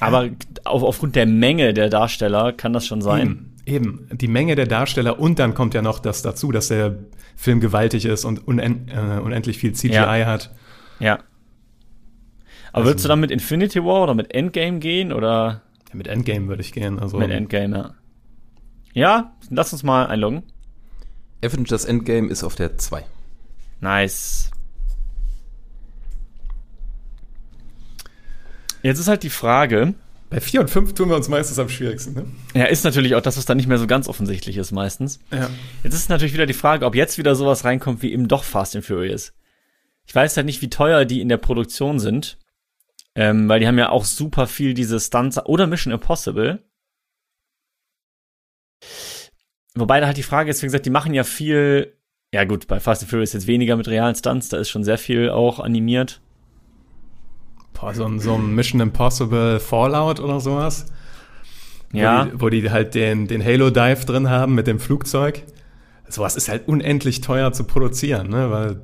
Aber 0.00 0.30
auf, 0.64 0.82
aufgrund 0.82 1.16
der 1.16 1.26
Menge 1.26 1.74
der 1.74 1.90
Darsteller 1.90 2.52
kann 2.52 2.72
das 2.72 2.86
schon 2.86 3.02
sein. 3.02 3.20
Eben, 3.20 3.53
eben. 3.66 4.08
Die 4.12 4.28
Menge 4.28 4.54
der 4.56 4.66
Darsteller 4.66 5.18
und 5.18 5.38
dann 5.38 5.54
kommt 5.54 5.74
ja 5.74 5.82
noch 5.82 5.98
das 5.98 6.22
dazu, 6.22 6.52
dass 6.52 6.68
der 6.68 6.98
Film 7.36 7.60
gewaltig 7.60 8.04
ist 8.04 8.24
und 8.24 8.46
unend, 8.46 8.90
äh, 8.92 9.20
unendlich 9.22 9.58
viel 9.58 9.72
CGI 9.72 9.94
Ja. 9.94 10.26
hat. 10.26 10.54
Ja. 11.00 11.14
Aber 12.72 12.78
Also- 12.78 12.90
würdest 12.90 13.04
du 13.04 13.08
dann 13.08 13.20
mit 13.20 13.30
Infinity 13.30 13.82
War 13.84 14.02
oder 14.02 14.14
mit 14.14 14.34
Endgame 14.34 14.78
gehen 14.80 15.12
oder 15.12 15.62
Ja, 15.90 15.94
mit 15.96 16.06
Endgame 16.08 16.48
würde 16.48 16.62
ich 16.62 16.72
gehen. 16.72 16.98
Also, 16.98 17.18
mit 17.18 17.30
Endgame, 17.30 17.76
ja? 17.76 17.94
Ja, 18.94 19.32
lass 19.50 19.72
uns 19.72 19.82
mal 19.82 20.06
einloggen. 20.06 20.42
Avengers 21.44 21.84
Endgame 21.84 22.28
ist 22.28 22.42
auf 22.44 22.54
der 22.54 22.78
2. 22.78 23.04
Nice. 23.80 24.50
Jetzt 28.82 28.98
ist 28.98 29.08
halt 29.08 29.22
die 29.22 29.30
Frage, 29.30 29.94
bei 30.34 30.40
4 30.40 30.62
und 30.62 30.68
5 30.68 30.94
tun 30.94 31.10
wir 31.10 31.14
uns 31.14 31.28
meistens 31.28 31.60
am 31.60 31.68
schwierigsten. 31.68 32.14
Ne? 32.14 32.24
ja, 32.54 32.64
ist 32.64 32.82
natürlich 32.82 33.14
auch 33.14 33.20
das, 33.20 33.36
was 33.36 33.44
dann 33.44 33.56
nicht 33.56 33.68
mehr 33.68 33.78
so 33.78 33.86
ganz 33.86 34.08
offensichtlich 34.08 34.56
ist 34.56 34.72
meistens. 34.72 35.20
Ja. 35.30 35.48
Jetzt 35.84 35.94
ist 35.94 36.08
natürlich 36.10 36.34
wieder 36.34 36.46
die 36.46 36.54
Frage, 36.54 36.86
ob 36.86 36.96
jetzt 36.96 37.18
wieder 37.18 37.36
sowas 37.36 37.64
reinkommt 37.64 38.02
wie 38.02 38.12
eben 38.12 38.26
doch 38.26 38.42
Fast 38.42 38.74
and 38.74 38.84
Furious. 38.84 39.32
Ich 40.06 40.14
weiß 40.14 40.36
halt 40.36 40.46
nicht, 40.46 40.60
wie 40.60 40.70
teuer 40.70 41.04
die 41.04 41.20
in 41.20 41.28
der 41.28 41.36
Produktion 41.36 42.00
sind, 42.00 42.38
ähm, 43.14 43.48
weil 43.48 43.60
die 43.60 43.68
haben 43.68 43.78
ja 43.78 43.90
auch 43.90 44.04
super 44.04 44.48
viel 44.48 44.74
diese 44.74 44.98
Stunts 44.98 45.38
oder 45.46 45.68
Mission 45.68 45.92
Impossible. 45.92 46.64
Wobei 49.76 50.00
da 50.00 50.06
halt 50.06 50.16
die 50.16 50.24
Frage 50.24 50.50
ist, 50.50 50.62
wie 50.62 50.66
gesagt, 50.66 50.84
die 50.84 50.90
machen 50.90 51.14
ja 51.14 51.22
viel, 51.22 51.96
ja 52.32 52.42
gut, 52.42 52.66
bei 52.66 52.80
Fast 52.80 53.02
and 53.02 53.10
Furious 53.10 53.34
jetzt 53.34 53.46
weniger 53.46 53.76
mit 53.76 53.86
realen 53.86 54.16
Stunts, 54.16 54.48
da 54.48 54.56
ist 54.56 54.68
schon 54.68 54.82
sehr 54.82 54.98
viel 54.98 55.30
auch 55.30 55.60
animiert. 55.60 56.20
Boah, 57.84 57.92
so, 57.92 58.06
ein, 58.06 58.18
so 58.18 58.34
ein 58.34 58.54
Mission 58.54 58.80
Impossible 58.80 59.60
Fallout 59.60 60.18
oder 60.18 60.40
sowas. 60.40 60.86
Ja, 61.92 62.24
Wo 62.24 62.30
die, 62.30 62.40
wo 62.40 62.48
die 62.48 62.70
halt 62.70 62.94
den, 62.94 63.26
den 63.26 63.44
Halo-Dive 63.44 64.06
drin 64.06 64.30
haben 64.30 64.54
mit 64.54 64.66
dem 64.66 64.80
Flugzeug. 64.80 65.42
Sowas 66.08 66.34
ist 66.34 66.48
halt 66.48 66.66
unendlich 66.66 67.20
teuer 67.20 67.52
zu 67.52 67.64
produzieren, 67.64 68.30
ne? 68.30 68.50
Weil 68.50 68.80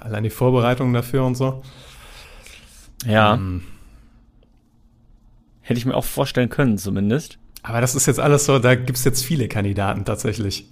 allein 0.00 0.22
die 0.22 0.30
Vorbereitung 0.30 0.94
dafür 0.94 1.26
und 1.26 1.34
so. 1.34 1.60
ja. 3.04 3.34
Ähm, 3.34 3.62
Hätte 5.60 5.76
ich 5.76 5.84
mir 5.84 5.96
auch 5.96 6.04
vorstellen 6.04 6.48
können, 6.48 6.78
zumindest. 6.78 7.38
aber 7.62 7.82
das 7.82 7.94
ist 7.94 8.06
jetzt 8.06 8.20
alles 8.20 8.46
so, 8.46 8.58
da 8.58 8.74
gibt's 8.74 9.04
jetzt 9.04 9.22
viele 9.22 9.48
Kandidaten 9.48 10.06
tatsächlich. 10.06 10.70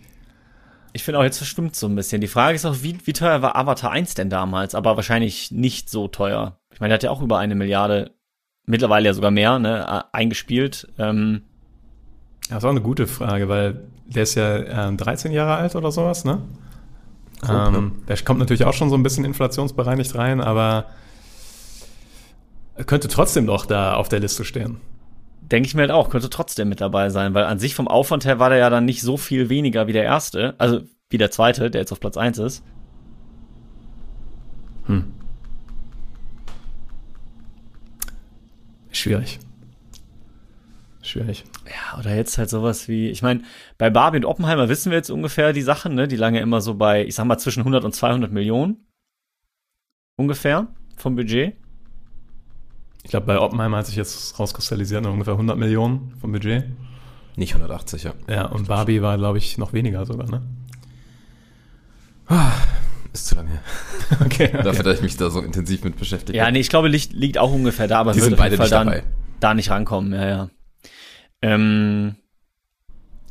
Ich 0.94 1.04
finde 1.04 1.18
auch, 1.18 1.24
jetzt 1.24 1.38
verstimmt 1.38 1.76
so 1.76 1.86
ein 1.86 1.94
bisschen. 1.94 2.22
Die 2.22 2.28
Frage 2.28 2.54
ist 2.56 2.64
auch, 2.64 2.76
wie, 2.82 2.98
wie 3.04 3.12
teuer 3.12 3.42
war 3.42 3.56
Avatar 3.56 3.90
1 3.90 4.14
denn 4.14 4.30
damals? 4.30 4.74
Aber 4.74 4.96
wahrscheinlich 4.96 5.50
nicht 5.50 5.90
so 5.90 6.08
teuer. 6.08 6.58
Ich 6.72 6.80
meine, 6.80 6.90
der 6.90 6.94
hat 6.94 7.02
ja 7.02 7.10
auch 7.10 7.22
über 7.22 7.38
eine 7.38 7.54
Milliarde, 7.54 8.12
mittlerweile 8.66 9.06
ja 9.06 9.14
sogar 9.14 9.30
mehr, 9.30 9.58
ne, 9.58 9.86
äh, 9.86 10.16
eingespielt. 10.16 10.88
Ähm, 10.98 11.42
Das 12.48 12.58
ist 12.58 12.64
auch 12.64 12.70
eine 12.70 12.80
gute 12.80 13.06
Frage, 13.06 13.48
weil 13.48 13.80
der 14.06 14.24
ist 14.24 14.34
ja 14.34 14.88
ähm, 14.88 14.96
13 14.96 15.32
Jahre 15.32 15.56
alt 15.56 15.74
oder 15.76 15.90
sowas, 15.92 16.24
ne? 16.24 16.38
Grob, 17.40 17.74
ähm, 17.74 17.92
Der 18.08 18.16
kommt 18.18 18.38
natürlich 18.40 18.64
auch 18.64 18.72
schon 18.74 18.88
so 18.90 18.94
ein 18.96 19.02
bisschen 19.02 19.24
inflationsbereinigt 19.24 20.14
rein, 20.14 20.40
aber 20.40 20.86
könnte 22.86 23.08
trotzdem 23.08 23.44
noch 23.44 23.66
da 23.66 23.94
auf 23.94 24.08
der 24.08 24.20
Liste 24.20 24.44
stehen. 24.44 24.78
Denke 25.40 25.66
ich 25.66 25.74
mir 25.74 25.82
halt 25.82 25.90
auch, 25.90 26.08
könnte 26.08 26.30
trotzdem 26.30 26.68
mit 26.68 26.80
dabei 26.80 27.10
sein, 27.10 27.34
weil 27.34 27.44
an 27.44 27.58
sich 27.58 27.74
vom 27.74 27.88
Aufwand 27.88 28.24
her 28.24 28.38
war 28.38 28.48
der 28.48 28.58
ja 28.58 28.70
dann 28.70 28.84
nicht 28.84 29.02
so 29.02 29.16
viel 29.16 29.48
weniger 29.48 29.86
wie 29.86 29.92
der 29.92 30.04
erste, 30.04 30.54
also 30.58 30.80
wie 31.10 31.18
der 31.18 31.30
zweite, 31.30 31.70
der 31.70 31.80
jetzt 31.82 31.92
auf 31.92 32.00
Platz 32.00 32.16
1 32.16 32.38
ist. 32.38 32.64
Schwierig. 38.92 39.40
Schwierig. 41.02 41.44
Ja, 41.66 41.98
oder 41.98 42.14
jetzt 42.14 42.38
halt 42.38 42.48
sowas 42.48 42.86
wie, 42.86 43.08
ich 43.08 43.22
meine, 43.22 43.42
bei 43.76 43.90
Barbie 43.90 44.18
und 44.18 44.24
Oppenheimer 44.24 44.68
wissen 44.68 44.90
wir 44.90 44.98
jetzt 44.98 45.10
ungefähr 45.10 45.52
die 45.52 45.62
Sachen, 45.62 45.94
ne? 45.94 46.06
Die 46.06 46.16
lagen 46.16 46.36
ja 46.36 46.42
immer 46.42 46.60
so 46.60 46.74
bei, 46.74 47.04
ich 47.04 47.16
sag 47.16 47.24
mal, 47.24 47.38
zwischen 47.38 47.60
100 47.60 47.84
und 47.84 47.92
200 47.92 48.30
Millionen. 48.30 48.86
Ungefähr 50.16 50.68
vom 50.96 51.16
Budget. 51.16 51.56
Ich 53.02 53.10
glaube, 53.10 53.26
bei 53.26 53.40
Oppenheimer 53.40 53.78
hat 53.78 53.86
sich 53.86 53.96
jetzt 53.96 54.38
rauskristallisiert, 54.38 55.02
noch 55.02 55.12
ungefähr 55.12 55.34
100 55.34 55.58
Millionen 55.58 56.14
vom 56.20 56.30
Budget. 56.30 56.66
Nicht 57.34 57.54
180, 57.54 58.04
ja. 58.04 58.14
Ja, 58.28 58.46
und 58.46 58.68
Barbie 58.68 59.02
war, 59.02 59.18
glaube 59.18 59.38
ich, 59.38 59.58
noch 59.58 59.72
weniger 59.72 60.06
sogar, 60.06 60.30
ne? 60.30 60.42
Ist 63.12 63.26
zu 63.26 63.34
lange 63.34 63.50
her. 63.50 63.60
Okay. 64.24 64.50
Dafür, 64.62 64.84
dass 64.84 64.96
ich 64.96 65.02
mich 65.02 65.16
da 65.16 65.28
so 65.30 65.40
intensiv 65.40 65.84
mit 65.84 65.96
beschäftigt 65.98 66.34
Ja, 66.36 66.50
nee, 66.50 66.60
ich 66.60 66.68
glaube, 66.70 66.88
liegt, 66.88 67.12
liegt 67.12 67.38
auch 67.38 67.52
ungefähr 67.52 67.88
da, 67.88 68.00
aber 68.00 68.12
Die 68.12 68.18
wird 68.20 68.24
sind 68.30 68.34
auf 68.34 68.44
jeden 68.46 68.56
beide 68.56 68.56
Fall 68.56 68.64
nicht 68.66 68.72
dann 68.72 68.86
dabei. 68.86 69.02
da 69.40 69.54
nicht 69.54 69.70
rankommen, 69.70 70.12
ja, 70.12 70.28
ja. 70.28 70.50
Ähm, 71.42 72.14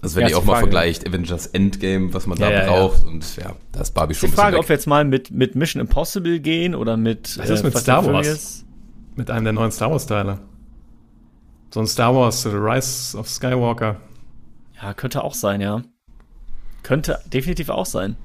Also 0.02 0.15
wenn 0.17 0.24
Ja, 0.24 0.30
ihr 0.30 0.38
auch 0.38 0.41
die 0.41 0.48
mal 0.48 0.54
Frage. 0.54 0.65
vergleicht, 0.67 1.08
Avengers 1.08 1.48
Endgame, 1.48 2.13
was 2.13 2.28
man 2.28 2.38
da 2.38 2.50
Ja, 2.50 2.52
ja, 2.52 2.65
ja. 2.65 2.72
braucht 2.72 3.04
und 3.06 3.36
ja, 3.38 3.56
da 3.72 3.82
ist 3.82 3.91
Barbie 3.94 4.13
schon 4.15 4.30
ein 4.30 4.34
Frage, 4.34 4.58
ob 4.60 4.67
wir 4.70 4.76
jetzt 4.76 4.88
mal 4.88 5.04
mit, 5.06 5.32
mit 5.32 5.56
Mission 5.56 5.82
Impossible 5.82 6.39
gehen 6.39 6.76
oder 6.76 6.98
mit, 6.98 7.38
Was 7.39 7.50
ist 7.50 7.63
mit 7.63 7.74
Fast 7.74 7.86
Star 7.86 8.06
Wars? 8.06 8.28
Furious. 8.28 8.65
Mit 9.15 9.30
einem 9.32 9.44
der 9.46 9.54
neuen 9.54 9.72
Star 9.72 9.91
Wars-Teile. 9.91 10.39
So 11.74 11.80
ein 11.80 11.88
Star 11.88 12.13
Wars, 12.15 12.44
The 12.44 12.50
Rise 12.50 13.17
of 13.17 13.28
Skywalker. 13.30 13.98
Ja, 14.82 14.94
könnte 14.94 15.24
auch 15.24 15.34
sein, 15.34 15.62
ja. 15.62 15.82
Könnte 16.84 17.20
definitiv 17.32 17.70
auch 17.70 17.86
sein. 17.86 18.15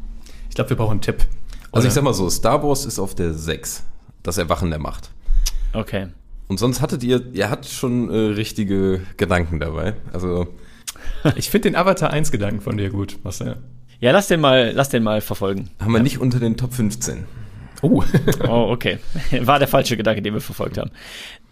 Ich 0.49 0.55
glaube, 0.55 0.71
wir 0.71 0.77
brauchen 0.77 0.93
einen 0.93 1.01
Tipp. 1.03 1.27
Also 1.77 1.89
ich 1.89 1.95
sag 1.95 2.05
mal 2.05 2.15
so, 2.15 2.29
Star 2.31 2.63
Wars 2.63 2.85
ist 2.87 2.99
auf 2.99 3.15
der 3.15 3.35
6. 3.35 3.83
Das 4.23 4.39
Erwachen 4.39 4.71
der 4.71 4.79
Macht. 4.79 5.11
Okay. 5.73 6.09
Und 6.49 6.59
sonst 6.59 6.81
hattet 6.81 7.03
ihr, 7.03 7.23
ihr 7.33 7.51
hattet 7.51 7.71
schon 7.71 8.11
äh, 8.11 8.17
richtige 8.17 9.01
Gedanken 9.17 9.61
dabei. 9.61 9.95
Also 10.13 10.49
Ich 11.37 11.51
finde 11.51 11.71
den 11.71 11.77
Avatar 11.77 12.11
1 12.11 12.31
Gedanken 12.31 12.61
von 12.61 12.77
dir 12.77 12.91
gut, 12.91 13.19
Marcel. 13.23 13.57
Ja, 14.01 14.13
lass 14.13 14.29
den 14.29 14.41
mal, 14.41 14.73
lass 14.75 14.91
den 14.91 15.03
mal 15.03 15.21
verfolgen. 15.21 15.71
haben 15.81 15.93
wir 15.93 16.03
nicht 16.03 16.19
unter 16.19 16.39
den 16.39 16.57
Top 16.57 16.75
15. 16.75 17.25
Oh. 17.83 18.03
Oh, 18.47 18.71
okay. 18.71 18.99
War 19.41 19.59
der 19.59 19.69
falsche 19.69 19.97
Gedanke, 19.97 20.23
den 20.23 20.35
wir 20.35 20.41
verfolgt 20.41 20.79
haben. 20.79 20.91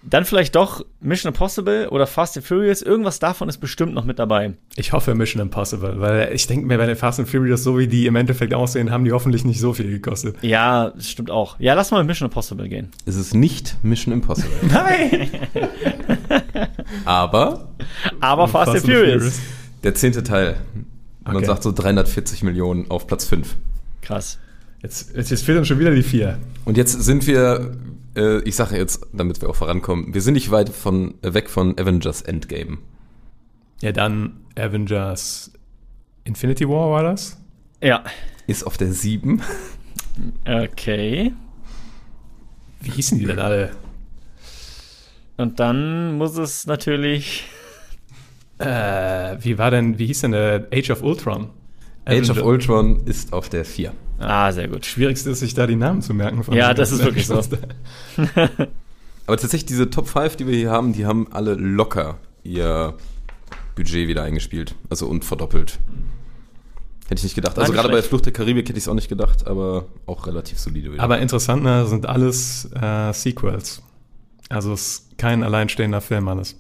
Dann 0.09 0.25
vielleicht 0.27 0.55
doch 0.55 0.85
Mission 1.01 1.33
Impossible 1.33 1.89
oder 1.89 2.07
Fast 2.07 2.37
and 2.37 2.45
Furious. 2.47 2.83
Irgendwas 2.83 3.19
davon 3.21 3.49
ist 3.49 3.57
bestimmt 3.59 3.95
noch 3.95 4.05
mit 4.05 4.19
dabei. 4.19 4.53
Ich 4.77 4.93
hoffe 4.93 5.15
Mission 5.15 5.41
Impossible, 5.41 5.99
weil 5.99 6.31
ich 6.35 6.47
denke 6.47 6.67
mir, 6.67 6.77
bei 6.77 6.85
den 6.87 6.97
Fast 6.97 7.21
and 7.21 7.29
Furious, 7.29 7.63
so 7.65 7.79
wie 7.79 7.87
die 7.89 8.07
im 8.07 8.15
Endeffekt 8.17 8.53
aussehen, 8.53 8.91
haben 8.91 9.05
die 9.05 9.13
hoffentlich 9.13 9.45
nicht 9.47 9.61
so 9.61 9.73
viel 9.73 9.89
gekostet. 9.91 10.37
Ja, 10.43 10.91
das 10.91 11.09
stimmt 11.11 11.31
auch. 11.31 11.59
Ja, 11.59 11.73
lass 11.75 11.91
mal 11.91 11.99
mit 11.99 12.09
Mission 12.09 12.29
Impossible 12.29 12.69
gehen. 12.69 12.91
Es 13.07 13.17
ist 13.17 13.35
nicht 13.35 13.77
Mission 13.83 14.13
Impossible. 14.13 14.51
Nein! 14.71 15.31
Aber 17.05 17.69
Aber 18.21 18.49
Fast, 18.49 18.73
and 18.73 18.81
Furious. 18.85 19.41
der 19.83 19.95
zehnte 19.95 20.23
Teil. 20.23 20.57
Man 21.25 21.37
Okay. 21.37 21.47
sagt 21.47 21.63
so 21.63 21.73
340 21.73 22.43
Millionen 22.43 22.91
auf 22.91 23.07
Platz 23.07 23.25
5. 23.25 23.57
Krass. 24.03 24.39
Jetzt, 24.83 25.17
jetzt, 25.17 25.31
jetzt 25.31 25.45
fehlen 25.45 25.65
schon 25.65 25.79
wieder 25.79 25.95
die 25.95 26.03
vier. 26.03 26.39
Und 26.67 26.77
jetzt 26.77 26.93
sind 27.03 27.27
wir, 27.27 27.75
äh, 28.17 28.39
ich 28.41 28.57
sage 28.57 28.77
jetzt, 28.77 29.07
damit 29.13 29.41
wir 29.43 29.49
auch 29.51 29.57
vorankommen, 29.57 30.15
wir 30.15 30.21
sind 30.23 30.35
nicht 30.35 30.51
weit 30.51 30.69
von, 30.69 31.15
äh, 31.23 31.35
weg 31.35 31.51
von 31.51 31.79
Avengers 31.79 32.23
Endgame. 32.23 32.79
Ja, 33.81 33.93
dann 33.93 34.41
Avengers 34.57 35.53
Infinity 36.25 36.69
War 36.69 36.91
war 36.91 37.03
das? 37.03 37.39
Ja. 37.83 38.05
Ist 38.47 38.67
auf 38.67 38.77
der 38.77 38.93
7. 38.93 39.43
Okay. 40.47 41.33
Wie 42.81 42.91
hießen 42.91 43.19
die 43.19 43.27
denn 43.27 43.39
alle? 43.39 43.73
Und 45.37 45.59
dann 45.61 46.17
muss 46.19 46.37
es 46.39 46.67
natürlich. 46.67 47.45
Äh, 48.57 49.37
wie 49.41 49.59
war 49.59 49.73
denn, 49.73 49.99
wie 49.99 50.07
hieß 50.07 50.21
denn 50.21 50.31
der 50.31 50.69
Age 50.73 50.91
of 50.91 51.03
Ultron? 51.03 51.51
Age 52.05 52.31
of 52.31 52.37
Avenger- 52.39 52.45
Ultron 52.45 53.05
ist 53.05 53.33
auf 53.33 53.49
der 53.49 53.65
4. 53.65 53.93
Ah, 54.19 54.53
sehr 54.53 54.69
gut. 54.69 54.87
Schwierigste 54.87 55.31
ist, 55.31 55.41
sich 55.41 55.55
da 55.55 55.67
die 55.67 55.77
Namen 55.77 56.03
zu 56.03 56.15
merken. 56.15 56.43
von 56.45 56.55
Ja, 56.55 56.75
das 56.75 56.93
ist 56.93 57.05
wirklich 57.05 57.27
so. 57.27 57.35
Aber 59.27 59.37
tatsächlich, 59.37 59.67
diese 59.67 59.91
Top 59.91 60.09
5, 60.09 60.37
die 60.37 60.47
wir 60.47 60.57
hier 60.57 60.71
haben, 60.71 60.93
die 60.93 61.07
haben 61.07 61.29
alle 61.33 61.55
locker 61.55 62.19
ihr 62.43 62.95
Budget 63.75 64.09
wieder 64.09 64.23
eingespielt. 64.23 64.75
Also 64.91 65.07
und 65.07 65.25
verdoppelt. 65.25 65.79
Hätte 67.05 67.17
ich 67.17 67.25
nicht 67.25 67.35
gedacht. 67.35 67.59
Also 67.59 67.73
gerade 67.73 67.89
bei. 67.89 68.03
Flucht 68.03 68.27
der 68.27 68.33
Karibik 68.33 68.69
hätte 68.69 68.79
ich 68.79 68.85
es 68.85 68.89
auch 68.89 68.95
nicht 68.95 69.09
gedacht, 69.09 69.47
aber 69.47 69.87
auch 70.07 70.27
relativ 70.27 70.59
solide 70.59 70.93
wieder. 70.93 71.03
Aber 71.03 71.19
interessant, 71.19 71.63
ne, 71.63 71.87
sind 71.87 72.07
alles 72.07 72.71
äh, 72.81 73.13
Sequels. 73.13 73.83
Also 74.49 74.73
es 74.73 74.81
ist 74.81 75.19
kein 75.19 75.43
alleinstehender 75.43 76.01
Film 76.01 76.29
alles. 76.29 76.57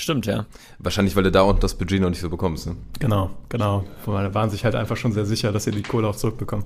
Stimmt, 0.00 0.24
ja. 0.24 0.46
Wahrscheinlich, 0.78 1.14
weil 1.14 1.24
du 1.24 1.30
da 1.30 1.42
und 1.42 1.62
das 1.62 1.74
Budget 1.74 2.00
noch 2.00 2.08
nicht 2.08 2.20
so 2.20 2.30
bekommst. 2.30 2.66
Ne? 2.66 2.76
Genau, 2.98 3.30
genau. 3.50 3.84
Da 4.06 4.32
waren 4.34 4.48
sich 4.48 4.64
halt 4.64 4.74
einfach 4.74 4.96
schon 4.96 5.12
sehr 5.12 5.26
sicher, 5.26 5.52
dass 5.52 5.64
sie 5.64 5.72
die 5.72 5.82
Kohle 5.82 6.08
auch 6.08 6.16
zurückbekommen. 6.16 6.64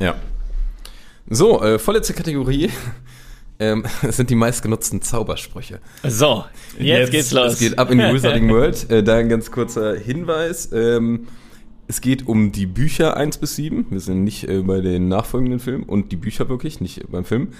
Ja. 0.00 0.16
So, 1.30 1.62
äh, 1.62 1.78
vorletzte 1.78 2.14
Kategorie. 2.14 2.70
Ähm, 3.60 3.84
es 4.02 4.16
sind 4.16 4.30
die 4.30 4.34
meistgenutzten 4.34 5.00
Zaubersprüche. 5.00 5.78
So, 6.02 6.44
jetzt, 6.76 6.82
Jetzt- 6.84 7.10
geht's 7.12 7.30
los. 7.30 7.52
Es 7.52 7.58
geht 7.60 7.78
ab 7.78 7.88
in 7.92 7.98
die 7.98 8.04
Wizarding 8.12 8.50
World. 8.50 8.90
Äh, 8.90 9.04
da 9.04 9.14
ein 9.14 9.28
ganz 9.28 9.52
kurzer 9.52 9.94
Hinweis. 9.94 10.72
Ähm, 10.72 11.28
es 11.86 12.00
geht 12.00 12.26
um 12.26 12.50
die 12.50 12.66
Bücher 12.66 13.16
1 13.16 13.38
bis 13.38 13.54
7. 13.54 13.86
Wir 13.90 14.00
sind 14.00 14.24
nicht 14.24 14.48
äh, 14.48 14.60
bei 14.62 14.80
den 14.80 15.06
nachfolgenden 15.06 15.60
Filmen 15.60 15.84
und 15.84 16.10
die 16.10 16.16
Bücher 16.16 16.48
wirklich, 16.48 16.80
nicht 16.80 17.08
beim 17.12 17.24
Film. 17.24 17.52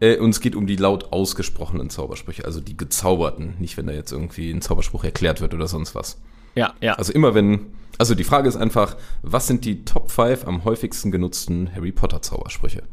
Äh, 0.00 0.18
und 0.18 0.30
es 0.30 0.40
geht 0.40 0.54
um 0.54 0.66
die 0.66 0.76
laut 0.76 1.12
ausgesprochenen 1.12 1.90
Zaubersprüche, 1.90 2.44
also 2.44 2.60
die 2.60 2.76
gezauberten. 2.76 3.54
Nicht, 3.58 3.76
wenn 3.76 3.86
da 3.86 3.92
jetzt 3.92 4.12
irgendwie 4.12 4.50
ein 4.50 4.62
Zauberspruch 4.62 5.04
erklärt 5.04 5.40
wird 5.40 5.54
oder 5.54 5.66
sonst 5.66 5.94
was. 5.94 6.20
Ja, 6.54 6.74
ja. 6.80 6.94
Also 6.94 7.12
immer 7.12 7.34
wenn. 7.34 7.72
Also 7.98 8.14
die 8.14 8.24
Frage 8.24 8.48
ist 8.48 8.56
einfach, 8.56 8.96
was 9.22 9.48
sind 9.48 9.64
die 9.64 9.84
Top 9.84 10.10
5 10.10 10.46
am 10.46 10.64
häufigsten 10.64 11.10
genutzten 11.10 11.74
Harry 11.74 11.90
Potter 11.90 12.22
Zaubersprüche? 12.22 12.84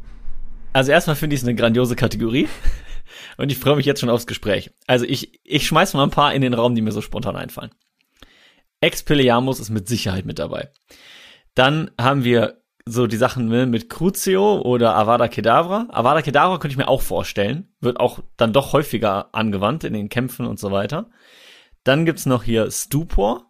Also 0.72 0.90
erstmal 0.90 1.16
finde 1.16 1.34
ich 1.34 1.42
es 1.42 1.46
eine 1.46 1.54
grandiose 1.54 1.94
Kategorie 1.94 2.48
und 3.36 3.52
ich 3.52 3.58
freue 3.58 3.76
mich 3.76 3.86
jetzt 3.86 4.00
schon 4.00 4.10
aufs 4.10 4.26
Gespräch. 4.26 4.72
Also 4.86 5.04
ich, 5.04 5.40
ich 5.44 5.66
schmeiß 5.66 5.94
mal 5.94 6.02
ein 6.02 6.10
paar 6.10 6.34
in 6.34 6.42
den 6.42 6.54
Raum, 6.54 6.74
die 6.74 6.82
mir 6.82 6.92
so 6.92 7.00
spontan 7.00 7.36
einfallen. 7.36 7.70
Expelliarmus 8.80 9.60
ist 9.60 9.70
mit 9.70 9.88
Sicherheit 9.88 10.26
mit 10.26 10.38
dabei. 10.38 10.70
Dann 11.54 11.90
haben 11.98 12.24
wir 12.24 12.62
so 12.88 13.08
die 13.08 13.16
Sachen 13.16 13.48
ne, 13.48 13.66
mit 13.66 13.90
Crucio 13.90 14.60
oder 14.60 14.94
Avada 14.94 15.26
Kedavra. 15.26 15.88
Avada 15.90 16.22
Kedavra 16.22 16.58
könnte 16.58 16.72
ich 16.72 16.78
mir 16.78 16.88
auch 16.88 17.02
vorstellen. 17.02 17.74
Wird 17.80 17.98
auch 17.98 18.20
dann 18.36 18.52
doch 18.52 18.72
häufiger 18.72 19.34
angewandt 19.34 19.82
in 19.82 19.92
den 19.92 20.08
Kämpfen 20.08 20.46
und 20.46 20.60
so 20.60 20.70
weiter. 20.70 21.10
Dann 21.82 22.06
gibt's 22.06 22.26
noch 22.26 22.44
hier 22.44 22.70
Stupor. 22.70 23.44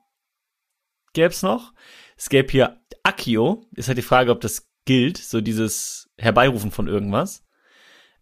Gäb's 1.13 1.43
noch. 1.43 1.75
Es 2.17 2.31
gäbe 2.31 2.51
hier 2.51 2.81
Accio. 3.03 3.67
Ist 3.75 3.89
halt 3.89 3.99
die 3.99 4.03
Frage, 4.03 4.31
ob 4.31 4.41
das 4.41 4.71
gilt. 4.87 5.19
So 5.19 5.43
dieses 5.43 6.11
Herbeirufen 6.17 6.71
von 6.71 6.89
irgendwas. 6.89 7.45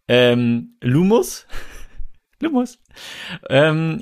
Ähm, 0.09 0.77
Lumus. 0.81 1.47
Lumus. 2.41 2.79
Ähm, 3.49 4.01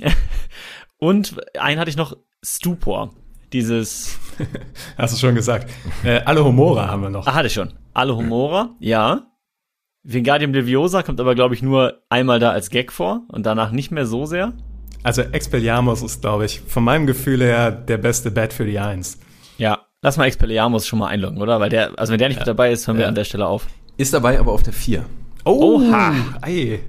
und 0.98 1.36
einen 1.56 1.78
hatte 1.78 1.90
ich 1.90 1.96
noch 1.96 2.16
Stupor. 2.42 3.14
Dieses, 3.54 4.18
Hast 4.98 5.14
du 5.14 5.18
schon 5.18 5.34
gesagt. 5.34 5.70
Äh, 6.02 6.20
alle 6.26 6.44
Humora 6.44 6.88
haben 6.88 7.02
wir 7.02 7.08
noch. 7.10 7.26
ah, 7.26 7.34
hatte 7.34 7.46
ich 7.46 7.52
schon. 7.54 7.72
Alle 7.94 8.14
Humora, 8.16 8.70
ja. 8.80 9.22
Wingardium 10.02 10.52
Leviosa 10.52 11.02
kommt 11.02 11.20
aber, 11.20 11.34
glaube 11.34 11.54
ich, 11.54 11.62
nur 11.62 12.02
einmal 12.10 12.40
da 12.40 12.50
als 12.50 12.68
Gag 12.68 12.92
vor 12.92 13.22
und 13.28 13.46
danach 13.46 13.70
nicht 13.70 13.90
mehr 13.90 14.04
so 14.06 14.26
sehr. 14.26 14.52
Also 15.02 15.22
Expelliarmus 15.22 16.02
ist, 16.02 16.20
glaube 16.20 16.44
ich, 16.46 16.60
von 16.66 16.82
meinem 16.84 17.06
Gefühl 17.06 17.40
her 17.42 17.70
der 17.70 17.96
beste 17.98 18.30
Bat 18.30 18.52
für 18.52 18.66
die 18.66 18.78
Eins. 18.78 19.18
Ja, 19.56 19.78
lass 20.02 20.16
mal 20.16 20.24
Expelliarmus 20.26 20.86
schon 20.86 20.98
mal 20.98 21.06
einloggen, 21.08 21.40
oder? 21.40 21.60
Weil 21.60 21.70
der, 21.70 21.98
also 21.98 22.12
wenn 22.12 22.18
der 22.18 22.28
nicht 22.28 22.38
mit 22.40 22.48
dabei 22.48 22.72
ist, 22.72 22.86
hören 22.86 22.96
wir 22.96 23.02
Ja. 23.04 23.08
an 23.08 23.14
der 23.14 23.24
Stelle 23.24 23.46
auf. 23.46 23.66
Ist 23.96 24.12
dabei 24.12 24.38
aber 24.40 24.52
auf 24.52 24.62
der 24.62 24.72
4. 24.72 25.04
Oh, 25.44 25.76
Oha. 25.80 26.12
Ei. 26.42 26.80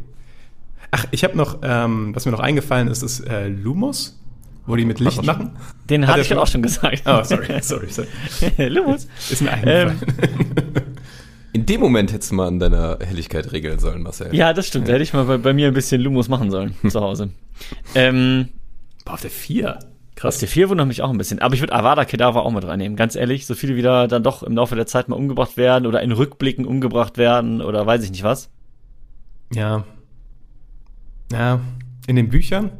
Ach, 0.91 1.05
ich 1.11 1.23
habe 1.23 1.37
noch, 1.37 1.59
ähm, 1.61 2.15
was 2.15 2.25
mir 2.25 2.31
noch 2.31 2.39
eingefallen 2.39 2.87
ist, 2.87 3.03
ist 3.03 3.19
äh, 3.21 3.47
Lumos, 3.47 4.19
wo 4.65 4.75
die 4.75 4.85
mit 4.85 4.99
Licht 4.99 5.17
man 5.17 5.25
machen. 5.25 5.51
Den 5.89 6.03
Hat 6.03 6.13
hatte 6.13 6.21
ich 6.21 6.29
ja 6.29 6.37
auch 6.39 6.47
schon 6.47 6.61
gesagt. 6.61 7.03
Oh, 7.05 7.21
sorry, 7.23 7.61
sorry, 7.61 7.87
sorry. 7.89 8.67
Lumus. 8.67 9.07
Ist 9.29 9.41
mir 9.41 9.51
eingefallen. 9.51 9.99
In 11.53 11.65
dem 11.65 11.79
Moment 11.79 12.11
hättest 12.11 12.31
du 12.31 12.35
mal 12.35 12.47
an 12.47 12.59
deiner 12.59 12.97
Helligkeit 13.01 13.51
regeln 13.53 13.79
sollen, 13.79 14.03
Marcel. 14.03 14.35
Ja, 14.35 14.51
das 14.51 14.67
stimmt. 14.67 14.89
Da 14.89 14.93
hätte 14.93 15.03
ich 15.03 15.13
mal 15.13 15.23
bei, 15.23 15.37
bei 15.37 15.53
mir 15.53 15.67
ein 15.67 15.73
bisschen 15.73 16.01
Lumus 16.01 16.27
machen 16.27 16.51
sollen 16.51 16.75
zu 16.89 16.99
Hause. 16.99 17.29
ähm, 17.95 18.49
Boah, 19.05 19.13
auf 19.13 19.21
der 19.21 19.29
4. 19.29 19.75
Auf 19.77 19.85
Krass. 20.15 20.37
der 20.39 20.47
4 20.49 20.69
wundert 20.69 20.87
mich 20.87 21.01
auch 21.01 21.09
ein 21.09 21.17
bisschen. 21.17 21.39
Aber 21.39 21.53
ich 21.55 21.61
würde 21.61 21.73
Avada 21.73 22.03
Kedavra 22.05 22.39
auch 22.41 22.51
mit 22.51 22.65
reinnehmen. 22.65 22.95
Ganz 22.97 23.15
ehrlich, 23.15 23.45
so 23.45 23.53
viele 23.55 23.75
wieder 23.75 24.07
dann 24.07 24.23
doch 24.23 24.43
im 24.43 24.55
Laufe 24.55 24.75
der 24.75 24.85
Zeit 24.85 25.07
mal 25.07 25.15
umgebracht 25.15 25.55
werden 25.57 25.85
oder 25.85 26.01
in 26.01 26.11
Rückblicken 26.11 26.65
umgebracht 26.65 27.17
werden 27.17 27.61
oder 27.61 27.85
weiß 27.85 28.03
ich 28.03 28.11
nicht 28.11 28.23
was. 28.23 28.49
Ja. 29.53 29.83
Ja, 31.31 31.59
in 32.07 32.15
den 32.17 32.29
Büchern. 32.29 32.71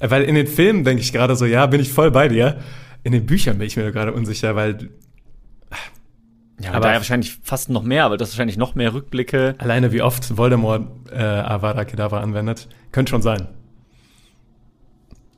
Weil 0.00 0.22
in 0.22 0.34
den 0.34 0.46
Filmen 0.46 0.82
denke 0.84 1.02
ich 1.02 1.12
gerade 1.12 1.36
so, 1.36 1.44
ja, 1.44 1.66
bin 1.66 1.80
ich 1.80 1.92
voll 1.92 2.10
bei 2.10 2.28
dir. 2.28 2.58
In 3.04 3.12
den 3.12 3.26
Büchern 3.26 3.58
bin 3.58 3.66
ich 3.66 3.76
mir 3.76 3.92
gerade 3.92 4.12
unsicher, 4.12 4.56
weil 4.56 4.90
Ja, 6.62 6.72
Aber- 6.72 6.80
da 6.80 6.88
ja 6.92 6.96
wahrscheinlich 6.98 7.38
fast 7.42 7.70
noch 7.70 7.82
mehr, 7.82 8.04
aber 8.04 8.16
das 8.18 8.30
wahrscheinlich 8.32 8.58
noch 8.58 8.74
mehr 8.74 8.92
Rückblicke. 8.92 9.54
alleine 9.58 9.92
wie 9.92 10.02
oft 10.02 10.36
Voldemort 10.36 10.88
äh, 11.10 11.16
Avada 11.18 11.84
Kedavra 11.86 12.20
anwendet, 12.20 12.68
könnte 12.92 13.10
schon 13.10 13.22
sein. 13.22 13.48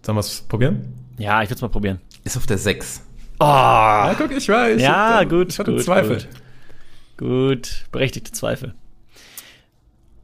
Sollen 0.04 0.16
wir 0.16 0.20
es 0.20 0.40
probieren? 0.42 0.94
Ja, 1.18 1.40
ich 1.42 1.48
würde 1.48 1.56
es 1.56 1.62
mal 1.62 1.68
probieren. 1.68 2.00
Ist 2.24 2.36
auf 2.36 2.46
der 2.46 2.58
6. 2.58 3.02
Oh, 3.38 3.44
Ja, 3.44 4.14
guck, 4.18 4.32
ich 4.32 4.48
weiß. 4.48 4.80
Ja, 4.82 5.22
ich, 5.22 5.28
gut, 5.28 5.52
Ich 5.52 5.58
hatte 5.60 5.72
gut, 5.72 5.82
Zweifel. 5.84 6.16
gut. 6.16 7.28
gut, 7.28 7.84
berechtigte 7.92 8.32
Zweifel. 8.32 8.74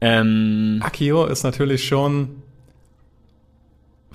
Ähm, 0.00 0.78
Akio 0.82 1.26
ist 1.26 1.42
natürlich 1.44 1.86
schon 1.86 2.42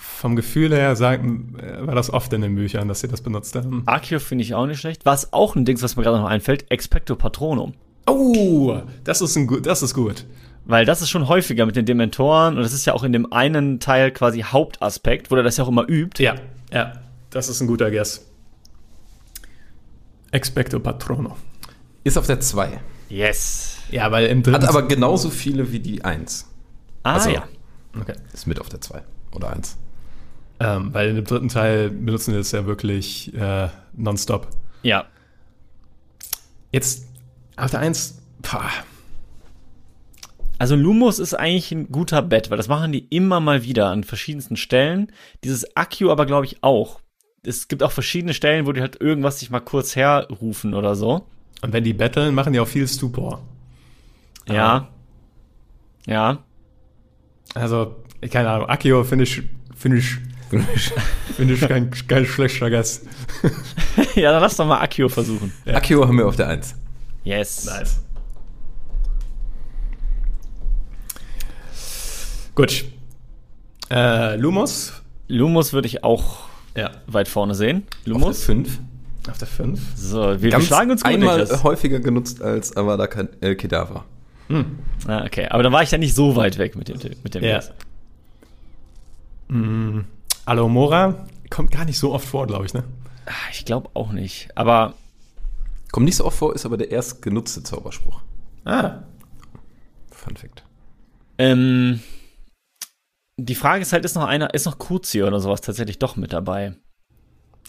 vom 0.03 0.35
Gefühl 0.35 0.73
her, 0.73 0.95
sagen, 0.95 1.55
äh, 1.59 1.85
war 1.87 1.95
das 1.95 2.11
oft 2.11 2.31
in 2.33 2.41
den 2.41 2.55
Büchern, 2.55 2.87
dass 2.87 3.01
sie 3.01 3.07
das 3.07 3.21
benutzt 3.21 3.55
haben. 3.55 3.83
Akio 3.85 4.19
finde 4.19 4.43
ich 4.43 4.53
auch 4.53 4.65
nicht 4.65 4.79
schlecht. 4.79 5.05
Was 5.05 5.33
auch 5.33 5.55
ein 5.55 5.65
Ding, 5.65 5.81
was 5.81 5.95
mir 5.95 6.03
gerade 6.03 6.17
noch 6.19 6.27
einfällt, 6.29 6.69
Expecto 6.71 7.15
Patronum. 7.15 7.73
Oh, 8.07 8.81
das 9.05 9.21
ist, 9.21 9.35
ein, 9.37 9.47
gut- 9.47 9.65
das 9.65 9.81
ist 9.81 9.93
gut. 9.93 10.25
Weil 10.65 10.85
das 10.85 11.01
ist 11.01 11.09
schon 11.09 11.27
häufiger 11.27 11.65
mit 11.65 11.75
den 11.75 11.85
Dementoren 11.85 12.57
und 12.57 12.63
das 12.63 12.73
ist 12.73 12.85
ja 12.85 12.93
auch 12.93 13.03
in 13.03 13.11
dem 13.13 13.31
einen 13.33 13.79
Teil 13.79 14.11
quasi 14.11 14.41
Hauptaspekt, 14.41 15.31
wo 15.31 15.35
er 15.35 15.43
das 15.43 15.57
ja 15.57 15.63
auch 15.63 15.69
immer 15.69 15.87
übt. 15.89 16.21
Ja, 16.23 16.35
ja, 16.71 16.93
das 17.29 17.49
ist 17.49 17.59
ein 17.61 17.67
guter 17.67 17.89
Guess. 17.91 18.25
Expecto 20.31 20.79
Patrono. 20.79 21.37
Ist 22.03 22.17
auf 22.17 22.27
der 22.27 22.39
2. 22.39 22.79
Yes. 23.09 23.77
Ja, 23.91 24.11
weil 24.11 24.25
im 24.27 24.41
dritten... 24.43 24.61
Hat 24.63 24.69
aber 24.69 24.87
genauso 24.87 25.29
viele 25.29 25.71
wie 25.71 25.79
die 25.79 26.03
1. 26.03 26.47
Ah 27.03 27.13
Also- 27.13 27.29
ja. 27.29 27.43
okay. 27.99 28.13
Ist 28.33 28.47
mit 28.47 28.59
auf 28.59 28.69
der 28.69 28.81
2 28.81 29.01
oder 29.33 29.51
1. 29.51 29.77
ähm, 30.59 30.93
weil 30.93 31.17
im 31.17 31.23
dritten 31.23 31.49
Teil 31.49 31.89
benutzen 31.89 32.31
wir 32.33 32.39
das 32.39 32.51
ja 32.51 32.65
wirklich 32.65 33.33
äh, 33.33 33.69
nonstop. 33.95 34.47
Ja. 34.83 35.05
Jetzt 36.71 37.07
auf 37.55 37.71
der 37.71 37.81
1, 37.81 38.19
pah, 38.41 38.69
Also 40.57 40.75
Lumos 40.75 41.19
ist 41.19 41.33
eigentlich 41.33 41.71
ein 41.71 41.91
guter 41.91 42.21
Bet, 42.21 42.49
weil 42.49 42.57
das 42.57 42.67
machen 42.67 42.91
die 42.91 43.05
immer 43.09 43.39
mal 43.39 43.63
wieder 43.63 43.89
an 43.89 44.03
verschiedensten 44.03 44.55
Stellen. 44.57 45.11
Dieses 45.43 45.75
Akku 45.75 46.09
aber 46.09 46.25
glaube 46.25 46.45
ich 46.45 46.63
auch. 46.63 46.99
Es 47.45 47.67
gibt 47.67 47.83
auch 47.83 47.91
verschiedene 47.91 48.33
Stellen, 48.33 48.65
wo 48.65 48.71
die 48.71 48.81
halt 48.81 49.01
irgendwas 49.01 49.39
sich 49.39 49.49
mal 49.49 49.59
kurz 49.59 49.95
herrufen 49.95 50.73
oder 50.73 50.95
so. 50.95 51.25
und 51.61 51.73
wenn 51.73 51.83
die 51.83 51.93
battlen, 51.93 52.33
machen 52.33 52.53
die 52.53 52.59
auch 52.59 52.67
viel 52.67 52.87
Stupor. 52.87 53.41
Ja. 54.47 54.87
Ja. 56.07 56.39
Also, 57.53 57.95
keine 58.31 58.49
Ahnung, 58.49 58.69
Akio 58.69 59.03
finde 59.03 59.23
ich, 59.23 59.43
finde 59.75 59.97
ich, 59.97 60.17
finde 60.61 61.53
ich 61.53 61.61
kein, 61.61 61.91
kein 62.07 62.25
schlechter 62.25 62.69
Guess. 62.69 63.01
ja, 64.15 64.31
dann 64.31 64.41
lass 64.41 64.57
doch 64.57 64.65
mal 64.65 64.79
Akio 64.81 65.09
versuchen. 65.09 65.51
Ja. 65.65 65.75
Akio 65.75 66.07
haben 66.07 66.17
wir 66.17 66.27
auf 66.27 66.35
der 66.35 66.47
1. 66.49 66.75
Yes. 67.23 67.65
Nice. 67.65 67.99
Gut. 72.55 72.85
Äh, 73.89 74.35
Lumos. 74.35 74.93
Lumos 75.27 75.73
würde 75.73 75.87
ich 75.87 76.03
auch 76.03 76.41
Ja. 76.75 76.91
weit 77.07 77.27
vorne 77.27 77.55
sehen. 77.55 77.83
Auf 77.87 78.03
der 78.05 78.13
Lumos. 78.13 78.43
5. 78.43 78.79
Auf 79.29 79.37
der 79.37 79.47
5. 79.47 79.79
So, 79.95 80.41
wir 80.41 80.49
Ganz 80.51 80.65
schlagen 80.65 80.91
uns 80.91 81.01
gut 81.03 81.11
einmal 81.11 81.39
Niklas. 81.39 81.63
häufiger 81.63 81.99
genutzt 81.99 82.41
als 82.41 82.75
Avada 82.75 83.05
äh, 83.41 83.55
Kedavra. 83.55 84.05
Ah, 85.07 85.23
okay, 85.25 85.47
aber 85.47 85.63
dann 85.63 85.73
war 85.73 85.81
ich 85.81 85.89
ja 85.91 85.97
nicht 85.97 86.13
so 86.13 86.35
weit 86.35 86.57
weg 86.59 86.75
mit 86.75 86.89
dem 86.89 86.99
mit 87.23 87.33
dem 87.33 87.43
Ja. 87.43 87.55
Guess. 87.55 87.71
Alomora 90.45 91.25
kommt 91.49 91.71
gar 91.71 91.85
nicht 91.85 91.99
so 91.99 92.13
oft 92.13 92.27
vor, 92.27 92.47
glaube 92.47 92.65
ich, 92.65 92.73
ne? 92.73 92.83
Ah, 93.25 93.31
Ich 93.51 93.65
glaube 93.65 93.89
auch 93.93 94.11
nicht. 94.11 94.49
Aber 94.55 94.93
Kommt 95.91 96.05
nicht 96.05 96.15
so 96.15 96.25
oft 96.25 96.37
vor, 96.37 96.55
ist 96.55 96.65
aber 96.65 96.75
der 96.77 96.89
erst 96.89 97.21
genutzte 97.21 97.61
Zauberspruch. 97.61 98.21
Ah. 98.65 99.03
Fun 100.11 100.35
Fact. 100.35 100.63
Ähm, 101.37 101.99
die 103.37 103.53
Frage 103.53 103.83
ist 103.83 103.93
halt, 103.93 104.03
ist 104.03 104.15
noch 104.15 104.25
einer, 104.25 104.55
ist 104.55 104.65
noch 104.65 104.79
Crucio 104.79 105.27
oder 105.27 105.39
sowas 105.39 105.61
tatsächlich 105.61 105.99
doch 105.99 106.15
mit 106.15 106.33
dabei? 106.33 106.73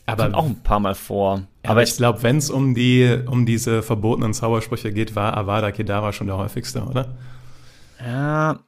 Aber, 0.07 0.25
Kommt 0.25 0.35
auch 0.37 0.47
ein 0.47 0.63
paar 0.63 0.81
Mal 0.81 0.95
vor. 0.95 1.43
aber 1.65 1.83
ich 1.83 1.97
glaube, 1.99 2.23
wenn 2.23 2.39
es 2.39 2.49
um 2.49 2.75
die 2.75 3.23
um 3.27 3.45
diese 3.45 3.83
verbotenen 3.83 4.33
Zaubersprüche 4.33 4.91
geht, 4.93 5.15
war 5.15 5.37
Avada 5.37 5.71
Kedavra 5.71 6.13
schon 6.15 6.27
der 6.27 6.39
häufigste, 6.39 6.83
oder? 6.83 7.17
Ja, 8.01 8.61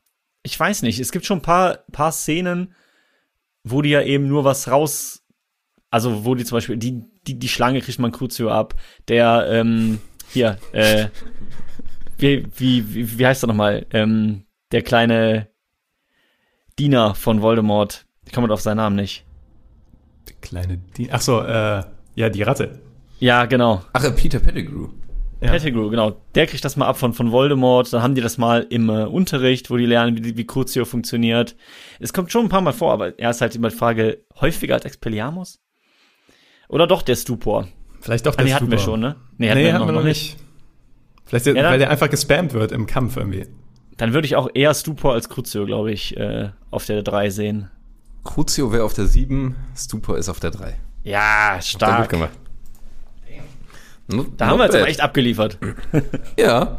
ich 0.42 0.58
weiß 0.60 0.82
nicht. 0.82 0.98
Es 1.00 1.12
gibt 1.12 1.24
schon 1.24 1.38
ein 1.38 1.42
paar, 1.42 1.78
paar 1.92 2.12
Szenen, 2.12 2.74
wo 3.66 3.82
die 3.82 3.90
ja 3.90 4.02
eben 4.02 4.28
nur 4.28 4.44
was 4.44 4.68
raus. 4.68 5.22
Also, 5.90 6.24
wo 6.24 6.34
die 6.34 6.44
zum 6.44 6.56
Beispiel, 6.56 6.76
die, 6.76 7.02
die, 7.26 7.38
die 7.38 7.48
Schlange 7.48 7.80
kriegt 7.80 7.98
man 7.98 8.12
Crucio 8.12 8.50
ab. 8.50 8.74
Der, 9.08 9.46
ähm, 9.50 9.98
hier, 10.32 10.58
äh, 10.72 11.08
wie, 12.18 12.46
wie, 12.56 12.94
wie, 12.94 13.18
wie 13.18 13.26
heißt 13.26 13.44
er 13.44 13.48
nochmal? 13.48 13.86
Ähm, 13.90 14.44
der 14.72 14.82
kleine 14.82 15.48
Diener 16.78 17.14
von 17.14 17.42
Voldemort. 17.42 18.06
Ich 18.24 18.32
komme 18.32 18.52
auf 18.52 18.60
seinen 18.60 18.78
Namen 18.78 18.96
nicht. 18.96 19.24
Der 20.28 20.36
kleine 20.36 20.78
Di 20.78 21.08
Ach 21.10 21.20
so, 21.20 21.40
äh, 21.40 21.82
ja, 22.14 22.28
die 22.28 22.42
Ratte. 22.42 22.80
Ja, 23.18 23.46
genau. 23.46 23.82
Ach, 23.92 24.04
äh, 24.04 24.10
Peter 24.12 24.40
Pettigrew. 24.40 24.88
Ja. 25.40 25.50
Pettigrew, 25.50 25.90
genau. 25.90 26.22
Der 26.34 26.46
kriegt 26.46 26.64
das 26.64 26.76
mal 26.76 26.86
ab 26.86 26.96
von, 26.96 27.12
von 27.12 27.30
Voldemort. 27.30 27.92
Dann 27.92 28.02
haben 28.02 28.14
die 28.14 28.22
das 28.22 28.38
mal 28.38 28.66
im 28.70 28.88
äh, 28.88 29.04
Unterricht, 29.04 29.70
wo 29.70 29.76
die 29.76 29.84
lernen, 29.86 30.24
wie, 30.24 30.36
wie 30.36 30.46
Crucio 30.46 30.84
funktioniert. 30.86 31.56
Es 32.00 32.12
kommt 32.14 32.32
schon 32.32 32.46
ein 32.46 32.48
paar 32.48 32.62
Mal 32.62 32.72
vor, 32.72 32.92
aber 32.92 33.18
er 33.18 33.30
ist 33.30 33.40
halt 33.42 33.54
immer 33.54 33.68
die 33.68 33.76
Frage, 33.76 34.24
häufiger 34.40 34.74
als 34.74 34.86
Expelliarmus? 34.86 35.60
Oder 36.68 36.86
doch 36.86 37.02
der 37.02 37.16
Stupor? 37.16 37.68
Vielleicht 38.00 38.24
doch 38.26 38.32
Ah, 38.34 38.36
der 38.36 38.46
nee, 38.46 38.52
hatten 38.54 38.70
wir 38.70 38.78
schon, 38.78 39.00
ne? 39.00 39.16
Nee, 39.36 39.50
hatten 39.72 39.86
wir 39.86 39.92
noch 39.92 40.02
nicht. 40.02 40.36
Vielleicht, 41.26 41.46
dann- 41.46 41.56
weil 41.56 41.78
der 41.78 41.90
einfach 41.90 42.08
gespammt 42.08 42.52
wird 42.54 42.72
im 42.72 42.86
Kampf 42.86 43.16
irgendwie. 43.16 43.46
Dann 43.98 44.12
würde 44.14 44.26
ich 44.26 44.36
auch 44.36 44.48
eher 44.54 44.74
Stupor 44.74 45.14
als 45.14 45.28
Crucio, 45.28 45.64
glaube 45.66 45.92
ich, 45.92 46.16
äh, 46.16 46.50
auf 46.70 46.86
der 46.86 47.02
3 47.02 47.30
sehen. 47.30 47.70
Crucio 48.24 48.72
wäre 48.72 48.84
auf 48.84 48.94
der 48.94 49.06
7, 49.06 49.54
Stupor 49.76 50.18
ist 50.18 50.28
auf 50.28 50.40
der 50.40 50.50
3. 50.50 50.76
Ja, 51.02 51.58
stark. 51.62 52.02
gut 52.02 52.08
gemacht. 52.10 52.32
Da 54.08 54.16
not 54.16 54.40
haben 54.40 54.58
wir 54.58 54.64
jetzt 54.66 54.76
aber 54.76 54.88
echt 54.88 55.00
abgeliefert. 55.00 55.58
Ja. 56.38 56.78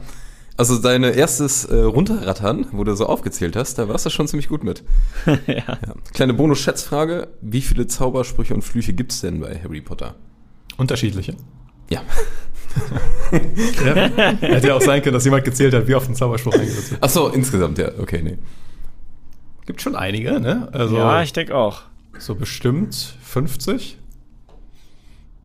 Also 0.59 0.79
deine 0.79 1.11
erstes 1.11 1.65
äh, 1.65 1.75
Runterrattern, 1.81 2.65
wo 2.71 2.83
du 2.83 2.95
so 2.95 3.05
aufgezählt 3.05 3.55
hast, 3.55 3.77
da 3.77 3.87
warst 3.89 4.07
du 4.07 4.09
schon 4.09 4.27
ziemlich 4.27 4.49
gut 4.49 4.63
mit. 4.63 4.83
ja. 5.25 5.33
Ja. 5.47 5.77
Kleine 6.13 6.33
Bonus-Schätzfrage. 6.33 7.27
Wie 7.41 7.61
viele 7.61 7.85
Zaubersprüche 7.85 8.55
und 8.55 8.63
Flüche 8.63 8.93
gibt's 8.93 9.21
denn 9.21 9.39
bei 9.39 9.59
Harry 9.63 9.81
Potter? 9.81 10.15
Unterschiedliche. 10.77 11.35
Ja. 11.89 12.01
Ja. 13.83 13.93
Hätte 14.39 14.67
ja 14.67 14.75
auch 14.75 14.81
sein 14.81 15.01
können, 15.01 15.13
dass 15.13 15.25
jemand 15.25 15.43
gezählt 15.43 15.73
hat, 15.73 15.87
wie 15.87 15.95
oft 15.95 16.07
ein 16.09 16.15
Zauberspruch 16.15 16.53
eingesetzt 16.53 16.91
wird. 16.91 17.01
Ach 17.03 17.09
so, 17.09 17.27
insgesamt, 17.29 17.77
ja. 17.79 17.89
Okay, 17.99 18.21
nee. 18.23 18.37
Gibt 19.65 19.81
schon 19.81 19.95
einige, 19.95 20.39
ne? 20.39 20.69
Also 20.71 20.95
ja, 20.97 21.21
ich 21.23 21.33
denke 21.33 21.55
auch. 21.55 21.81
so 22.19 22.35
bestimmt 22.35 23.15
50. 23.23 23.97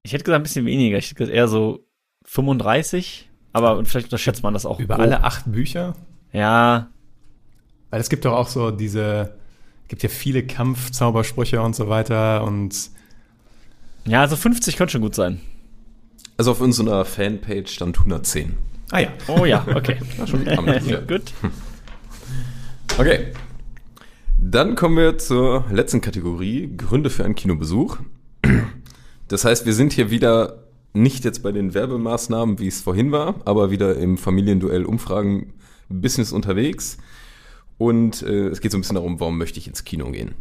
Ich 0.05 0.13
hätte 0.13 0.25
gesagt 0.25 0.41
ein 0.41 0.43
bisschen 0.43 0.67
weniger. 0.67 0.99
Ich 0.99 1.07
hätte 1.07 1.15
gesagt 1.15 1.37
eher 1.37 1.49
so 1.49 1.87
35. 2.25 3.29
Aber 3.53 3.85
vielleicht 3.85 4.07
unterschätzt 4.07 4.43
man 4.43 4.55
das 4.55 4.67
auch. 4.67 4.81
Über 4.81 4.97
grob. 4.97 5.05
alle 5.07 5.23
acht 5.23 5.51
Bücher. 5.51 5.95
Ja, 6.33 6.89
Weil 7.91 8.01
es 8.01 8.09
gibt 8.09 8.25
doch 8.25 8.33
auch 8.33 8.49
so 8.49 8.71
diese, 8.71 9.37
gibt 9.89 10.03
ja 10.03 10.09
viele 10.09 10.47
Kampfzaubersprüche 10.47 11.61
und 11.61 11.77
so 11.77 11.89
weiter 11.91 12.43
und 12.43 12.91
ja, 14.07 14.27
so 14.27 14.35
50 14.35 14.77
könnte 14.77 14.93
schon 14.93 15.03
gut 15.03 15.15
sein. 15.15 15.41
Also 16.39 16.53
auf 16.53 16.61
unserer 16.61 17.05
Fanpage 17.05 17.71
stand 17.71 17.99
110. 17.99 18.57
ah 18.91 18.99
ja. 19.01 19.09
Oh 19.29 19.45
ja, 19.45 19.65
okay. 19.75 19.99
schon 20.27 20.45
gut. 21.07 21.33
Okay. 22.99 23.33
Dann 24.39 24.75
kommen 24.75 24.97
wir 24.97 25.19
zur 25.19 25.67
letzten 25.71 26.01
Kategorie, 26.01 26.75
Gründe 26.77 27.11
für 27.11 27.25
einen 27.25 27.35
Kinobesuch. 27.35 27.99
Das 29.33 29.47
heißt, 29.47 29.65
wir 29.65 29.73
sind 29.73 29.95
hier 29.95 30.11
wieder 30.11 30.59
nicht 30.93 31.25
jetzt 31.25 31.43
bei 31.43 31.53
den 31.53 31.73
Werbemaßnahmen, 31.73 32.59
wie 32.59 32.67
es 32.67 32.83
vorhin 32.83 33.13
war, 33.13 33.37
aber 33.47 33.71
wieder 33.71 33.97
im 33.97 34.19
Familienduell 34.19 34.85
Umfragen 34.85 35.55
Business 35.89 36.33
unterwegs. 36.33 36.99
Und 37.79 38.21
äh, 38.21 38.49
es 38.49 38.61
geht 38.61 38.73
so 38.73 38.77
ein 38.77 38.83
bisschen 38.83 38.97
darum, 38.97 39.21
warum 39.21 39.39
möchte 39.39 39.59
ich 39.59 39.67
ins 39.67 39.85
Kino 39.85 40.11
gehen. 40.11 40.35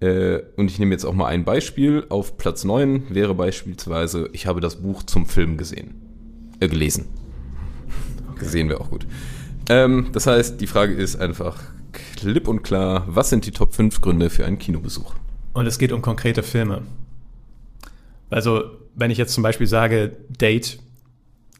Äh, 0.00 0.38
und 0.56 0.70
ich 0.70 0.78
nehme 0.78 0.92
jetzt 0.92 1.04
auch 1.04 1.12
mal 1.12 1.26
ein 1.26 1.44
Beispiel. 1.44 2.06
Auf 2.08 2.38
Platz 2.38 2.64
9 2.64 3.14
wäre 3.14 3.34
beispielsweise, 3.34 4.30
ich 4.32 4.46
habe 4.46 4.62
das 4.62 4.76
Buch 4.76 5.02
zum 5.02 5.26
Film 5.26 5.58
gesehen. 5.58 5.96
Äh, 6.58 6.68
gelesen. 6.68 7.04
Gesehen 8.38 8.70
wäre 8.70 8.80
auch 8.80 8.88
gut. 8.88 9.06
Ähm, 9.68 10.06
das 10.12 10.26
heißt, 10.26 10.58
die 10.62 10.66
Frage 10.66 10.94
ist 10.94 11.16
einfach 11.16 11.62
klipp 12.16 12.48
und 12.48 12.62
klar, 12.62 13.04
was 13.08 13.28
sind 13.28 13.44
die 13.44 13.50
Top 13.50 13.74
5 13.74 14.00
Gründe 14.00 14.30
für 14.30 14.46
einen 14.46 14.58
Kinobesuch? 14.58 15.12
Und 15.52 15.66
es 15.66 15.78
geht 15.78 15.92
um 15.92 16.00
konkrete 16.00 16.42
Filme. 16.42 16.80
Also, 18.30 18.64
wenn 18.94 19.10
ich 19.10 19.18
jetzt 19.18 19.34
zum 19.34 19.42
Beispiel 19.42 19.66
sage, 19.66 20.16
Date, 20.28 20.78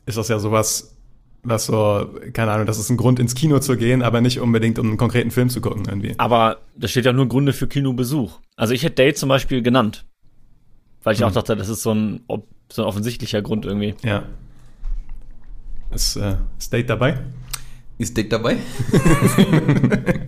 ist 0.06 0.18
das 0.18 0.28
ja 0.28 0.38
sowas, 0.38 0.96
was 1.42 1.66
so, 1.66 2.10
keine 2.32 2.50
Ahnung, 2.50 2.66
das 2.66 2.78
ist 2.78 2.90
ein 2.90 2.96
Grund 2.96 3.20
ins 3.20 3.34
Kino 3.34 3.58
zu 3.60 3.76
gehen, 3.76 4.02
aber 4.02 4.20
nicht 4.20 4.40
unbedingt 4.40 4.78
um 4.78 4.88
einen 4.88 4.96
konkreten 4.96 5.30
Film 5.30 5.48
zu 5.48 5.60
gucken 5.60 5.84
irgendwie. 5.86 6.14
Aber 6.18 6.58
da 6.76 6.88
steht 6.88 7.04
ja 7.04 7.12
nur 7.12 7.28
Gründe 7.28 7.52
für 7.52 7.68
Kinobesuch. 7.68 8.40
Also 8.56 8.74
ich 8.74 8.82
hätte 8.82 8.96
Date 8.96 9.18
zum 9.18 9.28
Beispiel 9.28 9.62
genannt. 9.62 10.04
Weil 11.04 11.14
ich 11.14 11.22
auch 11.22 11.30
dachte, 11.30 11.54
das 11.54 11.68
ist 11.68 11.82
so 11.82 11.94
ein, 11.94 12.20
so 12.72 12.82
ein 12.82 12.88
offensichtlicher 12.88 13.40
Grund 13.42 13.64
irgendwie. 13.64 13.94
Ja. 14.02 14.24
Ist, 15.92 16.16
äh, 16.16 16.34
ist 16.58 16.72
Date 16.72 16.90
dabei? 16.90 17.20
Ist 17.98 18.16
Dick 18.16 18.28
dabei? 18.28 18.56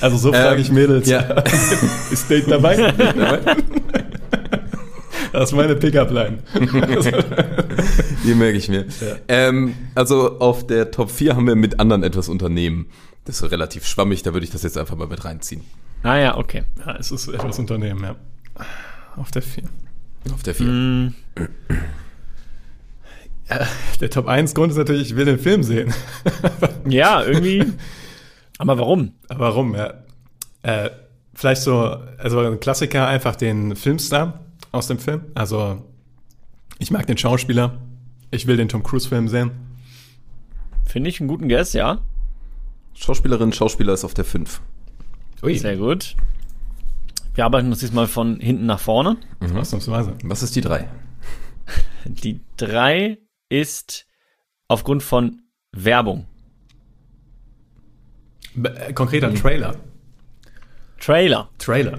Also 0.00 0.16
so 0.16 0.32
frage 0.32 0.60
ich 0.60 0.70
Mädels. 0.70 1.08
Ja. 1.08 1.20
Ist 2.10 2.30
Date 2.30 2.50
dabei? 2.50 2.94
Das 5.32 5.50
ist 5.50 5.56
meine 5.56 5.76
Pickup-Line. 5.76 6.38
Die 8.24 8.34
merke 8.34 8.58
ich 8.58 8.68
mir. 8.68 8.86
Ähm, 9.28 9.74
also 9.94 10.38
auf 10.38 10.66
der 10.66 10.90
Top 10.90 11.10
4 11.10 11.36
haben 11.36 11.46
wir 11.46 11.56
mit 11.56 11.80
anderen 11.80 12.02
etwas 12.02 12.28
Unternehmen. 12.28 12.86
Das 13.24 13.36
ist 13.36 13.40
so 13.40 13.46
relativ 13.46 13.86
schwammig, 13.86 14.22
da 14.22 14.32
würde 14.32 14.44
ich 14.44 14.50
das 14.50 14.62
jetzt 14.62 14.78
einfach 14.78 14.96
mal 14.96 15.06
mit 15.06 15.24
reinziehen. 15.24 15.62
Ah 16.02 16.16
ja, 16.16 16.36
okay. 16.36 16.64
Ja, 16.84 16.96
es 16.96 17.10
ist 17.10 17.28
etwas 17.28 17.58
Unternehmen, 17.58 18.02
ja. 18.02 18.16
Auf 19.16 19.30
der 19.30 19.42
4. 19.42 19.64
Auf 20.32 20.42
der 20.42 20.54
4. 20.54 20.66
Mm, 20.66 21.14
Der 24.00 24.10
Top 24.10 24.28
1 24.28 24.54
Grund 24.54 24.72
ist 24.72 24.78
natürlich, 24.78 25.10
ich 25.10 25.16
will 25.16 25.24
den 25.24 25.38
Film 25.38 25.62
sehen. 25.62 25.92
ja, 26.86 27.22
irgendwie. 27.24 27.64
Aber 28.58 28.78
warum? 28.78 29.12
Warum, 29.28 29.74
ja. 29.74 29.94
Äh, 30.62 30.90
vielleicht 31.34 31.62
so, 31.62 31.96
also 32.18 32.40
ein 32.40 32.60
Klassiker, 32.60 33.06
einfach 33.06 33.36
den 33.36 33.76
Filmstar 33.76 34.40
aus 34.72 34.86
dem 34.86 34.98
Film. 34.98 35.22
Also, 35.34 35.84
ich 36.78 36.90
mag 36.90 37.06
den 37.06 37.18
Schauspieler. 37.18 37.78
Ich 38.30 38.46
will 38.46 38.56
den 38.56 38.68
Tom 38.68 38.82
Cruise-Film 38.82 39.28
sehen. 39.28 39.50
Finde 40.86 41.10
ich 41.10 41.20
einen 41.20 41.28
guten 41.28 41.48
Guess, 41.48 41.72
ja. 41.72 42.00
Schauspielerin, 42.94 43.52
Schauspieler 43.52 43.92
ist 43.92 44.04
auf 44.04 44.14
der 44.14 44.24
5. 44.24 44.60
Ui, 45.42 45.56
Sehr 45.56 45.76
gut. 45.76 46.16
Wir 47.34 47.44
arbeiten 47.44 47.68
uns 47.68 47.78
diesmal 47.80 48.06
von 48.08 48.40
hinten 48.40 48.66
nach 48.66 48.80
vorne. 48.80 49.16
ausnahmsweise. 49.54 50.14
Was 50.24 50.42
ist 50.42 50.54
die 50.56 50.60
3? 50.60 50.88
Die 52.04 52.40
drei 52.56 53.18
ist 53.48 54.06
aufgrund 54.68 55.02
von 55.02 55.42
Werbung. 55.72 56.26
Be- 58.54 58.74
äh, 58.76 58.92
Konkreter 58.92 59.32
Trailer. 59.34 59.76
Trailer. 60.98 61.48
Trailer. 61.58 61.98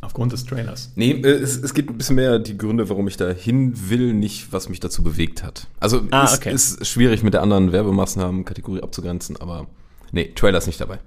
Aufgrund 0.00 0.32
des 0.32 0.44
Trailers. 0.44 0.92
Nee, 0.94 1.10
äh, 1.10 1.26
es, 1.28 1.56
es 1.56 1.74
geht 1.74 1.88
ein 1.90 1.98
bisschen 1.98 2.16
mehr 2.16 2.38
die 2.38 2.56
Gründe, 2.56 2.88
warum 2.88 3.08
ich 3.08 3.16
da 3.16 3.30
hin 3.30 3.72
will, 3.90 4.12
nicht 4.14 4.52
was 4.52 4.68
mich 4.68 4.78
dazu 4.80 5.02
bewegt 5.02 5.42
hat. 5.42 5.66
Also 5.80 6.06
Ah, 6.12 6.24
ist, 6.24 6.36
okay. 6.38 6.52
ist 6.52 6.86
schwierig 6.86 7.22
mit 7.24 7.34
der 7.34 7.42
anderen 7.42 7.72
Werbemaßnahmen-Kategorie 7.72 8.82
abzugrenzen, 8.82 9.36
aber 9.38 9.66
nee, 10.12 10.32
Trailer 10.34 10.58
ist 10.58 10.66
nicht 10.68 10.80
dabei. 10.80 10.98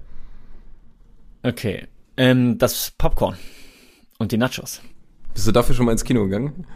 Okay. 1.42 1.86
Ähm, 2.16 2.58
das 2.58 2.92
Popcorn 2.98 3.36
und 4.18 4.32
die 4.32 4.36
Nachos. 4.36 4.80
Bist 5.34 5.46
du 5.46 5.52
dafür 5.52 5.74
schon 5.74 5.86
mal 5.86 5.92
ins 5.92 6.04
Kino 6.04 6.24
gegangen? 6.24 6.66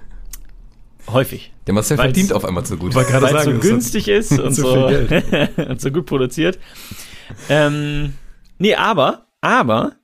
Häufig. 1.09 1.53
Der 1.67 1.75
Marcel 1.75 1.99
Weil's- 1.99 2.07
verdient 2.15 2.33
auf 2.33 2.45
einmal 2.45 2.65
so 2.65 2.77
gut. 2.77 2.95
Weil 2.95 3.05
es 3.05 3.45
so 3.45 3.53
günstig 3.59 4.09
ist 4.09 4.33
und 4.41 4.55
so, 4.55 4.87
und 5.69 5.81
so 5.81 5.91
gut 5.91 6.07
produziert. 6.07 6.59
Ähm, 7.49 8.15
nee, 8.59 8.75
aber, 8.75 9.27
aber 9.41 9.97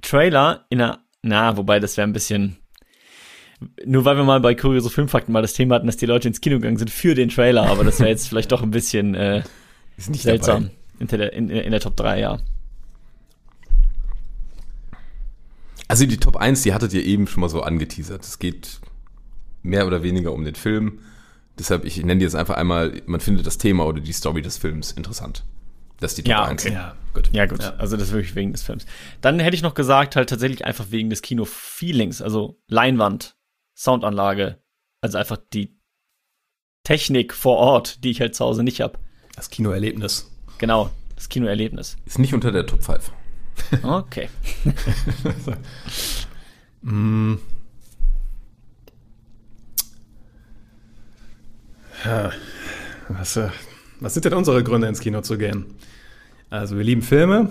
Trailer 0.00 0.64
in 0.70 0.80
einer, 0.80 1.00
na, 1.26 1.56
wobei 1.56 1.80
das 1.80 1.96
wäre 1.96 2.06
ein 2.06 2.12
bisschen, 2.12 2.56
nur 3.84 4.04
weil 4.04 4.16
wir 4.16 4.24
mal 4.24 4.40
bei 4.40 4.54
Kuriose 4.54 4.90
Filmfakten 4.90 5.32
mal 5.32 5.42
das 5.42 5.54
Thema 5.54 5.74
hatten, 5.74 5.86
dass 5.86 5.96
die 5.96 6.06
Leute 6.06 6.28
ins 6.28 6.40
Kino 6.40 6.56
gegangen 6.56 6.76
sind 6.76 6.90
für 6.90 7.14
den 7.14 7.28
Trailer, 7.28 7.66
aber 7.66 7.84
das 7.84 7.98
wäre 7.98 8.10
jetzt 8.10 8.28
vielleicht 8.28 8.52
doch 8.52 8.62
ein 8.62 8.70
bisschen 8.70 9.14
äh, 9.14 9.42
ist 9.96 10.10
nicht 10.10 10.22
seltsam 10.22 10.70
in 10.98 11.08
der, 11.08 11.32
in, 11.32 11.50
in 11.50 11.70
der 11.70 11.80
Top 11.80 11.96
3, 11.96 12.20
ja. 12.20 12.38
Also 15.88 16.06
die 16.06 16.16
Top 16.16 16.36
1, 16.36 16.62
die 16.62 16.74
hattet 16.74 16.92
ihr 16.94 17.04
eben 17.04 17.26
schon 17.26 17.40
mal 17.40 17.48
so 17.48 17.62
angeteasert. 17.62 18.24
Es 18.24 18.38
geht 18.38 18.80
mehr 19.62 19.86
oder 19.86 20.02
weniger 20.02 20.32
um 20.32 20.44
den 20.44 20.54
Film. 20.54 21.00
Deshalb, 21.58 21.84
ich 21.84 21.98
nenne 21.98 22.18
die 22.18 22.24
jetzt 22.24 22.34
einfach 22.34 22.56
einmal, 22.56 23.02
man 23.06 23.20
findet 23.20 23.46
das 23.46 23.58
Thema 23.58 23.86
oder 23.86 24.00
die 24.00 24.12
Story 24.12 24.42
des 24.42 24.58
Films 24.58 24.92
interessant. 24.92 25.44
Das 26.00 26.12
ist 26.12 26.18
die 26.18 26.22
Top 26.24 26.30
Ja, 26.30 26.44
1. 26.44 26.64
okay. 26.64 26.74
Ja, 26.74 26.94
gut. 27.14 27.30
Ja, 27.32 27.46
gut. 27.46 27.60
Also 27.78 27.96
das 27.96 28.08
ist 28.08 28.14
wirklich 28.14 28.34
wegen 28.34 28.52
des 28.52 28.62
Films. 28.62 28.86
Dann 29.20 29.38
hätte 29.40 29.56
ich 29.56 29.62
noch 29.62 29.74
gesagt, 29.74 30.16
halt 30.16 30.28
tatsächlich 30.28 30.64
einfach 30.64 30.86
wegen 30.90 31.10
des 31.10 31.22
Kino-Feelings, 31.22 32.22
also 32.22 32.60
Leinwand, 32.68 33.36
Soundanlage, 33.74 34.60
also 35.00 35.18
einfach 35.18 35.38
die 35.52 35.76
Technik 36.84 37.34
vor 37.34 37.56
Ort, 37.56 38.04
die 38.04 38.10
ich 38.10 38.20
halt 38.20 38.34
zu 38.34 38.44
Hause 38.44 38.62
nicht 38.62 38.80
hab. 38.80 38.98
Das 39.34 39.50
Kinoerlebnis. 39.50 40.30
Genau, 40.58 40.90
das 41.14 41.28
Kinoerlebnis. 41.28 41.96
Ist 42.06 42.18
nicht 42.18 42.34
unter 42.34 42.52
der 42.52 42.66
Top 42.66 42.82
5. 42.82 43.10
Okay. 43.82 44.28
Was, 53.08 53.36
äh, 53.36 53.48
was 54.00 54.14
sind 54.14 54.24
denn 54.24 54.34
unsere 54.34 54.62
Gründe, 54.62 54.88
ins 54.88 55.00
Kino 55.00 55.20
zu 55.22 55.38
gehen? 55.38 55.66
Also, 56.50 56.76
wir 56.76 56.84
lieben 56.84 57.02
Filme, 57.02 57.48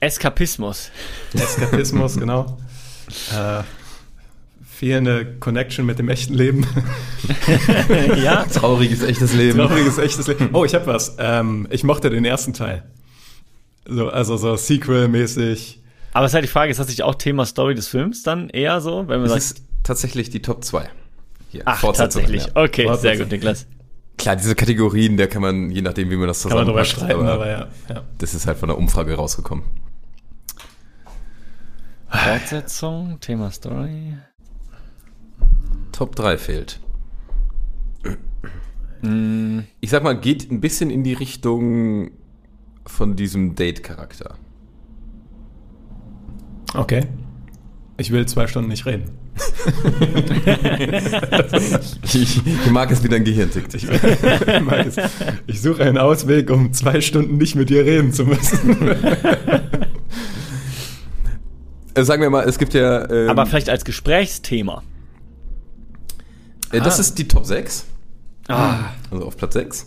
Eskapismus. 0.00 0.90
Eskapismus, 1.34 2.16
genau. 2.18 2.58
Äh, 3.36 3.62
fehlende 4.64 5.34
Connection 5.38 5.84
mit 5.84 5.98
dem 5.98 6.08
echten 6.08 6.32
Leben. 6.32 6.66
ja, 8.24 8.44
Trauriges, 8.44 9.02
echtes 9.02 9.34
Leben. 9.34 9.58
Trauriges, 9.58 9.98
echtes 9.98 10.26
Leben. 10.28 10.48
Oh, 10.54 10.64
ich 10.64 10.74
hab 10.74 10.86
was. 10.86 11.16
Ähm, 11.18 11.68
ich 11.70 11.84
mochte 11.84 12.08
den 12.08 12.24
ersten 12.24 12.54
Teil. 12.54 12.84
So, 13.86 14.08
also 14.08 14.36
so 14.38 14.56
Sequel-mäßig. 14.56 15.80
aber 16.14 16.24
es 16.24 16.30
ist 16.30 16.34
halt 16.34 16.44
die 16.44 16.48
Frage, 16.48 16.70
ist 16.70 16.80
das 16.80 16.88
nicht 16.88 17.02
auch 17.02 17.16
Thema 17.16 17.44
Story 17.44 17.74
des 17.74 17.88
Films 17.88 18.22
dann 18.22 18.48
eher 18.48 18.80
so, 18.80 19.08
wenn 19.08 19.20
man 19.20 19.28
Das 19.28 19.48
sagt, 19.48 19.58
ist 19.58 19.66
tatsächlich 19.82 20.30
die 20.30 20.40
Top 20.40 20.64
2. 20.64 20.88
Hier, 21.50 21.62
ach, 21.66 21.80
Fortsetzung, 21.80 22.22
tatsächlich. 22.22 22.46
ja. 22.54 22.62
Okay, 22.62 22.96
sehr 22.98 23.18
gut, 23.18 23.30
Niklas. 23.30 23.66
Klar, 24.18 24.36
diese 24.36 24.54
Kategorien, 24.54 25.16
da 25.16 25.26
kann 25.26 25.42
man, 25.42 25.70
je 25.70 25.82
nachdem, 25.82 26.10
wie 26.10 26.16
man 26.16 26.28
das 26.28 26.42
Kann 26.42 26.52
man 26.52 26.66
zusammenpackt, 26.66 26.88
streiten, 26.88 27.26
aber, 27.26 27.50
ja. 27.50 27.68
ja. 27.88 28.04
Das 28.18 28.34
ist 28.34 28.46
halt 28.46 28.58
von 28.58 28.68
der 28.68 28.78
Umfrage 28.78 29.14
rausgekommen. 29.14 29.64
Fortsetzung, 32.08 33.18
Thema 33.20 33.50
Story. 33.50 34.16
Top 35.92 36.14
3 36.14 36.38
fehlt. 36.38 36.80
Ich 39.80 39.90
sag 39.90 40.04
mal, 40.04 40.18
geht 40.18 40.50
ein 40.50 40.60
bisschen 40.60 40.90
in 40.90 41.02
die 41.02 41.14
Richtung 41.14 42.12
von 42.86 43.16
diesem 43.16 43.54
Date-Charakter. 43.54 44.36
Okay. 46.74 47.06
Ich 47.96 48.12
will 48.12 48.26
zwei 48.26 48.46
Stunden 48.46 48.68
nicht 48.68 48.86
reden. 48.86 49.10
Ich, 52.02 52.46
ich 52.46 52.70
mag 52.70 52.90
es, 52.90 53.02
wie 53.02 53.08
dein 53.08 53.24
Gehirn 53.24 53.50
tickt. 53.50 53.74
Ich, 53.74 53.86
mag 54.62 54.86
es. 54.86 54.96
ich 55.46 55.60
suche 55.60 55.82
einen 55.84 55.98
Ausweg, 55.98 56.50
um 56.50 56.72
zwei 56.72 57.00
Stunden 57.00 57.36
nicht 57.38 57.54
mit 57.54 57.70
dir 57.70 57.84
reden 57.84 58.12
zu 58.12 58.24
müssen. 58.24 58.76
Äh, 61.94 62.04
sagen 62.04 62.22
wir 62.22 62.30
mal, 62.30 62.48
es 62.48 62.58
gibt 62.58 62.74
ja. 62.74 63.08
Ähm, 63.10 63.28
Aber 63.30 63.46
vielleicht 63.46 63.68
als 63.68 63.84
Gesprächsthema. 63.84 64.82
äh, 66.72 66.80
das 66.80 66.98
Ah. 66.98 67.00
ist 67.02 67.18
die 67.18 67.28
Top 67.28 67.44
6. 67.46 67.86
Also 68.48 69.26
auf 69.26 69.36
Platz 69.36 69.54
6. 69.54 69.86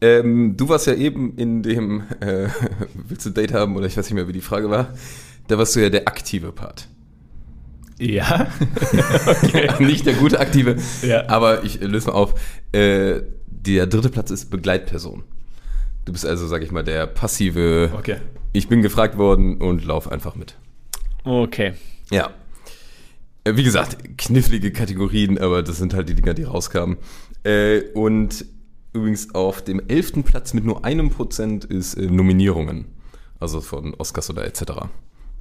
Ähm, 0.00 0.56
du 0.56 0.68
warst 0.68 0.86
ja 0.86 0.94
eben 0.94 1.36
in 1.36 1.62
dem 1.62 2.02
äh, 2.20 2.48
Willst 3.08 3.24
du 3.26 3.30
ein 3.30 3.34
Date 3.34 3.52
haben 3.54 3.76
oder 3.76 3.86
ich 3.86 3.96
weiß 3.96 4.04
nicht 4.06 4.14
mehr, 4.14 4.28
wie 4.28 4.32
die 4.32 4.40
Frage 4.40 4.68
war. 4.70 4.88
Da 5.48 5.58
warst 5.58 5.74
du 5.76 5.80
ja 5.80 5.90
der 5.90 6.06
aktive 6.08 6.52
Part. 6.52 6.88
Ja. 7.98 8.48
Nicht 9.78 10.06
der 10.06 10.14
gute 10.14 10.40
aktive. 10.40 10.76
Ja. 11.02 11.28
Aber 11.28 11.64
ich 11.64 11.80
äh, 11.80 11.86
löse 11.86 12.08
mal 12.08 12.14
auf. 12.14 12.34
Äh, 12.72 13.22
der 13.46 13.86
dritte 13.86 14.08
Platz 14.08 14.30
ist 14.30 14.50
Begleitperson. 14.50 15.22
Du 16.04 16.12
bist 16.12 16.26
also, 16.26 16.46
sag 16.48 16.62
ich 16.62 16.72
mal, 16.72 16.82
der 16.82 17.06
passive. 17.06 17.90
Okay. 17.96 18.16
Ich 18.52 18.68
bin 18.68 18.82
gefragt 18.82 19.16
worden 19.18 19.60
und 19.60 19.84
lauf 19.84 20.10
einfach 20.10 20.34
mit. 20.34 20.56
Okay. 21.24 21.74
Ja. 22.10 22.30
Äh, 23.44 23.56
Wie 23.56 23.62
gesagt, 23.62 24.18
knifflige 24.18 24.72
Kategorien, 24.72 25.38
aber 25.38 25.62
das 25.62 25.78
sind 25.78 25.94
halt 25.94 26.08
die 26.08 26.14
Dinger, 26.14 26.34
die 26.34 26.42
rauskamen. 26.42 26.96
Äh, 27.44 27.82
und 27.94 28.44
übrigens 28.92 29.34
auf 29.34 29.62
dem 29.62 29.80
elften 29.88 30.22
Platz 30.22 30.54
mit 30.54 30.64
nur 30.64 30.84
einem 30.84 31.10
Prozent 31.10 31.64
ist 31.64 31.94
äh, 31.94 32.06
Nominierungen. 32.06 32.86
Also 33.40 33.60
von 33.60 33.94
Oscars 33.94 34.30
oder 34.30 34.44
etc. 34.44 34.62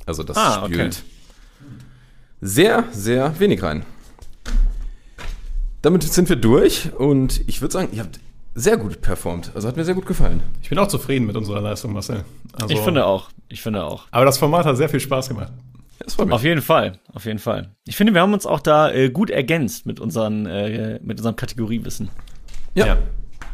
Also 0.05 0.23
das 0.23 0.37
Ah, 0.37 0.63
okay. 0.65 0.89
Sehr, 2.41 2.85
sehr 2.91 3.39
wenig 3.39 3.63
rein. 3.63 3.85
Damit 5.81 6.03
sind 6.03 6.29
wir 6.29 6.35
durch 6.35 6.91
und 6.93 7.41
ich 7.47 7.61
würde 7.61 7.73
sagen, 7.73 7.89
ihr 7.93 8.01
habt 8.03 8.19
sehr 8.53 8.77
gut 8.77 9.01
performt. 9.01 9.51
Also 9.55 9.67
hat 9.67 9.77
mir 9.77 9.85
sehr 9.85 9.95
gut 9.95 10.05
gefallen. 10.05 10.43
Ich 10.61 10.69
bin 10.69 10.77
auch 10.77 10.87
zufrieden 10.87 11.25
mit 11.25 11.35
unserer 11.37 11.61
Leistung, 11.61 11.93
Marcel. 11.93 12.23
Also, 12.53 12.73
Ich 12.73 12.79
finde 12.81 13.05
auch. 13.05 13.29
Ich 13.47 13.61
finde 13.61 13.83
auch. 13.83 14.05
Aber 14.11 14.25
das 14.25 14.37
Format 14.37 14.65
hat 14.65 14.77
sehr 14.77 14.89
viel 14.89 14.99
Spaß 14.99 15.29
gemacht. 15.29 15.51
Auf 16.17 16.43
jeden 16.43 16.61
Fall, 16.63 16.99
auf 17.13 17.25
jeden 17.25 17.37
Fall. 17.37 17.75
Ich 17.85 17.95
finde, 17.95 18.13
wir 18.13 18.21
haben 18.21 18.33
uns 18.33 18.47
auch 18.47 18.59
da 18.59 18.91
äh, 18.91 19.11
gut 19.11 19.29
ergänzt 19.29 19.85
mit, 19.85 19.99
unseren, 19.99 20.47
äh, 20.47 20.99
mit 21.03 21.19
unserem 21.19 21.35
Kategoriewissen. 21.35 22.09
ja, 22.73 22.87
Ja. 22.87 22.97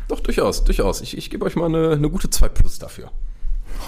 doch, 0.07 0.21
durchaus, 0.21 0.63
durchaus. 0.63 1.01
Ich, 1.01 1.17
ich 1.17 1.29
gebe 1.29 1.45
euch 1.45 1.57
mal 1.57 1.65
eine, 1.65 1.91
eine 1.91 2.09
gute 2.09 2.29
2 2.29 2.47
Plus 2.49 2.79
dafür. 2.79 3.11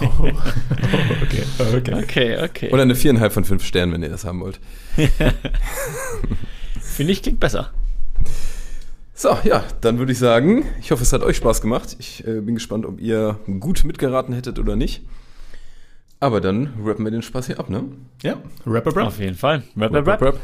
Okay, 1.22 1.42
okay. 1.76 1.94
Okay, 1.94 2.42
okay. 2.42 2.70
Oder 2.70 2.82
eine 2.82 2.94
4,5 2.94 3.30
von 3.30 3.44
5 3.44 3.64
Sternen, 3.64 3.92
wenn 3.92 4.02
ihr 4.02 4.08
das 4.08 4.24
haben 4.24 4.40
wollt. 4.40 4.58
Finde 6.80 7.12
ich, 7.12 7.22
klingt 7.22 7.38
besser. 7.38 7.70
So, 9.14 9.36
ja, 9.44 9.64
dann 9.82 9.98
würde 9.98 10.12
ich 10.12 10.18
sagen, 10.18 10.64
ich 10.80 10.90
hoffe, 10.90 11.02
es 11.02 11.12
hat 11.12 11.22
euch 11.22 11.36
Spaß 11.36 11.60
gemacht. 11.60 11.96
Ich 11.98 12.26
äh, 12.26 12.40
bin 12.40 12.54
gespannt, 12.54 12.86
ob 12.86 13.00
ihr 13.00 13.38
gut 13.60 13.84
mitgeraten 13.84 14.34
hättet 14.34 14.58
oder 14.58 14.76
nicht. 14.76 15.02
Aber 16.20 16.40
dann 16.40 16.72
rappen 16.84 17.04
wir 17.04 17.10
den 17.10 17.22
Spaß 17.22 17.46
hier 17.46 17.58
ab, 17.58 17.70
ne? 17.70 17.84
Ja, 18.22 18.36
Rapper 18.66 18.92
Bro. 18.92 19.02
Auf 19.04 19.18
jeden 19.18 19.36
Fall. 19.36 19.62
Rap, 19.76 19.92
rap, 19.92 20.06
rap. 20.06 20.22
rap. 20.22 20.38